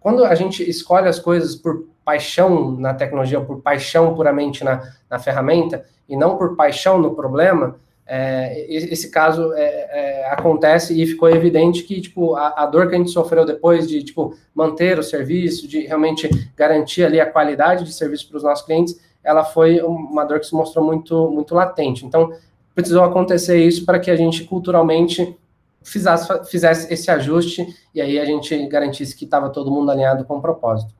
quando 0.00 0.24
a 0.24 0.34
gente 0.34 0.68
escolhe 0.68 1.08
as 1.08 1.18
coisas 1.18 1.54
por 1.54 1.86
paixão 2.04 2.72
na 2.72 2.94
tecnologia, 2.94 3.40
por 3.40 3.60
paixão 3.60 4.14
puramente 4.14 4.64
na, 4.64 4.82
na 5.10 5.18
ferramenta, 5.18 5.84
e 6.08 6.16
não 6.16 6.36
por 6.36 6.56
paixão 6.56 6.98
no 6.98 7.14
problema, 7.14 7.76
é, 8.10 8.64
esse 8.70 9.10
caso 9.10 9.52
é, 9.52 9.62
é, 9.62 10.30
acontece 10.30 10.98
e 10.98 11.06
ficou 11.06 11.28
evidente 11.28 11.82
que 11.82 12.00
tipo 12.00 12.34
a, 12.34 12.62
a, 12.62 12.64
dor 12.64 12.88
que 12.88 12.94
a 12.94 12.98
gente 12.98 13.10
sofreu 13.10 13.44
depois 13.44 13.86
de 13.86 14.02
tipo 14.02 14.34
manter 14.54 14.98
o 14.98 15.02
serviço, 15.02 15.68
de 15.68 15.80
realmente 15.80 16.26
garantir 16.56 17.04
ali 17.04 17.20
a 17.20 17.30
qualidade 17.30 17.84
de 17.84 17.92
serviço 17.92 18.26
para 18.26 18.38
os 18.38 18.42
nossos 18.42 18.64
clientes, 18.64 18.98
ela 19.28 19.44
foi 19.44 19.80
uma 19.82 20.24
dor 20.24 20.40
que 20.40 20.46
se 20.46 20.54
mostrou 20.54 20.84
muito 20.84 21.30
muito 21.30 21.54
latente. 21.54 22.06
Então 22.06 22.32
precisou 22.74 23.04
acontecer 23.04 23.62
isso 23.62 23.84
para 23.84 23.98
que 23.98 24.10
a 24.10 24.16
gente 24.16 24.44
culturalmente 24.44 25.36
fizesse, 25.82 26.50
fizesse 26.50 26.92
esse 26.92 27.10
ajuste 27.10 27.66
e 27.94 28.00
aí 28.00 28.18
a 28.18 28.24
gente 28.24 28.66
garantisse 28.68 29.16
que 29.16 29.24
estava 29.24 29.50
todo 29.50 29.70
mundo 29.70 29.90
alinhado 29.90 30.24
com 30.24 30.38
o 30.38 30.40
propósito. 30.40 30.94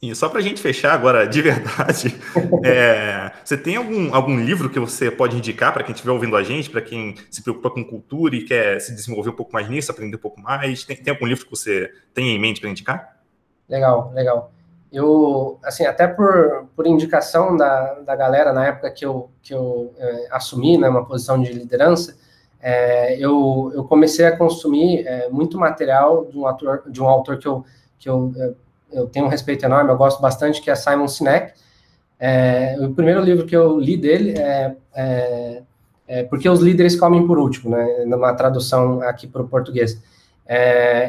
E 0.00 0.14
só 0.14 0.28
para 0.28 0.38
a 0.38 0.42
gente 0.42 0.60
fechar 0.60 0.92
agora, 0.92 1.26
de 1.26 1.42
verdade, 1.42 2.16
é, 2.64 3.32
você 3.44 3.56
tem 3.56 3.76
algum, 3.76 4.14
algum 4.14 4.38
livro 4.38 4.70
que 4.70 4.78
você 4.78 5.10
pode 5.10 5.36
indicar 5.36 5.72
para 5.72 5.82
quem 5.82 5.92
estiver 5.92 6.12
ouvindo 6.12 6.36
a 6.36 6.42
gente, 6.42 6.70
para 6.70 6.80
quem 6.80 7.16
se 7.28 7.42
preocupa 7.42 7.70
com 7.70 7.84
cultura 7.84 8.36
e 8.36 8.44
quer 8.44 8.80
se 8.80 8.94
desenvolver 8.94 9.30
um 9.30 9.36
pouco 9.36 9.52
mais 9.52 9.68
nisso, 9.68 9.90
aprender 9.90 10.14
um 10.14 10.20
pouco 10.20 10.40
mais? 10.40 10.84
Tem, 10.84 10.96
tem 10.96 11.12
algum 11.12 11.26
livro 11.26 11.44
que 11.44 11.50
você 11.50 11.92
tem 12.14 12.28
em 12.28 12.38
mente 12.38 12.60
para 12.60 12.70
indicar? 12.70 13.18
Legal, 13.68 14.12
legal. 14.14 14.52
Eu, 14.90 15.58
assim, 15.62 15.84
até 15.84 16.06
por, 16.06 16.66
por 16.74 16.86
indicação 16.86 17.56
da, 17.56 17.94
da 18.00 18.16
galera 18.16 18.52
na 18.52 18.66
época 18.66 18.90
que 18.90 19.04
eu, 19.04 19.30
que 19.42 19.52
eu 19.52 19.92
é, 19.98 20.28
assumi 20.30 20.78
né, 20.78 20.88
uma 20.88 21.04
posição 21.04 21.40
de 21.42 21.52
liderança, 21.52 22.16
é, 22.60 23.16
eu, 23.18 23.70
eu 23.74 23.84
comecei 23.84 24.26
a 24.26 24.36
consumir 24.36 25.06
é, 25.06 25.28
muito 25.28 25.58
material 25.58 26.24
de 26.24 26.38
um, 26.38 26.46
ator, 26.46 26.82
de 26.88 27.00
um 27.02 27.06
autor 27.06 27.38
que 27.38 27.46
eu, 27.46 27.64
que 27.98 28.08
eu 28.08 28.32
é, 28.36 28.52
eu 28.90 29.06
tenho 29.06 29.26
um 29.26 29.28
respeito 29.28 29.64
enorme, 29.64 29.90
eu 29.90 29.96
gosto 29.96 30.20
bastante, 30.20 30.62
que 30.62 30.70
é 30.70 30.74
Simon 30.74 31.08
Sinek. 31.08 31.52
É, 32.18 32.76
o 32.80 32.94
primeiro 32.94 33.20
livro 33.20 33.46
que 33.46 33.54
eu 33.54 33.78
li 33.78 33.96
dele 33.96 34.32
é, 34.32 34.76
é, 34.94 35.62
é 36.06 36.22
Porque 36.24 36.48
os 36.48 36.60
Líderes 36.60 36.96
Comem 36.96 37.26
por 37.26 37.38
Último, 37.38 37.70
né, 37.70 38.04
numa 38.06 38.32
tradução 38.34 39.02
aqui 39.02 39.26
para 39.26 39.42
o 39.42 39.48
português. 39.48 40.02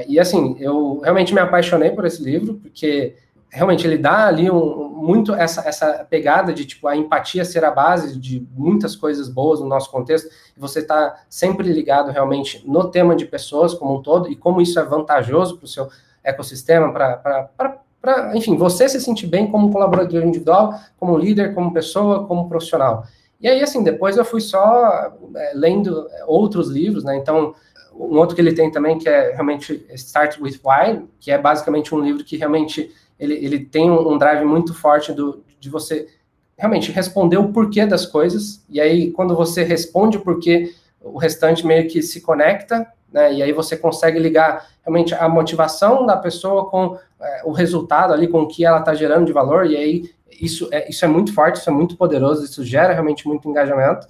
E 0.08 0.20
assim, 0.20 0.58
eu 0.60 1.00
realmente 1.00 1.34
me 1.34 1.40
apaixonei 1.40 1.92
por 1.92 2.06
esse 2.06 2.22
livro, 2.22 2.56
porque 2.56 3.16
realmente 3.50 3.86
ele 3.86 3.98
dá 3.98 4.28
ali 4.28 4.50
um, 4.50 4.90
muito 4.90 5.34
essa, 5.34 5.68
essa 5.68 6.06
pegada 6.10 6.54
de 6.54 6.66
tipo 6.66 6.88
a 6.88 6.96
empatia 6.96 7.44
ser 7.44 7.66
a 7.66 7.72
base 7.72 8.20
de 8.20 8.48
muitas 8.56 8.96
coisas 8.96 9.28
boas 9.28 9.60
no 9.60 9.68
nosso 9.68 9.90
contexto, 9.90 10.30
e 10.56 10.60
você 10.60 10.80
está 10.80 11.22
sempre 11.30 11.72
ligado 11.72 12.12
realmente 12.12 12.64
no 12.68 12.90
tema 12.90 13.16
de 13.16 13.26
pessoas 13.26 13.74
como 13.74 13.96
um 13.96 14.02
todo, 14.02 14.30
e 14.30 14.36
como 14.36 14.62
isso 14.62 14.80
é 14.80 14.84
vantajoso 14.84 15.58
para 15.58 15.66
o 15.66 15.68
seu 15.68 15.90
ecossistema, 16.24 16.92
para, 16.92 18.32
enfim, 18.36 18.56
você 18.56 18.88
se 18.88 19.02
sentir 19.02 19.28
bem 19.28 19.50
como 19.50 19.72
colaborador 19.72 20.24
individual, 20.24 20.74
como 21.00 21.18
líder, 21.18 21.56
como 21.56 21.74
pessoa, 21.74 22.28
como 22.28 22.48
profissional. 22.48 23.06
E 23.42 23.48
aí, 23.48 23.62
assim, 23.64 23.82
depois 23.84 24.18
eu 24.18 24.26
fui 24.26 24.42
só 24.42 25.14
é, 25.36 25.54
lendo 25.56 26.08
outros 26.28 26.68
livros, 26.68 27.06
né? 27.06 27.16
Então, 27.16 27.56
um 27.94 28.18
outro 28.18 28.36
que 28.36 28.42
ele 28.42 28.54
tem 28.54 28.70
também, 28.70 28.98
que 28.98 29.08
é 29.08 29.32
realmente 29.32 29.86
Start 29.92 30.40
With 30.40 30.60
Why, 30.64 31.06
que 31.20 31.32
é 31.32 31.38
basicamente 31.38 31.96
um 31.96 32.00
livro 32.00 32.24
que 32.24 32.36
realmente 32.38 32.94
ele, 33.20 33.34
ele 33.34 33.60
tem 33.60 33.92
um, 33.92 34.18
drive 34.18 34.46
muito 34.46 34.74
forte 34.74 35.12
do, 35.12 35.44
de 35.60 35.70
você 35.70 36.08
realmente 36.58 36.92
responder 36.92 37.38
o 37.38 37.52
porquê 37.52 37.86
das 37.86 38.06
coisas, 38.06 38.64
e 38.70 38.80
aí 38.80 39.12
quando 39.12 39.36
você 39.36 39.64
responde 39.64 40.18
o 40.18 40.22
porquê, 40.22 40.74
o 41.02 41.18
restante 41.18 41.66
meio 41.66 41.88
que 41.88 42.02
se 42.02 42.22
conecta, 42.22 42.88
né? 43.12 43.34
E 43.34 43.42
aí 43.42 43.52
você 43.52 43.76
consegue 43.76 44.20
ligar 44.20 44.68
realmente 44.84 45.14
a 45.16 45.28
motivação 45.28 46.06
da 46.06 46.18
pessoa 46.18 46.70
com 46.70 46.98
é, 47.20 47.42
o 47.44 47.52
resultado 47.52 48.14
ali, 48.14 48.28
com 48.28 48.42
o 48.42 48.48
que 48.48 48.66
ela 48.66 48.80
está 48.80 48.94
gerando 48.94 49.26
de 49.26 49.34
valor, 49.34 49.66
e 49.66 49.76
aí 49.76 50.12
isso 50.40 50.70
é, 50.72 50.90
isso 50.90 51.04
é 51.04 51.08
muito 51.08 51.34
forte, 51.34 51.60
isso 51.60 51.70
é 51.70 51.74
muito 51.74 51.98
poderoso, 51.98 52.44
isso 52.44 52.64
gera 52.64 52.94
realmente 52.94 53.28
muito 53.28 53.50
engajamento. 53.50 54.08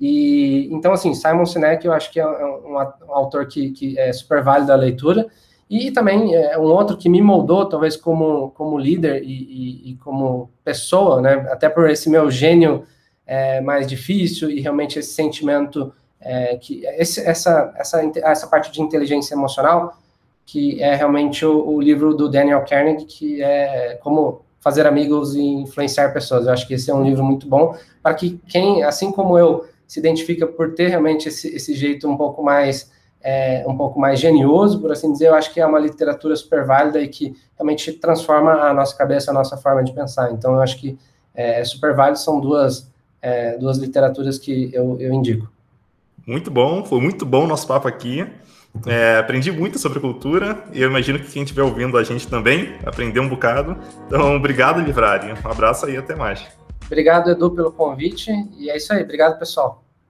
E 0.00 0.68
então, 0.72 0.92
assim, 0.92 1.14
Simon 1.14 1.46
Sinek 1.46 1.86
eu 1.86 1.92
acho 1.92 2.10
que 2.10 2.18
é 2.18 2.26
um, 2.26 2.74
um 2.74 3.12
autor 3.12 3.46
que, 3.46 3.70
que 3.70 3.98
é 3.98 4.12
super 4.12 4.42
válido 4.42 4.72
a 4.72 4.76
leitura. 4.76 5.26
E 5.68 5.90
também 5.90 6.34
é 6.34 6.58
um 6.58 6.64
outro 6.64 6.96
que 6.96 7.08
me 7.08 7.22
moldou, 7.22 7.66
talvez 7.66 7.96
como, 7.96 8.50
como 8.50 8.78
líder 8.78 9.22
e, 9.22 9.26
e, 9.26 9.90
e 9.90 9.96
como 9.96 10.50
pessoa, 10.64 11.20
né? 11.20 11.46
Até 11.50 11.68
por 11.68 11.88
esse 11.88 12.10
meu 12.10 12.30
gênio 12.30 12.84
é, 13.26 13.60
mais 13.60 13.86
difícil 13.86 14.50
e 14.50 14.60
realmente 14.60 14.98
esse 14.98 15.14
sentimento 15.14 15.92
é, 16.20 16.56
que 16.56 16.84
esse, 16.86 17.20
essa, 17.20 17.72
essa, 17.76 18.12
essa 18.22 18.46
parte 18.46 18.70
de 18.70 18.80
inteligência 18.80 19.34
emocional, 19.34 19.96
que 20.44 20.82
é 20.82 20.94
realmente 20.94 21.44
o, 21.44 21.66
o, 21.66 21.80
livro 21.80 22.14
do 22.14 22.28
Daniel 22.28 22.64
Carnegie, 22.68 23.06
que 23.06 23.42
é 23.42 23.98
como 24.02 24.42
fazer 24.60 24.86
amigos 24.86 25.34
e 25.34 25.42
influenciar 25.42 26.12
pessoas. 26.12 26.46
Eu 26.46 26.52
acho 26.52 26.66
que 26.66 26.74
esse 26.74 26.90
é 26.90 26.94
um 26.94 27.04
livro 27.04 27.24
muito 27.24 27.48
bom 27.48 27.74
para 28.02 28.14
que 28.14 28.40
quem, 28.46 28.82
assim 28.84 29.10
como 29.10 29.36
eu, 29.36 29.66
se 29.86 29.98
identifica 29.98 30.46
por 30.46 30.74
ter 30.74 30.88
realmente 30.88 31.28
esse, 31.28 31.48
esse 31.54 31.74
jeito 31.74 32.08
um 32.08 32.16
pouco 32.16 32.42
mais 32.42 32.90
é, 33.22 33.64
um 33.66 33.76
pouco 33.76 34.00
mais 34.00 34.18
genioso, 34.18 34.80
por 34.80 34.90
assim 34.92 35.12
dizer, 35.12 35.28
eu 35.28 35.34
acho 35.34 35.52
que 35.52 35.60
é 35.60 35.66
uma 35.66 35.78
literatura 35.78 36.34
super 36.34 36.64
válida 36.64 37.00
e 37.00 37.08
que 37.08 37.34
realmente 37.56 37.92
transforma 37.92 38.52
a 38.52 38.74
nossa 38.74 38.96
cabeça, 38.96 39.30
a 39.30 39.34
nossa 39.34 39.56
forma 39.56 39.82
de 39.84 39.92
pensar. 39.92 40.32
Então, 40.32 40.54
eu 40.54 40.60
acho 40.60 40.78
que 40.78 40.98
é, 41.34 41.60
é 41.60 41.64
super 41.64 41.94
válido, 41.94 42.18
são 42.18 42.40
duas, 42.40 42.90
é, 43.20 43.56
duas 43.56 43.78
literaturas 43.78 44.38
que 44.38 44.70
eu, 44.72 45.00
eu 45.00 45.12
indico. 45.12 45.50
Muito 46.26 46.50
bom, 46.50 46.84
foi 46.84 47.00
muito 47.00 47.24
bom 47.24 47.44
o 47.44 47.46
nosso 47.46 47.66
papo 47.66 47.88
aqui. 47.88 48.26
É, 48.86 49.18
aprendi 49.18 49.52
muito 49.52 49.78
sobre 49.78 50.00
cultura 50.00 50.64
e 50.72 50.80
eu 50.80 50.88
imagino 50.88 51.18
que 51.18 51.30
quem 51.30 51.42
estiver 51.42 51.62
ouvindo 51.62 51.98
a 51.98 52.04
gente 52.04 52.26
também 52.26 52.78
aprendeu 52.86 53.22
um 53.22 53.28
bocado. 53.28 53.76
Então, 54.06 54.34
obrigado, 54.36 54.80
Livrari. 54.80 55.32
Um 55.32 55.50
abraço 55.50 55.84
aí 55.84 55.96
até 55.96 56.14
mais. 56.14 56.42
Obrigado, 56.86 57.30
Edu, 57.30 57.50
pelo 57.50 57.70
convite. 57.70 58.30
E 58.58 58.70
é 58.70 58.76
isso 58.76 58.92
aí. 58.92 59.02
Obrigado, 59.02 59.38
pessoal. 59.38 59.84